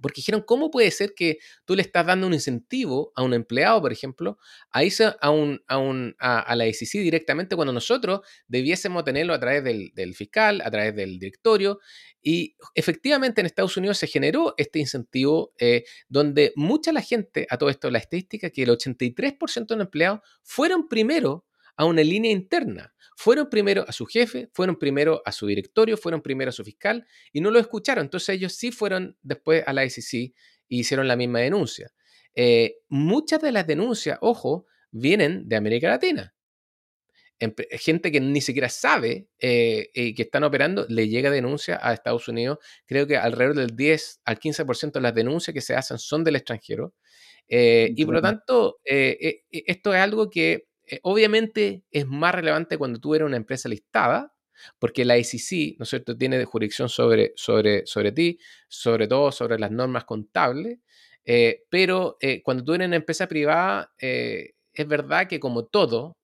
porque 0.00 0.20
dijeron, 0.20 0.42
¿cómo 0.46 0.70
puede 0.70 0.90
ser 0.90 1.14
que 1.14 1.38
tú 1.64 1.76
le 1.76 1.82
estás 1.82 2.06
dando 2.06 2.26
un 2.26 2.34
incentivo 2.34 3.12
a 3.14 3.22
un 3.22 3.34
empleado, 3.34 3.80
por 3.80 3.92
ejemplo, 3.92 4.38
a 4.70 4.84
irse 4.84 5.04
a, 5.04 6.54
la 6.56 6.72
SEC 6.72 7.02
directamente 7.02 7.56
cuando 7.56 7.72
nosotros 7.72 8.20
debiésemos 8.48 9.04
tenerlo 9.04 9.34
a 9.34 9.40
través 9.40 9.64
del, 9.64 10.14
fiscal, 10.14 10.62
a 10.64 10.70
través 10.70 10.94
del 10.94 11.18
directorio? 11.18 11.80
Y 12.22 12.56
efectivamente 12.74 13.40
en 13.40 13.46
Estados 13.46 13.76
Unidos 13.76 13.98
se 13.98 14.06
generó 14.06 14.54
este 14.56 14.78
incentivo 14.78 15.54
eh, 15.58 15.84
donde 16.08 16.52
mucha 16.56 16.92
la 16.92 17.00
gente, 17.00 17.46
a 17.48 17.56
todo 17.56 17.70
esto, 17.70 17.90
la 17.90 17.98
estadística, 17.98 18.50
que 18.50 18.62
el 18.62 18.70
83% 18.70 19.66
de 19.66 19.76
los 19.76 19.84
empleados 19.86 20.20
fueron 20.42 20.88
primero 20.88 21.46
a 21.76 21.86
una 21.86 22.02
línea 22.02 22.30
interna. 22.30 22.92
Fueron 23.22 23.50
primero 23.50 23.84
a 23.86 23.92
su 23.92 24.06
jefe, 24.06 24.48
fueron 24.54 24.78
primero 24.78 25.20
a 25.26 25.32
su 25.32 25.46
directorio, 25.46 25.98
fueron 25.98 26.22
primero 26.22 26.48
a 26.48 26.52
su 26.52 26.64
fiscal 26.64 27.06
y 27.34 27.42
no 27.42 27.50
lo 27.50 27.58
escucharon. 27.58 28.06
Entonces 28.06 28.30
ellos 28.30 28.54
sí 28.54 28.72
fueron 28.72 29.14
después 29.20 29.62
a 29.66 29.74
la 29.74 29.84
ICC 29.84 30.34
y 30.68 30.80
hicieron 30.80 31.06
la 31.06 31.16
misma 31.16 31.40
denuncia. 31.40 31.92
Eh, 32.34 32.76
muchas 32.88 33.42
de 33.42 33.52
las 33.52 33.66
denuncias, 33.66 34.16
ojo, 34.22 34.64
vienen 34.90 35.46
de 35.46 35.56
América 35.56 35.88
Latina. 35.88 36.34
Gente 37.72 38.10
que 38.10 38.22
ni 38.22 38.40
siquiera 38.40 38.70
sabe 38.70 39.28
eh, 39.38 39.90
eh, 39.92 40.14
que 40.14 40.22
están 40.22 40.44
operando, 40.44 40.86
le 40.88 41.06
llega 41.10 41.30
denuncia 41.30 41.78
a 41.82 41.92
Estados 41.92 42.26
Unidos. 42.26 42.56
Creo 42.86 43.06
que 43.06 43.18
alrededor 43.18 43.54
del 43.54 43.76
10 43.76 44.22
al 44.24 44.40
15% 44.40 44.92
de 44.92 45.00
las 45.02 45.14
denuncias 45.14 45.52
que 45.52 45.60
se 45.60 45.74
hacen 45.74 45.98
son 45.98 46.24
del 46.24 46.36
extranjero. 46.36 46.94
y 47.46 48.02
por 48.06 48.14
lo 48.14 48.22
tanto, 48.22 48.78
esto 48.82 49.94
es 49.94 50.00
algo 50.00 50.30
que 50.30 50.69
eh, 50.90 51.00
obviamente 51.02 51.84
es 51.90 52.06
más 52.06 52.34
relevante 52.34 52.78
cuando 52.78 52.98
tú 52.98 53.14
eres 53.14 53.26
una 53.26 53.36
empresa 53.36 53.68
listada, 53.68 54.34
porque 54.78 55.04
la 55.04 55.16
ICC, 55.16 55.78
¿no 55.78 55.84
es 55.84 55.88
cierto?, 55.88 56.16
tiene 56.16 56.44
jurisdicción 56.44 56.88
sobre, 56.88 57.32
sobre, 57.36 57.86
sobre 57.86 58.12
ti, 58.12 58.38
sobre 58.68 59.08
todo 59.08 59.32
sobre 59.32 59.58
las 59.58 59.70
normas 59.70 60.04
contables, 60.04 60.78
eh, 61.24 61.64
pero 61.70 62.16
eh, 62.20 62.42
cuando 62.42 62.64
tú 62.64 62.74
eres 62.74 62.88
una 62.88 62.96
empresa 62.96 63.26
privada, 63.26 63.92
es 63.98 64.86
verdad 64.88 65.28
que 65.28 65.40
como 65.40 65.66
todo, 65.66 66.16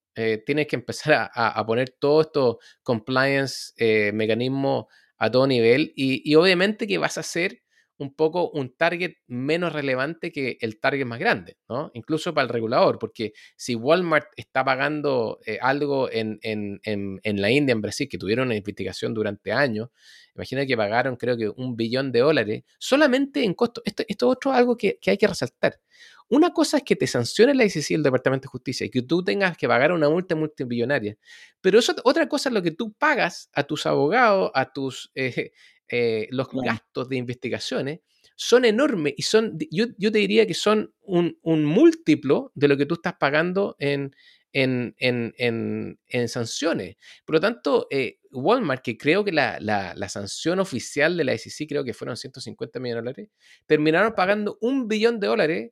tienes 0.47 0.67
que 0.67 0.77
empezar 0.77 1.31
a, 1.35 1.67
poner 1.67 1.91
todos 1.91 2.27
estos 2.27 2.57
compliance 2.83 3.75
mecanismos 4.13 4.87
a 5.19 5.31
todo 5.31 5.47
nivel 5.47 5.93
y, 5.95 6.23
y, 6.31 6.35
obviamente 6.37 6.87
que 6.87 6.97
vas 6.97 7.19
a 7.19 7.21
hacer 7.21 7.63
un 7.99 8.15
poco 8.15 8.51
un 8.51 8.75
target 8.77 9.15
menos 9.27 9.73
relevante 9.73 10.31
que 10.31 10.59
el 10.61 10.79
target 10.81 11.07
más 11.07 11.19
grande, 11.19 11.57
¿no? 11.69 11.91
Incluso 11.95 12.35
para 12.35 12.45
el 12.45 12.51
regulador, 12.51 12.99
porque 12.99 13.33
si 13.57 13.75
Walmart 13.75 14.27
está 14.37 14.65
pagando 14.65 15.41
eh, 15.47 15.59
algo 15.61 16.11
en, 16.11 16.39
la 16.43 17.51
India, 17.51 17.73
en 17.73 17.81
Brasil, 17.81 18.09
que 18.09 18.19
tuvieron 18.19 18.49
una 18.49 18.57
investigación 18.57 19.15
durante 19.15 19.53
años, 19.53 19.89
imagina 20.35 20.67
que 20.67 20.77
pagaron 20.77 21.17
creo 21.17 21.37
que 21.37 21.49
un 21.49 21.77
billón 21.77 22.13
de 22.13 22.21
dólares 22.21 22.65
solamente 22.79 23.45
en 23.45 23.55
costo. 23.55 23.83
Esto, 23.85 24.05
esto 24.07 24.27
es 24.27 24.33
otro 24.37 24.53
algo 24.53 24.77
que, 24.77 24.99
hay 25.07 25.17
que 25.17 25.27
resaltar. 25.27 25.81
Una 26.29 26.53
cosa 26.53 26.79
es 26.79 26.83
que 26.83 26.97
te 26.97 27.07
sancione 27.07 27.55
la 27.55 27.65
ICC, 27.65 27.93
el 27.93 28.03
Departamento 28.03 28.45
de 28.45 28.51
Justicia, 28.51 28.87
y 28.87 28.91
que 28.91 29.03
tú 29.03 29.23
tengas 29.23 29.57
que 29.57 29.69
pagar 29.69 29.93
una 29.93 30.09
multa 30.09 30.35
multimillonaria. 30.35 31.17
Pero 31.61 31.79
eso, 31.79 31.95
otra 32.05 32.29
cosa 32.29 32.49
es 32.49 32.55
lo 32.55 32.63
que 32.63 32.73
tú 32.73 32.93
pagas 32.93 33.49
a 33.53 33.63
tus 33.65 33.87
abogados, 33.87 34.51
a 34.55 34.73
tus 34.73 35.11
eh, 35.15 35.53
eh, 35.89 36.29
los 36.31 36.49
gastos 36.51 37.09
de 37.09 37.17
investigaciones, 37.17 38.01
son 38.39 38.65
enormes 38.65 39.15
y 39.17 39.23
son, 39.23 39.57
yo, 39.71 39.87
yo 39.97 40.13
te 40.13 40.19
diría 40.19 40.47
que 40.47 40.55
son 40.55 40.93
un, 41.01 41.39
un, 41.43 41.65
múltiplo 41.65 42.53
de 42.55 42.69
lo 42.69 42.77
que 42.77 42.85
tú 42.85 42.95
estás 42.95 43.15
pagando 43.19 43.77
en, 43.79 44.15
en, 44.53 44.95
en, 44.99 45.99
en 46.09 46.29
sanciones. 46.29 46.97
Por 47.25 47.37
lo 47.37 47.41
tanto, 47.41 47.87
eh, 47.91 48.19
Walmart, 48.31 48.83
que 48.83 48.99
creo 48.99 49.25
que 49.25 49.33
la, 49.33 49.59
la, 49.61 49.95
la, 49.95 50.09
sanción 50.09 50.61
oficial 50.61 51.17
de 51.17 51.25
la 51.25 51.39
SEC, 51.39 51.69
creo 51.69 51.85
que 51.85 51.95
fueron 51.95 52.17
150 52.17 52.79
millones 52.81 53.03
de 53.03 53.11
dólares, 53.11 53.31
terminaron 53.67 54.15
pagando 54.15 54.59
un 54.61 54.89
billón 54.89 55.21
de 55.21 55.27
dólares 55.27 55.71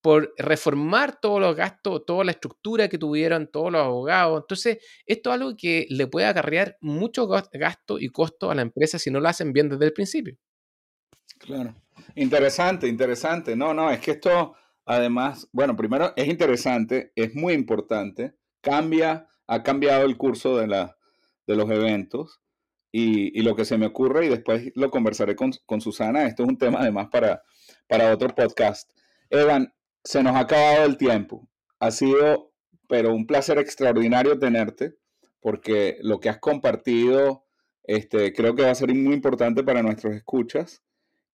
por 0.00 0.32
reformar 0.38 1.18
todos 1.20 1.40
los 1.40 1.56
gastos, 1.56 2.04
toda 2.06 2.24
la 2.24 2.30
estructura 2.30 2.88
que 2.88 2.98
tuvieron 2.98 3.48
todos 3.50 3.72
los 3.72 3.82
abogados. 3.82 4.42
Entonces, 4.42 4.78
esto 5.06 5.30
es 5.30 5.34
algo 5.34 5.56
que 5.56 5.86
le 5.90 6.06
puede 6.06 6.26
acarrear 6.26 6.76
mucho 6.80 7.26
gasto 7.26 7.98
y 7.98 8.08
costo 8.08 8.50
a 8.50 8.54
la 8.54 8.62
empresa 8.62 8.98
si 8.98 9.10
no 9.10 9.20
lo 9.20 9.28
hacen 9.28 9.52
bien 9.52 9.68
desde 9.68 9.86
el 9.86 9.92
principio. 9.92 10.36
Claro. 11.38 11.74
Interesante, 12.14 12.86
interesante. 12.86 13.56
No, 13.56 13.74
no, 13.74 13.90
es 13.90 14.00
que 14.00 14.12
esto, 14.12 14.54
además, 14.84 15.48
bueno, 15.52 15.76
primero 15.76 16.12
es 16.16 16.28
interesante, 16.28 17.12
es 17.16 17.34
muy 17.34 17.54
importante, 17.54 18.34
cambia, 18.60 19.28
ha 19.46 19.62
cambiado 19.62 20.04
el 20.04 20.16
curso 20.16 20.56
de, 20.56 20.68
la, 20.68 20.96
de 21.46 21.56
los 21.56 21.70
eventos 21.70 22.40
y, 22.92 23.38
y 23.38 23.42
lo 23.42 23.54
que 23.56 23.64
se 23.64 23.78
me 23.78 23.86
ocurre, 23.86 24.26
y 24.26 24.28
después 24.28 24.70
lo 24.74 24.90
conversaré 24.90 25.36
con, 25.36 25.52
con 25.66 25.80
Susana, 25.80 26.26
esto 26.26 26.44
es 26.44 26.48
un 26.48 26.58
tema 26.58 26.80
además 26.80 27.08
para, 27.10 27.42
para 27.88 28.12
otro 28.12 28.28
podcast. 28.28 28.90
Evan, 29.30 29.72
se 30.08 30.22
nos 30.22 30.34
ha 30.36 30.40
acabado 30.40 30.86
el 30.86 30.96
tiempo. 30.96 31.46
Ha 31.80 31.90
sido, 31.90 32.50
pero 32.88 33.12
un 33.12 33.26
placer 33.26 33.58
extraordinario 33.58 34.38
tenerte, 34.38 34.94
porque 35.38 35.98
lo 36.00 36.18
que 36.18 36.30
has 36.30 36.38
compartido, 36.38 37.44
este, 37.84 38.32
creo 38.32 38.54
que 38.54 38.62
va 38.62 38.70
a 38.70 38.74
ser 38.74 38.88
muy 38.94 39.12
importante 39.12 39.62
para 39.62 39.82
nuestros 39.82 40.14
escuchas. 40.14 40.82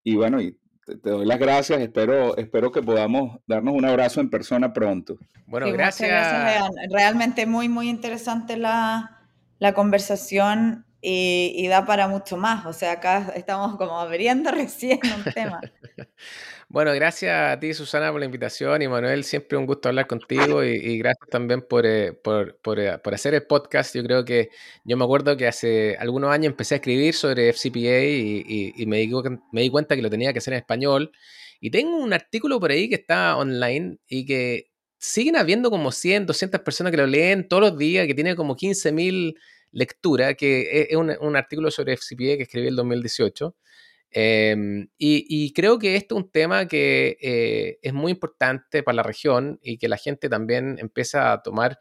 Y 0.02 0.16
bueno, 0.16 0.42
y 0.42 0.58
te, 0.86 0.96
doy 1.08 1.24
las 1.24 1.38
gracias. 1.38 1.80
Espero, 1.82 2.36
espero 2.36 2.72
que 2.72 2.82
podamos 2.82 3.38
darnos 3.46 3.74
un 3.74 3.84
abrazo 3.84 4.20
en 4.20 4.28
persona 4.28 4.72
pronto. 4.72 5.18
Bueno, 5.46 5.70
gracias. 5.72 6.10
gracias. 6.10 6.68
Realmente 6.90 7.46
muy, 7.46 7.68
muy 7.68 7.88
interesante 7.88 8.56
la, 8.56 9.20
la 9.60 9.72
conversación 9.72 10.84
y, 11.00 11.52
y, 11.54 11.68
da 11.68 11.86
para 11.86 12.08
mucho 12.08 12.36
más. 12.36 12.66
O 12.66 12.72
sea, 12.72 12.90
acá 12.90 13.34
estamos 13.36 13.76
como 13.76 14.00
abriendo 14.00 14.50
recién 14.50 14.98
un 15.16 15.32
tema. 15.32 15.60
Bueno, 16.74 16.92
gracias 16.92 17.52
a 17.52 17.60
ti, 17.60 17.72
Susana, 17.72 18.10
por 18.10 18.18
la 18.18 18.26
invitación 18.26 18.82
y 18.82 18.88
Manuel, 18.88 19.22
siempre 19.22 19.56
un 19.56 19.64
gusto 19.64 19.88
hablar 19.88 20.08
contigo 20.08 20.64
y, 20.64 20.98
gracias 20.98 21.28
también 21.30 21.62
por, 21.62 21.86
eh, 21.86 22.12
por, 22.14 22.58
por, 22.62 22.80
eh, 22.80 22.98
por, 22.98 23.14
hacer 23.14 23.32
el 23.32 23.46
podcast. 23.46 23.94
Yo 23.94 24.02
creo 24.02 24.24
que 24.24 24.50
yo 24.84 24.96
me 24.96 25.04
acuerdo 25.04 25.36
que 25.36 25.46
hace 25.46 25.96
algunos 26.00 26.32
años 26.32 26.46
empecé 26.46 26.74
a 26.74 26.78
escribir 26.78 27.14
sobre 27.14 27.50
FCPA 27.50 27.78
y, 27.78 28.72
y 28.76 28.86
me, 28.86 28.98
di, 28.98 29.12
me 29.52 29.60
di 29.60 29.70
cuenta 29.70 29.94
que 29.94 30.02
lo 30.02 30.10
tenía 30.10 30.32
que 30.32 30.40
hacer 30.40 30.52
en 30.54 30.58
español. 30.58 31.12
Y 31.60 31.70
tengo 31.70 31.96
un 31.96 32.12
artículo 32.12 32.58
por 32.58 32.72
ahí 32.72 32.88
que 32.88 32.96
está 32.96 33.36
online 33.36 33.98
y 34.08 34.26
que 34.26 34.72
siguen 34.98 35.36
habiendo 35.36 35.70
como 35.70 35.92
100, 35.92 36.26
200 36.26 36.60
personas 36.62 36.90
que 36.90 36.96
lo 36.96 37.06
leen 37.06 37.46
todos 37.46 37.62
los 37.62 37.78
días, 37.78 38.04
que 38.08 38.14
tiene 38.14 38.34
como 38.34 38.56
15.000 38.56 39.36
lecturas, 39.70 40.34
que 40.34 40.88
es 40.90 40.96
un, 40.96 41.12
un, 41.20 41.36
artículo 41.36 41.70
sobre 41.70 41.92
FCPA 41.96 42.36
que 42.36 42.42
escribí 42.42 42.66
en 42.66 42.72
el 42.72 42.76
2018. 42.76 43.54
Em, 44.16 44.86
y, 44.96 45.52
creo 45.54 45.80
que 45.80 45.96
este 45.96 46.14
es 46.14 46.20
un 46.20 46.30
tema 46.30 46.68
que 46.68 47.18
eh, 47.20 47.80
es 47.82 47.92
muy 47.92 48.12
importante 48.12 48.84
para 48.84 48.94
la 48.94 49.02
región 49.02 49.58
y 49.60 49.76
que 49.76 49.88
la 49.88 49.96
gente 49.96 50.28
también 50.28 50.76
empieza 50.78 51.32
a 51.32 51.42
tomar 51.42 51.80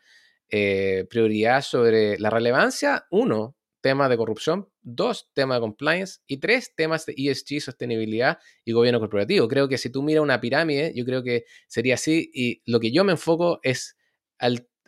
eh, 0.50 1.06
prioridad 1.12 1.62
sobre 1.62 2.18
la 2.18 2.32
relevancia, 2.32 3.06
uno, 3.12 3.56
tema 3.82 4.10
de 4.10 4.18
corrupción, 4.18 4.68
dos, 4.82 5.30
tema 5.36 5.56
de 5.56 5.62
compliance 5.62 6.22
y 6.26 6.38
tres, 6.38 6.74
temas 6.76 7.06
de 7.06 7.14
ESG, 7.16 7.62
sostenibilidad 7.62 8.40
y 8.66 8.72
gobierno 8.72 9.00
corporativo. 9.00 9.48
Creo 9.48 9.68
que 9.70 9.78
si 9.78 9.92
tú 9.92 10.02
miras 10.02 10.24
una 10.24 10.42
pirámide, 10.42 10.92
yo 10.96 11.06
creo 11.06 11.22
que 11.22 11.46
sería 11.68 11.94
así 11.94 12.32
y 12.34 12.64
lo 12.66 12.80
que 12.80 12.92
yo 12.92 13.04
me 13.04 13.12
enfoco 13.12 13.60
es 13.62 13.96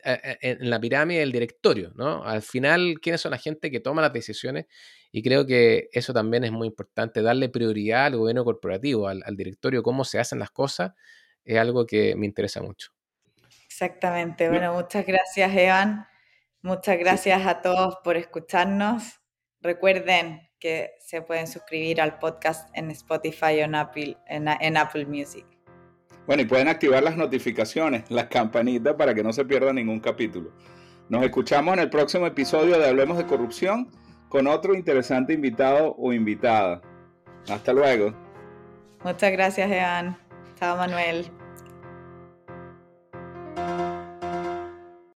en 0.01 0.69
la 0.69 0.79
pirámide 0.79 1.19
del 1.19 1.31
directorio, 1.31 1.91
¿no? 1.95 2.23
Al 2.23 2.41
final, 2.41 2.95
¿quiénes 3.01 3.21
son 3.21 3.31
la 3.31 3.37
gente 3.37 3.71
que 3.71 3.79
toma 3.79 4.01
las 4.01 4.13
decisiones? 4.13 4.65
Y 5.15 5.23
creo 5.23 5.45
que 5.45 5.87
eso 5.93 6.11
también 6.11 6.43
es 6.43 6.51
muy 6.51 6.67
importante, 6.67 7.21
darle 7.21 7.47
prioridad 7.47 8.07
al 8.07 8.17
gobierno 8.17 8.43
corporativo, 8.43 9.07
al, 9.07 9.23
directorio, 9.37 9.81
cómo 9.81 10.03
se 10.03 10.19
hacen 10.19 10.39
las 10.39 10.51
cosas, 10.51 10.91
es 11.45 11.57
algo 11.57 11.85
que 11.85 12.17
me 12.17 12.25
interesa 12.25 12.61
mucho. 12.61 12.91
Exactamente. 13.65 14.49
Bueno, 14.49 14.73
muchas 14.73 15.05
gracias, 15.05 15.55
Evan. 15.55 16.05
Muchas 16.61 16.99
gracias 16.99 17.47
a 17.47 17.61
todos 17.61 17.95
por 18.03 18.17
escucharnos. 18.17 19.21
Recuerden 19.61 20.49
que 20.59 20.95
se 20.99 21.21
pueden 21.21 21.47
suscribir 21.47 22.01
al 22.01 22.19
podcast 22.19 22.69
en 22.75 22.91
Spotify 22.91 23.61
o 23.61 23.63
en 23.63 23.75
Apple, 23.75 24.17
en 24.27 24.75
Apple 24.75 25.05
Music. 25.05 25.45
Bueno, 26.27 26.41
y 26.41 26.45
pueden 26.45 26.67
activar 26.67 27.01
las 27.01 27.15
notificaciones, 27.15 28.03
las 28.11 28.25
campanitas 28.25 28.95
para 28.95 29.15
que 29.15 29.23
no 29.23 29.31
se 29.31 29.45
pierda 29.45 29.71
ningún 29.71 30.01
capítulo. 30.01 30.51
Nos 31.07 31.23
escuchamos 31.23 31.73
en 31.75 31.79
el 31.79 31.89
próximo 31.89 32.27
episodio 32.27 32.77
de 32.77 32.89
Hablemos 32.89 33.17
de 33.17 33.25
Corrupción 33.25 33.89
con 34.29 34.47
otro 34.47 34.73
interesante 34.73 35.33
invitado 35.33 35.95
o 35.97 36.13
invitada. 36.13 36.81
Hasta 37.49 37.73
luego. 37.73 38.13
Muchas 39.03 39.31
gracias, 39.31 39.69
Ean. 39.69 40.17
Chao, 40.59 40.77
Manuel. 40.77 41.29